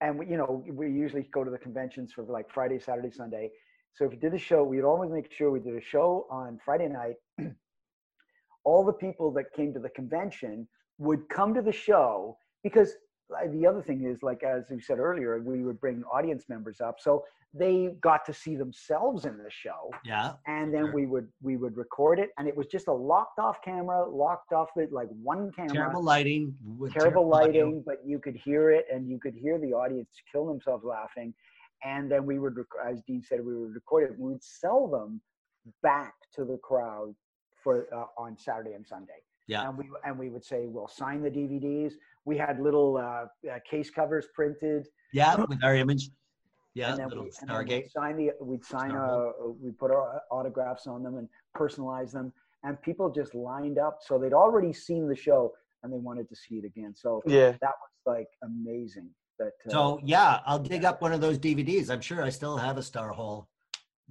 and 0.00 0.18
we, 0.18 0.26
you 0.26 0.36
know 0.36 0.64
we 0.70 0.86
usually 0.90 1.28
go 1.32 1.44
to 1.44 1.50
the 1.50 1.58
conventions 1.58 2.12
for 2.12 2.22
like 2.22 2.46
Friday, 2.50 2.78
Saturday, 2.78 3.10
Sunday. 3.10 3.50
So 3.94 4.04
if 4.04 4.10
we 4.12 4.16
did 4.16 4.34
a 4.34 4.38
show, 4.38 4.64
we'd 4.64 4.82
always 4.82 5.10
make 5.10 5.32
sure 5.32 5.50
we 5.50 5.60
did 5.60 5.76
a 5.76 5.80
show 5.80 6.26
on 6.30 6.58
Friday 6.64 6.88
night. 6.88 7.16
All 8.64 8.84
the 8.84 8.92
people 8.92 9.30
that 9.32 9.52
came 9.54 9.72
to 9.74 9.78
the 9.78 9.90
convention 9.90 10.66
would 10.98 11.28
come 11.28 11.54
to 11.54 11.62
the 11.62 11.72
show 11.72 12.36
because 12.62 12.94
the 13.52 13.66
other 13.66 13.82
thing 13.82 14.04
is 14.04 14.22
like 14.22 14.42
as 14.42 14.64
we 14.70 14.80
said 14.80 14.98
earlier, 14.98 15.38
we 15.40 15.64
would 15.64 15.80
bring 15.80 16.02
audience 16.04 16.44
members 16.48 16.80
up, 16.80 16.96
so 17.00 17.24
they 17.56 17.94
got 18.00 18.24
to 18.26 18.32
see 18.34 18.56
themselves 18.56 19.26
in 19.26 19.38
the 19.38 19.48
show, 19.48 19.88
Yeah. 20.04 20.32
and 20.46 20.74
then 20.74 20.86
Sure. 20.86 20.94
we 20.94 21.06
would 21.06 21.28
we 21.42 21.56
would 21.56 21.76
record 21.76 22.18
it, 22.18 22.30
and 22.36 22.48
it 22.48 22.56
was 22.56 22.66
just 22.66 22.88
a 22.88 22.92
locked 22.92 23.38
off 23.38 23.62
camera, 23.62 24.04
locked 24.08 24.52
off 24.52 24.70
with 24.74 24.90
like 24.90 25.08
one 25.22 25.52
camera, 25.52 25.72
Terrible 25.74 26.02
lighting. 26.02 26.56
terrible 26.90 27.32
audio. 27.34 27.66
lighting, 27.66 27.82
but 27.82 28.04
you 28.04 28.18
could 28.18 28.34
hear 28.34 28.70
it, 28.70 28.86
and 28.92 29.08
you 29.08 29.18
could 29.20 29.34
hear 29.34 29.58
the 29.58 29.72
audience 29.72 30.10
kill 30.32 30.46
themselves 30.46 30.84
laughing, 30.84 31.32
and 31.84 32.10
then 32.10 32.26
we 32.26 32.38
would, 32.40 32.56
rec- 32.56 32.66
as 32.84 33.02
Dean 33.02 33.22
said, 33.22 33.44
we 33.44 33.54
would 33.56 33.74
record 33.74 34.10
it, 34.10 34.18
we 34.18 34.30
would 34.32 34.42
sell 34.42 34.88
them 34.88 35.20
back 35.82 36.14
to 36.34 36.44
the 36.44 36.58
crowd 36.58 37.14
for 37.62 37.86
uh, 37.94 38.06
on 38.18 38.36
Saturday 38.36 38.72
and 38.72 38.86
Sunday. 38.86 39.20
Yeah. 39.46 39.68
And 39.68 39.76
we 39.78 39.84
and 40.04 40.18
we 40.18 40.30
would 40.30 40.44
say 40.44 40.66
we'll 40.66 40.88
sign 40.88 41.22
the 41.22 41.30
DVDs. 41.30 41.92
We 42.24 42.36
had 42.38 42.60
little 42.60 42.96
uh, 42.96 43.26
uh, 43.50 43.58
case 43.70 43.90
covers 43.90 44.26
printed. 44.34 44.86
Yeah, 45.12 45.36
with 45.36 45.62
our 45.62 45.74
image. 45.74 46.10
Yeah, 46.74 46.90
and 46.90 46.98
then 47.00 47.08
little 47.08 47.24
we, 47.24 47.30
and 47.40 47.48
then 47.48 47.56
Stargate. 47.56 47.82
we'd 47.82 47.90
sign 47.90 48.16
the 48.16 48.30
we'd 48.40 48.64
sign 48.64 48.90
uh, 48.92 49.26
we 49.62 49.70
put 49.70 49.90
our 49.92 50.22
autographs 50.30 50.86
on 50.88 51.02
them 51.04 51.16
and 51.18 51.28
personalize 51.56 52.10
them 52.12 52.32
and 52.64 52.80
people 52.82 53.08
just 53.10 53.32
lined 53.34 53.78
up 53.78 53.98
so 54.00 54.18
they'd 54.18 54.32
already 54.32 54.72
seen 54.72 55.06
the 55.08 55.14
show 55.14 55.52
and 55.84 55.92
they 55.92 55.98
wanted 55.98 56.28
to 56.28 56.34
see 56.34 56.56
it 56.56 56.64
again 56.64 56.92
so 56.92 57.22
Yeah. 57.26 57.52
that 57.60 57.74
was 57.80 57.90
like 58.06 58.26
amazing 58.42 59.08
that 59.38 59.52
uh, 59.68 59.70
So 59.70 60.00
yeah, 60.02 60.40
I'll 60.46 60.58
dig 60.58 60.84
up 60.84 61.00
one 61.00 61.12
of 61.12 61.20
those 61.20 61.38
DVDs. 61.38 61.90
I'm 61.90 62.00
sure 62.00 62.24
I 62.24 62.30
still 62.30 62.56
have 62.56 62.76
a 62.76 62.82
Star 62.82 63.10
Hole 63.10 63.46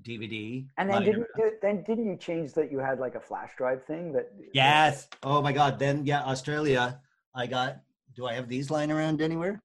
DVD. 0.02 0.66
and 0.78 0.89
then 0.89 1.04
didn't 1.04 1.28
you, 1.38 1.52
then 1.62 1.84
didn't 1.84 2.08
you 2.08 2.18
change 2.18 2.54
that 2.54 2.72
you 2.72 2.80
had 2.80 3.00
like 3.00 3.16
a 3.16 3.20
flash 3.20 3.52
drive 3.58 3.86
thing 3.86 4.12
that 4.14 4.32
Yes. 4.54 5.08
Oh 5.22 5.41
my 5.41 5.52
God. 5.52 5.80
Then 5.80 6.06
yeah, 6.06 6.24
Australia. 6.24 7.00
I 7.36 7.48
got. 7.48 7.82
Do 8.16 8.26
I 8.26 8.34
have 8.34 8.48
these 8.48 8.70
lying 8.70 8.91
around 8.91 9.22
anywhere? 9.22 9.62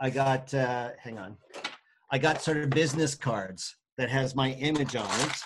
I 0.00 0.10
got. 0.10 0.52
uh 0.52 0.90
Hang 0.98 1.18
on. 1.18 1.36
I 2.10 2.18
got 2.18 2.42
sort 2.42 2.58
of 2.58 2.70
business 2.70 3.14
cards 3.14 3.76
that 3.98 4.08
has 4.08 4.34
my 4.34 4.52
image 4.52 4.96
on 4.96 5.20
it, 5.20 5.36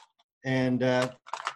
and 0.44 0.82
uh 0.82 1.10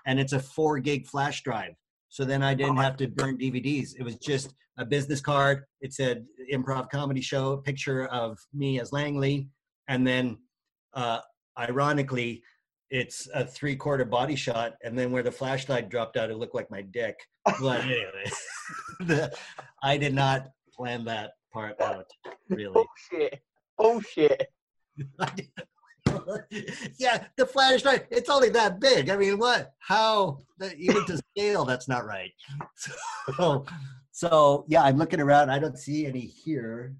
and 0.07 0.21
it's 0.21 0.33
a 0.33 0.41
four 0.41 0.79
gig 0.79 1.07
flash 1.07 1.43
drive. 1.43 1.75
So 2.09 2.25
then 2.25 2.43
I 2.43 2.55
didn't 2.55 2.77
have 2.77 2.97
to 2.99 3.09
burn 3.09 3.37
DVDs. 3.39 3.91
It 3.99 4.03
was 4.03 4.17
just 4.17 4.55
a 4.79 4.85
business 4.85 5.21
card. 5.21 5.65
It 5.81 5.93
said 5.93 6.25
improv 6.53 6.91
comedy 6.91 7.21
show, 7.21 7.57
picture 7.59 8.07
of 8.07 8.39
me 8.55 8.81
as 8.81 8.91
Langly, 8.91 9.49
and 9.89 10.07
then 10.07 10.39
uh 10.95 11.21
ironically 11.59 12.43
it's 12.91 13.29
a 13.35 13.45
three 13.45 13.75
quarter 13.77 14.05
body 14.05 14.37
shot 14.37 14.75
and 14.85 14.99
then 14.99 15.11
where 15.11 15.23
the 15.23 15.33
flash 15.33 15.65
drive 15.65 15.89
dropped 15.89 16.17
out 16.17 16.31
it 16.31 16.37
looked 16.37 16.55
like 16.55 16.71
my 16.71 16.83
dick. 16.83 17.19
But 17.61 17.81
anyway 17.85 18.31
the, 19.01 19.37
i 19.83 19.97
did 19.97 20.15
not 20.15 20.49
plan 20.75 21.05
that 21.07 21.33
part 21.53 21.81
out 21.81 22.07
really. 22.49 22.73
Oh 22.77 22.87
shit! 23.11 23.41
Oh 23.79 23.93
Bullshit. 23.95 24.47
yeah 26.99 27.25
the 27.37 27.47
flash 27.47 27.83
drive 27.83 28.07
it's 28.11 28.31
only 28.31 28.51
that 28.51 28.81
big. 28.81 29.11
I 29.11 29.17
mean 29.17 29.39
what 29.39 29.73
how 29.81 30.39
that- 30.59 30.77
even 30.79 31.05
to 31.07 31.19
scale 31.37 31.65
that's 31.65 31.89
not 31.89 32.07
right. 32.07 32.31
So 33.27 33.65
so 34.13 34.65
yeah 34.69 34.83
i'm 34.83 34.97
looking 34.97 35.21
around 35.21 35.51
i 35.51 35.59
don't 35.59 35.79
see 35.79 36.07
any 36.07 36.21
here. 36.21 36.95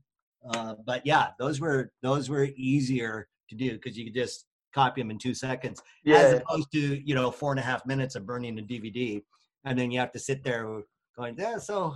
Uh, 0.49 0.75
but 0.85 1.05
yeah 1.07 1.29
those 1.39 1.61
were 1.61 1.91
those 2.03 2.29
were 2.29 2.49
easier 2.57 3.29
to 3.49 3.57
do 3.57 3.73
because 3.73 3.97
you 3.97 4.05
could 4.05 4.15
just 4.15 4.47
copy 4.75 5.01
them 5.01 5.11
in 5.11 5.19
two 5.19 5.35
seconds 5.35 5.83
as 6.07 6.35
opposed 6.35 6.71
to 6.73 7.01
you 7.07 7.15
know 7.15 7.31
four 7.31 7.53
and 7.53 7.61
a 7.61 7.63
half 7.63 7.85
minutes 7.87 8.15
of 8.15 8.27
burning 8.27 8.59
a 8.59 8.63
DVD, 8.63 9.23
and 9.65 9.79
then 9.79 9.91
you 9.91 9.99
have 9.99 10.13
to 10.13 10.19
sit 10.19 10.43
there 10.45 10.83
going, 11.17 11.37
"Yeah, 11.39 11.59
so 11.59 11.95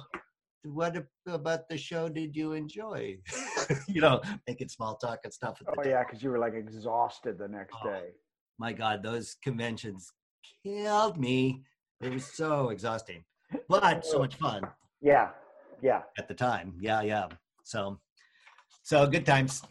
what 0.62 0.96
about 1.26 1.68
the 1.68 1.78
show 1.78 2.08
did 2.08 2.36
you 2.36 2.52
enjoy?" 2.52 3.18
you 3.88 4.00
know, 4.00 4.20
making 4.46 4.68
small 4.68 4.96
talk 4.96 5.20
and 5.24 5.32
stuff. 5.32 5.60
At 5.60 5.66
the 5.66 5.80
oh 5.80 5.90
yeah 5.90 6.04
because 6.04 6.22
you 6.22 6.30
were 6.30 6.38
like 6.38 6.54
exhausted 6.54 7.38
the 7.38 7.48
next 7.48 7.74
Oh. 7.82 7.88
day 7.88 8.08
My 8.58 8.72
God, 8.72 9.02
those 9.02 9.36
conventions 9.42 10.12
killed 10.64 11.18
me. 11.18 11.62
It 12.00 12.12
was 12.12 12.24
so 12.24 12.70
exhausting, 12.70 13.24
but 13.68 14.04
so 14.06 14.16
oh. 14.16 14.20
much 14.20 14.36
fun 14.36 14.62
yeah 15.00 15.30
yeah 15.82 16.02
at 16.18 16.28
the 16.28 16.34
time. 16.34 16.74
Yeah, 16.80 17.02
yeah. 17.02 17.28
So, 17.64 17.98
so 18.82 19.06
good 19.06 19.26
times. 19.26 19.62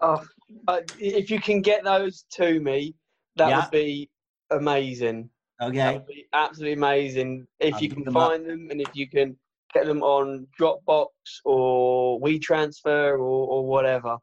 Oh, 0.00 0.22
uh, 0.68 0.80
if 0.98 1.30
you 1.30 1.40
can 1.40 1.60
get 1.62 1.84
those 1.84 2.24
to 2.32 2.60
me, 2.60 2.94
that 3.36 3.48
Yeah. 3.48 3.62
would 3.62 3.70
be 3.70 4.10
amazing. 4.50 5.30
That 5.58 5.70
Okay. 5.70 5.92
would 5.94 6.06
be 6.06 6.26
absolutely 6.32 6.74
amazing. 6.74 7.46
If 7.58 7.74
I'll 7.74 7.82
you 7.82 7.88
can 7.90 8.04
them 8.04 8.16
up. 8.16 8.30
find 8.30 8.46
them 8.46 8.68
and 8.70 8.80
if 8.80 8.94
you 8.94 9.08
can 9.08 9.36
get 9.72 9.86
them 9.86 10.02
on 10.02 10.46
Dropbox 10.58 11.06
or 11.44 12.20
WeTransfer 12.20 13.12
or, 13.12 13.18
or 13.20 13.66
whatever. 13.66 14.16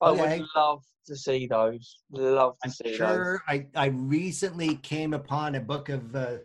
I 0.00 0.10
Okay. 0.10 0.38
would 0.38 0.46
love 0.54 0.82
to 1.06 1.16
see 1.16 1.46
those. 1.46 2.02
Love 2.10 2.56
to 2.62 2.68
I'm 2.68 2.72
see 2.72 2.90
those. 2.90 2.96
sure 2.96 3.42
I, 3.48 3.66
I 3.74 3.86
recently 3.86 4.76
came 4.76 5.14
upon 5.14 5.54
a 5.54 5.60
book 5.60 5.88
of 5.88 6.14
uh, 6.14 6.38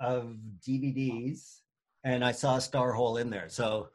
of 0.00 0.36
DVDs 0.66 1.60
and 2.04 2.24
I 2.24 2.32
saw 2.32 2.58
Star 2.58 2.92
Hole 2.92 3.16
in 3.16 3.30
there. 3.30 3.48
So 3.48 3.88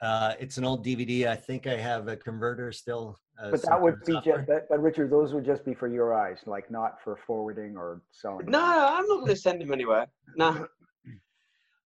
uh, 0.00 0.34
it's 0.40 0.58
an 0.58 0.64
old 0.64 0.84
DVD. 0.84 1.28
I 1.28 1.36
think 1.36 1.66
I 1.66 1.76
have 1.76 2.08
a 2.08 2.16
converter 2.16 2.72
still. 2.72 3.18
Uh, 3.40 3.50
but 3.50 3.62
that 3.62 3.80
would 3.80 3.98
be 4.04 4.12
software. 4.12 4.38
just 4.38 4.46
but, 4.46 4.68
but 4.68 4.82
richard 4.82 5.10
those 5.10 5.32
would 5.32 5.44
just 5.44 5.64
be 5.64 5.74
for 5.74 5.88
your 5.88 6.14
eyes 6.14 6.38
like 6.46 6.70
not 6.70 6.96
for 7.02 7.18
forwarding 7.26 7.76
or 7.76 8.02
selling 8.10 8.46
No, 8.46 8.60
I'm 8.60 9.06
not 9.06 9.20
going 9.20 9.28
to 9.28 9.36
send 9.36 9.60
them 9.60 9.72
anywhere. 9.72 10.06
No. 10.36 10.66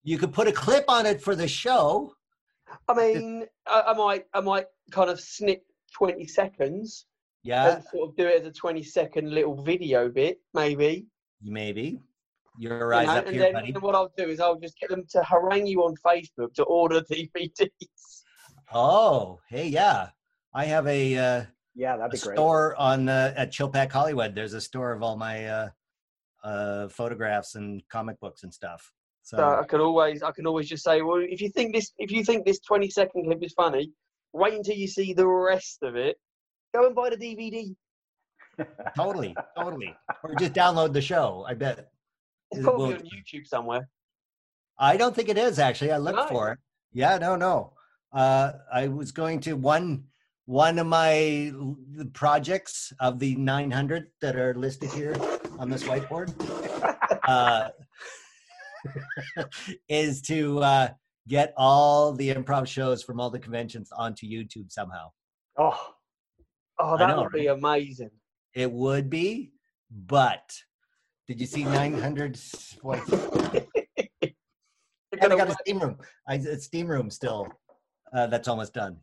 You 0.06 0.18
could 0.18 0.34
put 0.34 0.46
a 0.46 0.52
clip 0.52 0.84
on 0.88 1.06
it 1.06 1.22
for 1.22 1.34
the 1.34 1.48
show. 1.48 2.12
I 2.88 2.92
mean, 2.94 3.46
I, 3.66 3.84
I 3.88 3.94
might, 3.94 4.26
I 4.34 4.40
might 4.40 4.66
kind 4.90 5.08
of 5.08 5.18
snip 5.18 5.62
20 5.96 6.26
seconds 6.26 7.06
Yeah, 7.42 7.76
and 7.76 7.84
sort 7.90 8.10
of 8.10 8.16
do 8.16 8.26
it 8.26 8.42
as 8.42 8.46
a 8.46 8.52
20 8.52 8.82
second 8.82 9.30
little 9.30 9.62
video 9.62 10.10
bit, 10.10 10.40
maybe. 10.52 11.06
maybe. 11.42 12.00
Your 12.58 12.92
you 12.92 12.98
eyes 12.98 13.06
know, 13.06 13.12
up 13.14 13.26
and 13.26 13.34
here, 13.34 13.44
then 13.44 13.52
buddy. 13.54 13.72
then 13.72 13.80
what 13.80 13.94
I'll 13.94 14.12
do 14.16 14.24
is 14.28 14.40
I'll 14.40 14.60
just 14.60 14.78
get 14.78 14.90
them 14.90 15.04
to 15.10 15.22
harangue 15.22 15.66
you 15.66 15.80
on 15.82 15.94
Facebook 16.06 16.52
to 16.54 16.64
order 16.64 17.00
DVDs. 17.10 17.70
Oh, 18.74 19.40
hey, 19.48 19.68
yeah. 19.68 20.08
I 20.54 20.64
have 20.66 20.86
a, 20.86 21.16
uh, 21.16 21.44
yeah 21.74 21.96
that'd 21.96 22.12
a 22.12 22.16
be 22.16 22.18
great 22.20 22.36
store 22.36 22.76
on 22.76 23.08
uh, 23.08 23.34
at 23.36 23.52
Chilpack 23.52 23.90
Hollywood. 23.90 24.34
There's 24.34 24.54
a 24.54 24.60
store 24.60 24.92
of 24.92 25.02
all 25.02 25.16
my 25.16 25.46
uh, 25.46 25.68
uh, 26.44 26.88
photographs 26.88 27.54
and 27.56 27.82
comic 27.88 28.18
books 28.20 28.42
and 28.44 28.52
stuff. 28.54 28.92
So, 29.22 29.38
So 29.38 29.60
I 29.60 29.64
can 29.64 29.80
always, 29.80 30.22
I 30.22 30.30
can 30.32 30.46
always 30.46 30.68
just 30.68 30.84
say, 30.84 31.02
well, 31.02 31.16
if 31.20 31.40
you 31.40 31.48
think 31.48 31.74
this, 31.74 31.92
if 31.98 32.10
you 32.10 32.22
think 32.24 32.44
this 32.44 32.60
20 32.60 32.88
second 32.90 33.24
clip 33.24 33.42
is 33.42 33.52
funny, 33.54 33.90
wait 34.32 34.54
until 34.54 34.76
you 34.76 34.86
see 34.86 35.12
the 35.14 35.26
rest 35.26 35.82
of 35.82 35.96
it. 35.96 36.16
Go 36.74 36.86
and 36.86 36.94
buy 36.94 37.10
the 37.10 37.16
DVD. 37.16 37.74
totally, 38.96 39.34
totally. 39.56 39.94
Or 40.22 40.34
just 40.36 40.52
download 40.52 40.92
the 40.92 41.00
show. 41.00 41.44
I 41.48 41.54
bet. 41.54 41.90
It's 42.50 42.60
It 42.60 42.64
probably 42.64 42.88
will- 42.94 43.00
on 43.00 43.02
YouTube 43.06 43.46
somewhere. 43.46 43.88
I 44.78 44.96
don't 44.96 45.14
think 45.14 45.28
it 45.28 45.38
is 45.38 45.58
actually. 45.58 45.92
I 45.92 45.98
looked 45.98 46.16
No. 46.18 46.26
for 46.26 46.52
it. 46.52 46.58
Yeah, 46.92 47.16
no, 47.18 47.36
no. 47.36 47.72
Uh, 48.12 48.52
I 48.72 48.88
was 48.88 49.10
going 49.12 49.40
to 49.40 49.54
one 49.54 50.04
one 50.46 50.78
of 50.78 50.86
my 50.86 51.52
projects 52.12 52.92
of 53.00 53.18
the 53.18 53.34
900 53.36 54.08
that 54.20 54.36
are 54.36 54.54
listed 54.54 54.90
here 54.90 55.16
on 55.58 55.70
this 55.70 55.84
whiteboard 55.84 56.32
uh, 57.28 57.70
is 59.88 60.20
to 60.22 60.60
uh, 60.60 60.88
get 61.28 61.54
all 61.56 62.12
the 62.12 62.34
improv 62.34 62.66
shows 62.66 63.02
from 63.02 63.20
all 63.20 63.30
the 63.30 63.38
conventions 63.38 63.90
onto 63.96 64.26
YouTube 64.26 64.70
somehow. 64.70 65.10
oh 65.58 65.94
Oh, 66.78 66.96
that 66.96 67.08
know, 67.08 67.22
would 67.22 67.32
be 67.32 67.46
amazing. 67.46 68.10
It 68.54 68.70
would 68.70 69.08
be, 69.08 69.52
but 69.90 70.52
did 71.28 71.40
you 71.40 71.46
see 71.46 71.64
900? 71.64 72.38
What? 72.82 72.98
I 74.22 75.28
got 75.28 75.48
a 75.48 75.56
steam 75.62 75.78
room. 75.78 75.98
I 76.28 76.34
a 76.34 76.58
steam 76.58 76.88
room 76.88 77.10
still. 77.10 77.48
Uh, 78.12 78.26
that's 78.26 78.48
almost 78.48 78.74
done. 78.74 78.96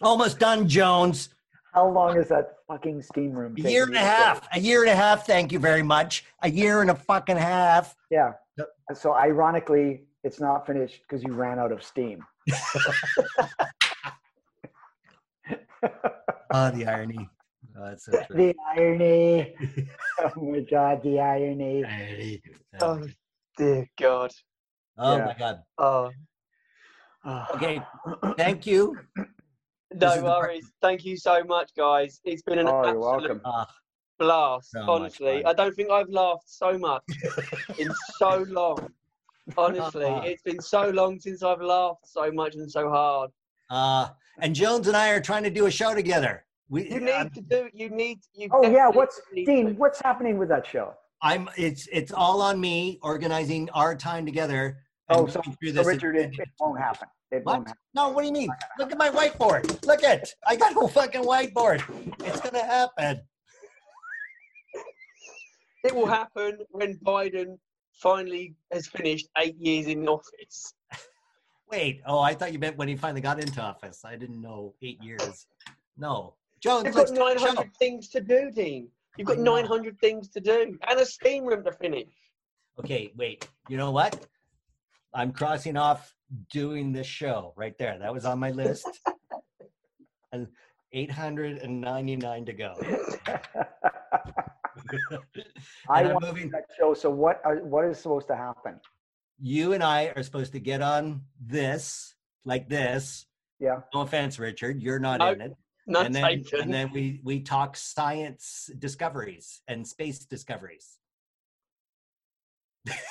Almost 0.00 0.38
done, 0.38 0.68
Jones. 0.68 1.30
how 1.74 1.88
long 1.90 2.16
is 2.16 2.28
that 2.28 2.54
fucking 2.68 3.02
steam 3.02 3.32
room 3.32 3.54
A 3.58 3.68
year 3.70 3.84
and 3.84 3.94
a 3.96 4.00
half. 4.00 4.46
A 4.54 4.60
year 4.60 4.82
and 4.82 4.90
a 4.90 4.96
half. 4.96 5.26
Thank 5.26 5.52
you 5.52 5.58
very 5.58 5.82
much. 5.82 6.24
A 6.42 6.50
year 6.50 6.80
and 6.82 6.90
a 6.90 6.94
fucking 6.94 7.36
half. 7.36 7.96
Yeah. 8.10 8.32
So 8.94 9.14
ironically, 9.14 10.02
it's 10.24 10.40
not 10.40 10.66
finished 10.66 11.02
because 11.02 11.22
you 11.22 11.32
ran 11.32 11.58
out 11.58 11.72
of 11.72 11.82
steam. 11.82 12.24
Oh, 16.50 16.70
the 16.74 16.86
irony. 16.86 17.28
Oh, 17.76 17.84
that's 17.84 18.06
so 18.06 18.12
true. 18.26 18.36
the 18.36 18.54
irony. 18.76 19.54
oh 20.20 20.40
my 20.40 20.60
god, 20.60 21.02
the 21.02 21.20
irony. 21.20 21.84
Irony. 21.84 22.42
Oh 22.80 23.06
dear 23.56 23.86
God. 24.00 24.30
Oh 24.96 25.16
Yeah. 25.16 25.24
my 25.26 25.34
god. 25.38 25.62
Oh. 25.78 26.10
Ah. 27.24 27.46
Okay. 27.54 27.80
Thank 28.36 28.66
you. 28.66 28.96
This 29.90 30.00
No 30.00 30.12
is 30.12 30.20
the 30.20 30.24
worries. 30.24 30.70
Thank 30.82 31.04
you 31.04 31.16
so 31.16 31.42
much, 31.44 31.70
guys. 31.76 32.20
It's 32.24 32.42
been 32.42 32.58
an 32.58 32.68
Oh, 32.68 32.78
absolute 32.80 33.00
welcome. 33.00 33.40
Uh, 33.44 33.64
blast. 34.18 34.70
So 34.72 34.80
honestly, 34.80 35.42
fun. 35.42 35.46
I 35.46 35.52
don't 35.54 35.74
think 35.74 35.90
I've 35.90 36.10
laughed 36.10 36.48
so 36.48 36.76
much 36.78 37.02
in 37.78 37.88
so 38.18 38.44
long. 38.48 38.90
Honestly, 39.56 40.04
Uh-uh. 40.04 40.20
it's 40.24 40.42
been 40.42 40.60
so 40.60 40.90
long 40.90 41.18
since 41.18 41.42
I've 41.42 41.62
laughed 41.62 42.06
so 42.06 42.30
much 42.30 42.54
and 42.54 42.70
so 42.70 42.90
hard. 42.90 43.30
Uh, 43.70 44.08
and 44.40 44.54
Jones 44.54 44.88
and 44.88 44.96
I 44.96 45.10
are 45.10 45.20
trying 45.20 45.42
to 45.44 45.50
do 45.50 45.66
a 45.66 45.70
show 45.70 45.94
together. 45.94 46.44
We, 46.68 46.90
You 46.90 47.00
need 47.00 47.12
I'm, 47.12 47.30
to 47.30 47.40
do. 47.40 47.70
You 47.72 47.88
need. 47.88 48.18
You 48.34 48.48
Oh 48.52 48.62
yeah, 48.70 48.88
what's 48.88 49.18
Dean? 49.34 49.68
to. 49.68 49.72
What's 49.72 50.02
happening 50.02 50.36
with 50.36 50.50
that 50.50 50.66
show? 50.66 50.92
I'm. 51.22 51.48
It's 51.56 51.88
it's 51.90 52.12
all 52.12 52.42
on 52.42 52.60
me 52.60 52.98
organizing 53.02 53.70
our 53.70 53.94
time 53.96 54.26
together. 54.26 54.80
Oh, 55.08 55.26
so, 55.26 55.40
going 55.40 55.56
so 55.62 55.72
this. 55.72 55.86
Richard, 55.86 56.16
it, 56.16 56.38
it 56.38 56.48
won't 56.60 56.78
happen. 56.78 57.08
It 57.30 57.44
What? 57.44 57.70
No, 57.94 58.08
what 58.08 58.22
do 58.22 58.26
you 58.26 58.32
mean? 58.32 58.48
Look 58.78 58.90
at 58.90 58.98
my 58.98 59.10
whiteboard. 59.10 59.84
Look 59.84 60.02
at. 60.02 60.32
I 60.46 60.56
got 60.56 60.72
a 60.72 60.88
fucking 60.88 61.22
whiteboard. 61.22 61.82
It's 62.24 62.40
gonna 62.40 62.64
happen. 62.64 63.20
It 65.84 65.94
will 65.94 66.06
happen 66.06 66.58
when 66.70 66.96
Biden 66.98 67.58
finally 67.92 68.54
has 68.72 68.86
finished 68.86 69.28
eight 69.36 69.56
years 69.58 69.86
in 69.86 70.08
office. 70.08 70.74
Wait. 71.70 72.00
Oh, 72.06 72.20
I 72.20 72.34
thought 72.34 72.52
you 72.52 72.58
meant 72.58 72.78
when 72.78 72.88
he 72.88 72.96
finally 72.96 73.20
got 73.20 73.38
into 73.38 73.60
office. 73.60 74.04
I 74.04 74.16
didn't 74.16 74.40
know 74.40 74.74
eight 74.82 75.02
years. 75.02 75.46
No, 75.98 76.34
Jones. 76.60 76.86
You've 76.86 76.94
got 76.94 77.08
do 77.08 77.14
a 77.14 77.38
show. 77.38 77.46
900 77.46 77.76
things 77.76 78.08
to 78.10 78.20
do, 78.20 78.50
Dean. 78.50 78.88
You've 79.16 79.28
got 79.28 79.38
900 79.38 79.98
things 79.98 80.28
to 80.30 80.40
do 80.40 80.78
and 80.88 81.00
a 81.00 81.04
steam 81.04 81.44
room 81.44 81.64
to 81.64 81.72
finish. 81.72 82.08
Okay, 82.78 83.12
wait. 83.16 83.48
You 83.68 83.76
know 83.76 83.90
what? 83.90 84.26
I'm 85.12 85.32
crossing 85.32 85.76
off 85.76 86.14
doing 86.52 86.92
this 86.92 87.06
show 87.06 87.52
right 87.56 87.76
there. 87.78 87.98
That 87.98 88.12
was 88.12 88.24
on 88.24 88.38
my 88.38 88.50
list. 88.50 88.86
and 90.32 90.46
899 90.92 92.44
to 92.46 92.52
go. 92.52 92.74
I 95.88 96.00
And 96.00 96.08
I'm 96.08 96.14
want 96.14 96.26
moving. 96.26 96.50
that 96.50 96.64
show. 96.78 96.94
So 96.94 97.10
what? 97.10 97.40
Are, 97.44 97.56
what 97.56 97.84
is 97.84 97.98
supposed 97.98 98.26
to 98.28 98.36
happen? 98.36 98.80
You 99.40 99.72
and 99.72 99.82
I 99.82 100.12
are 100.16 100.22
supposed 100.22 100.52
to 100.52 100.60
get 100.60 100.82
on 100.82 101.22
this 101.40 102.14
like 102.44 102.68
this. 102.68 103.26
Yeah. 103.60 103.80
No 103.94 104.00
offense, 104.02 104.38
Richard. 104.38 104.82
You're 104.82 104.98
not 104.98 105.18
No, 105.20 105.32
in 105.32 105.40
it. 105.40 105.56
Not 105.86 106.06
and 106.06 106.14
then, 106.14 106.24
taken. 106.24 106.60
and 106.60 106.72
then 106.74 106.92
we 106.92 107.20
we 107.24 107.40
talk 107.40 107.76
science 107.76 108.70
discoveries 108.78 109.62
and 109.68 109.86
space 109.86 110.18
discoveries. 110.20 110.98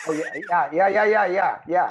Oh 0.08 0.14
yeah, 0.14 0.24
yeah, 0.50 0.70
yeah, 0.72 0.88
yeah, 0.90 1.06
yeah, 1.06 1.26
yeah, 1.28 1.58
yeah. 1.68 1.90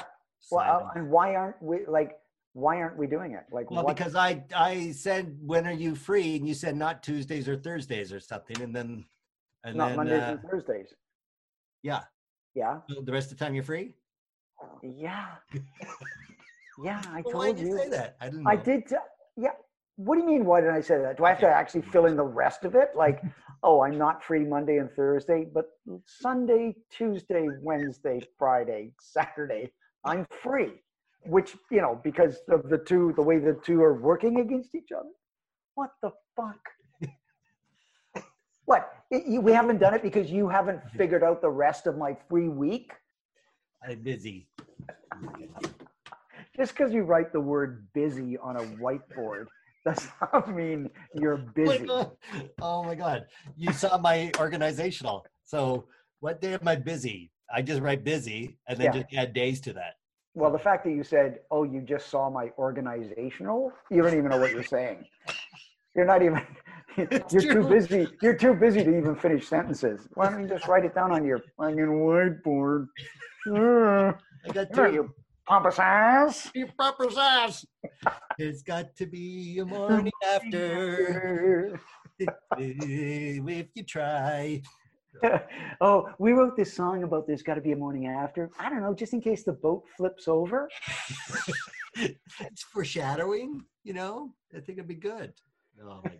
Well, 0.50 0.88
uh, 0.94 0.98
and 0.98 1.10
why 1.10 1.34
aren't 1.34 1.60
we 1.62 1.86
like? 1.86 2.18
Why 2.52 2.76
aren't 2.80 2.96
we 2.96 3.06
doing 3.06 3.32
it? 3.32 3.44
Like, 3.50 3.70
Well, 3.70 3.84
what? 3.84 3.96
because 3.96 4.14
I 4.14 4.44
I 4.54 4.92
said 4.92 5.36
when 5.40 5.66
are 5.66 5.72
you 5.72 5.94
free, 5.94 6.36
and 6.36 6.46
you 6.46 6.54
said 6.54 6.76
not 6.76 7.02
Tuesdays 7.02 7.48
or 7.48 7.56
Thursdays 7.56 8.12
or 8.12 8.20
something, 8.20 8.60
and 8.62 8.74
then 8.74 9.04
and 9.64 9.76
not 9.76 9.88
then 9.88 9.96
Mondays 9.96 10.22
uh, 10.22 10.30
and 10.32 10.42
Thursdays. 10.50 10.94
yeah, 11.82 12.02
Yeah, 12.54 12.80
so 12.88 13.00
the 13.02 13.12
rest 13.12 13.32
of 13.32 13.38
the 13.38 13.44
time 13.44 13.54
you're 13.54 13.64
free. 13.64 13.94
yeah, 14.82 15.26
yeah. 16.84 17.02
I 17.08 17.22
Well, 17.22 17.32
told 17.32 17.34
why 17.34 17.52
did 17.52 17.60
you 17.60 17.66
you. 17.66 17.78
say 17.78 17.88
that? 17.90 18.16
I 18.20 18.26
didn't. 18.26 18.46
I 18.46 18.56
did. 18.56 18.86
t- 18.86 18.96
Yeah. 19.36 19.50
What 19.96 20.16
do 20.16 20.20
you 20.20 20.26
mean? 20.26 20.44
Why 20.44 20.60
did 20.60 20.70
I 20.70 20.82
say 20.82 20.98
that? 20.98 21.16
Do 21.16 21.24
I 21.24 21.30
have 21.30 21.40
to 21.40 21.48
actually 21.48 21.80
fill 21.82 22.04
in 22.06 22.16
the 22.16 22.24
rest 22.24 22.64
of 22.64 22.74
it? 22.74 22.90
Like, 22.94 23.22
oh, 23.62 23.80
I'm 23.82 23.96
not 23.96 24.22
free 24.22 24.44
Monday 24.44 24.76
and 24.76 24.90
Thursday, 24.92 25.46
but 25.52 25.66
Sunday, 26.04 26.76
Tuesday, 26.90 27.48
Wednesday, 27.50 28.20
Friday, 28.38 28.92
Saturday, 29.00 29.72
I'm 30.06 30.26
free. 30.42 30.72
Which 31.24 31.56
you 31.70 31.80
know, 31.80 32.00
because 32.04 32.38
of 32.48 32.68
the 32.68 32.78
two, 32.78 33.12
the 33.16 33.22
way 33.22 33.38
the 33.38 33.58
two 33.64 33.82
are 33.82 33.94
working 34.00 34.38
against 34.40 34.74
each 34.74 34.92
other. 34.96 35.10
What 35.74 35.90
the 36.02 36.12
fuck? 36.36 36.60
what? 38.64 38.92
It- 39.10 39.26
you- 39.26 39.40
we 39.40 39.52
haven't 39.52 39.78
done 39.78 39.94
it 39.94 40.02
because 40.02 40.30
you 40.30 40.48
haven't 40.48 40.80
figured 40.96 41.22
out 41.22 41.40
the 41.40 41.50
rest 41.50 41.86
of 41.86 41.96
my 41.98 42.14
free 42.28 42.48
week. 42.48 42.92
I'm 43.82 44.02
busy. 44.02 44.48
Just 46.56 46.72
because 46.74 46.92
you 46.92 47.02
write 47.02 47.32
the 47.32 47.40
word 47.40 47.86
busy 47.92 48.38
on 48.38 48.56
a 48.56 48.62
whiteboard 48.82 49.46
does 49.84 50.08
not 50.32 50.48
mean 50.54 50.90
you're 51.14 51.38
Oh 51.46 51.50
busy. 51.54 51.86
Oh 52.62 52.82
my 52.84 52.94
god! 52.94 53.26
You 53.56 53.72
saw 53.72 53.98
my 53.98 54.30
organizational. 54.38 55.26
So 55.44 55.86
what 56.20 56.40
day 56.40 56.54
am 56.54 56.66
I 56.66 56.76
busy? 56.76 57.30
I 57.52 57.62
just 57.62 57.80
write 57.80 58.04
busy 58.04 58.58
and 58.68 58.78
then 58.78 58.86
Yeah. 58.86 59.02
just 59.02 59.14
add 59.14 59.32
days 59.32 59.60
to 59.62 59.72
that. 59.74 59.94
Well, 60.34 60.50
the 60.50 60.58
fact 60.58 60.84
that 60.84 60.90
you 60.92 61.02
said, 61.02 61.40
"Oh, 61.50 61.62
you 61.64 61.80
just 61.80 62.08
saw 62.08 62.28
my 62.28 62.50
organizational," 62.58 63.72
you 63.90 64.02
don't 64.02 64.12
even 64.12 64.28
know 64.28 64.38
what 64.38 64.52
you're 64.52 64.62
saying. 64.62 65.06
You're 65.94 66.04
not 66.04 66.22
even. 66.22 66.42
You're 66.96 67.42
too 67.42 67.64
busy. 67.64 68.06
You're 68.20 68.36
too 68.36 68.52
busy 68.52 68.84
to 68.84 68.98
even 68.98 69.16
finish 69.16 69.46
sentences. 69.48 70.08
Why 70.14 70.30
don't 70.30 70.42
you 70.42 70.48
just 70.48 70.66
write 70.68 70.84
it 70.84 70.94
down 70.94 71.10
on 71.10 71.24
your 71.24 71.42
on 71.58 71.76
your 71.76 71.88
whiteboard? 71.88 72.88
I 74.46 74.52
got 74.52 74.74
two. 74.74 74.92
you 74.92 75.14
pompous 75.46 75.78
ass. 75.78 76.50
You 76.54 76.66
proper 76.76 77.10
size. 77.10 77.64
It's 78.38 78.62
got 78.62 78.94
to 78.96 79.06
be 79.06 79.58
a 79.58 79.64
morning 79.64 80.12
after 80.22 81.80
if 82.18 83.66
you 83.74 83.82
try. 83.84 84.62
oh, 85.80 86.08
we 86.18 86.32
wrote 86.32 86.56
this 86.56 86.72
song 86.72 87.02
about 87.02 87.26
there's 87.26 87.42
got 87.42 87.54
to 87.54 87.60
be 87.60 87.72
a 87.72 87.76
morning 87.76 88.06
after. 88.06 88.50
I 88.58 88.68
don't 88.68 88.80
know, 88.80 88.94
just 88.94 89.12
in 89.12 89.20
case 89.20 89.42
the 89.44 89.52
boat 89.52 89.84
flips 89.96 90.28
over. 90.28 90.68
it's 91.96 92.62
foreshadowing, 92.72 93.62
you 93.84 93.94
know. 93.94 94.30
I 94.54 94.60
think 94.60 94.78
it'd 94.78 94.88
be 94.88 94.94
good. 94.94 95.32
Oh 95.82 96.00
my 96.04 96.12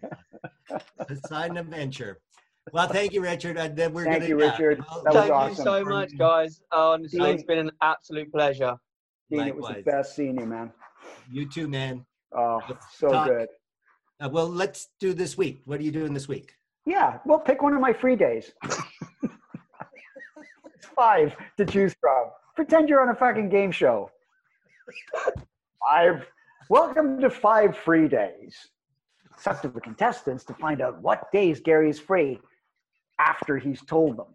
god, 0.70 0.82
a 1.08 1.16
side 1.28 1.56
adventure. 1.56 2.20
Well, 2.72 2.88
thank 2.88 3.12
you, 3.12 3.20
Richard. 3.22 3.56
And 3.58 3.76
then 3.76 3.92
we're 3.92 4.04
Thank 4.04 4.22
gonna. 4.24 4.28
you, 4.28 4.40
yeah, 4.40 4.50
Richard. 4.50 4.84
well, 4.90 5.02
That 5.04 5.14
was 5.14 5.22
Thank 5.22 5.32
awesome. 5.32 5.50
you 5.50 5.64
so 5.64 5.84
much, 5.84 6.18
guys. 6.18 6.60
Honestly, 6.72 7.20
Dean- 7.20 7.34
it's 7.34 7.44
been 7.44 7.58
an 7.58 7.70
absolute 7.80 8.32
pleasure. 8.32 8.74
Dean, 9.30 9.46
it 9.46 9.56
was 9.56 9.72
the 9.74 9.82
best 9.82 10.16
seeing 10.16 10.38
you, 10.38 10.46
man. 10.46 10.72
You 11.30 11.48
too, 11.48 11.68
man. 11.68 12.04
Oh, 12.36 12.60
Let's 12.68 12.98
so 12.98 13.08
talk. 13.08 13.28
good. 13.28 13.48
Uh, 14.20 14.28
well, 14.32 14.48
let's 14.48 14.88
do 14.98 15.14
this 15.14 15.36
week. 15.38 15.60
What 15.64 15.78
are 15.78 15.82
you 15.84 15.92
doing 15.92 16.12
this 16.12 16.26
week? 16.26 16.54
Yeah, 16.86 17.18
well, 17.26 17.40
pick 17.40 17.62
one 17.62 17.74
of 17.74 17.80
my 17.80 17.92
free 17.92 18.14
days. 18.14 18.52
Five 20.94 21.34
to 21.58 21.66
choose 21.66 21.94
from. 22.00 22.30
Pretend 22.54 22.88
you're 22.88 23.02
on 23.02 23.08
a 23.08 23.14
fucking 23.14 23.48
game 23.48 23.72
show. 23.72 24.10
Five. 25.86 26.26
Welcome 26.70 27.20
to 27.20 27.28
five 27.28 27.76
free 27.76 28.08
days. 28.08 28.56
It's 29.34 29.46
up 29.46 29.60
to 29.62 29.68
the 29.68 29.80
contestants 29.80 30.44
to 30.44 30.54
find 30.54 30.80
out 30.80 31.02
what 31.02 31.30
days 31.32 31.60
Gary's 31.60 31.98
free 31.98 32.40
after 33.18 33.58
he's 33.58 33.82
told 33.82 34.16
them. 34.16 34.28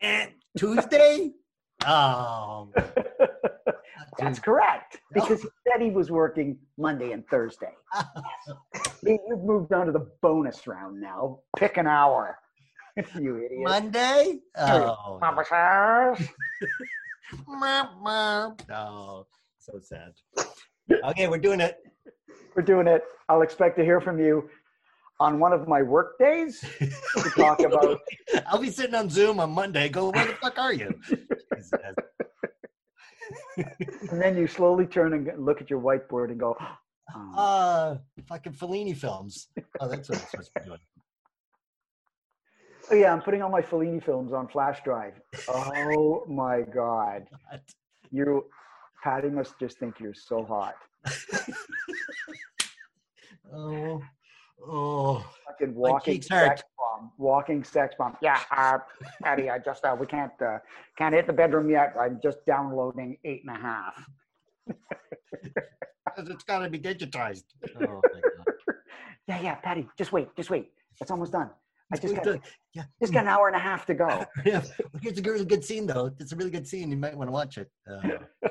And 0.00 0.32
Tuesday. 0.56 1.32
Oh, 1.86 2.72
That's 4.18 4.38
hmm. 4.38 4.44
correct 4.44 4.98
because 5.12 5.42
he 5.42 5.48
said 5.66 5.80
he 5.80 5.90
was 5.90 6.10
working 6.10 6.58
Monday 6.76 7.12
and 7.12 7.26
Thursday. 7.28 7.72
You've 9.02 9.44
moved 9.44 9.72
on 9.72 9.86
to 9.86 9.92
the 9.92 10.10
bonus 10.22 10.66
round 10.66 11.00
now. 11.00 11.40
Pick 11.56 11.76
an 11.76 11.86
hour. 11.86 12.38
you 13.18 13.36
idiot. 13.36 13.62
Monday. 13.64 14.40
Oh, 14.56 14.78
no, 14.78 14.96
oh, 18.74 19.26
so 19.58 19.78
sad. 19.80 20.12
Okay, 21.04 21.28
we're 21.28 21.38
doing 21.38 21.60
it. 21.60 21.76
We're 22.56 22.62
doing 22.62 22.86
it. 22.86 23.02
I'll 23.28 23.42
expect 23.42 23.76
to 23.78 23.84
hear 23.84 24.00
from 24.00 24.18
you 24.18 24.48
on 25.20 25.38
one 25.38 25.52
of 25.52 25.68
my 25.68 25.82
work 25.82 26.18
days 26.18 26.64
to 26.78 27.30
talk 27.36 27.60
about. 27.60 28.00
I'll 28.46 28.60
be 28.60 28.70
sitting 28.70 28.94
on 28.94 29.10
Zoom 29.10 29.38
on 29.40 29.50
Monday. 29.50 29.88
Go, 29.88 30.10
where 30.10 30.26
the 30.26 30.32
fuck 30.34 30.58
are 30.58 30.72
you? 30.72 30.98
And 34.10 34.20
then 34.20 34.36
you 34.36 34.46
slowly 34.46 34.86
turn 34.86 35.12
and 35.12 35.44
look 35.44 35.60
at 35.60 35.70
your 35.70 35.80
whiteboard 35.80 36.30
and 36.30 36.38
go, 36.40 36.56
oh, 36.60 36.76
Uh, 37.36 37.96
fucking 38.26 38.52
Fellini 38.52 38.96
films. 38.96 39.48
Oh, 39.80 39.88
that's 39.88 40.08
what 40.08 40.18
I'm 40.18 40.26
supposed 40.26 40.50
to 40.54 40.60
be 40.60 40.66
doing. 40.66 40.78
oh, 42.90 42.94
yeah, 42.94 43.12
I'm 43.12 43.22
putting 43.22 43.42
all 43.42 43.50
my 43.50 43.62
Fellini 43.62 44.02
films 44.02 44.32
on 44.32 44.46
flash 44.48 44.82
drive. 44.84 45.14
Oh 45.48 46.24
my 46.28 46.62
God. 46.62 47.26
You, 48.10 48.44
Patty 49.02 49.28
must 49.30 49.58
just 49.58 49.78
think 49.78 50.00
you're 50.00 50.14
so 50.14 50.44
hot. 50.44 50.74
Oh, 53.50 54.02
oh. 54.66 55.24
Fucking 55.46 55.74
walking 55.74 56.22
sex 56.22 56.62
bomb. 56.76 57.10
Walking 57.18 57.64
sex 57.64 57.94
bomb. 57.98 58.16
Yeah, 58.22 58.40
uh, 58.50 58.78
Patty, 59.22 59.50
I 59.50 59.58
just, 59.58 59.84
uh, 59.84 59.96
we 59.98 60.06
can't, 60.06 60.32
uh, 60.40 60.58
can't 60.96 61.14
hit 61.14 61.26
the 61.26 61.32
bedroom 61.32 61.70
yet. 61.70 61.94
I'm 61.98 62.20
just 62.22 62.44
downloading 62.46 63.16
eight 63.24 63.44
and 63.46 63.56
a 63.56 63.60
half. 63.60 64.08
It's 66.16 66.44
got 66.44 66.60
to 66.60 66.70
be 66.70 66.78
digitized. 66.78 67.44
Oh. 67.86 68.02
Yeah, 69.28 69.42
yeah, 69.42 69.54
Patty, 69.56 69.86
just 69.98 70.10
wait, 70.10 70.34
just 70.36 70.48
wait. 70.48 70.70
It's 71.02 71.10
almost 71.10 71.32
done. 71.32 71.50
I 71.92 71.96
just 71.98 72.14
got, 72.14 72.26
uh, 72.26 72.38
yeah. 72.72 72.84
just 72.98 73.12
got 73.12 73.24
an 73.24 73.28
hour 73.28 73.46
and 73.46 73.56
a 73.56 73.58
half 73.58 73.84
to 73.86 73.94
go. 73.94 74.24
yeah. 74.44 74.62
Here's 75.02 75.18
a 75.18 75.22
really 75.22 75.44
good 75.44 75.62
scene, 75.62 75.86
though. 75.86 76.10
It's 76.18 76.32
a 76.32 76.36
really 76.36 76.50
good 76.50 76.66
scene. 76.66 76.90
You 76.90 76.96
might 76.96 77.16
want 77.16 77.28
to 77.28 77.32
watch 77.32 77.58
it. 77.58 77.70
Uh, 77.90 78.18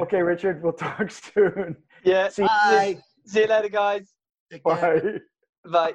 Okay, 0.00 0.22
Richard, 0.22 0.62
we'll 0.62 0.72
talk 0.72 1.10
soon. 1.10 1.76
Yeah. 2.02 2.28
See 2.28 2.42
you. 2.42 2.48
bye. 2.48 2.98
See 3.26 3.40
you 3.40 3.46
later, 3.46 3.68
guys. 3.68 4.14
Bye. 4.64 4.96
Bye. 5.64 5.94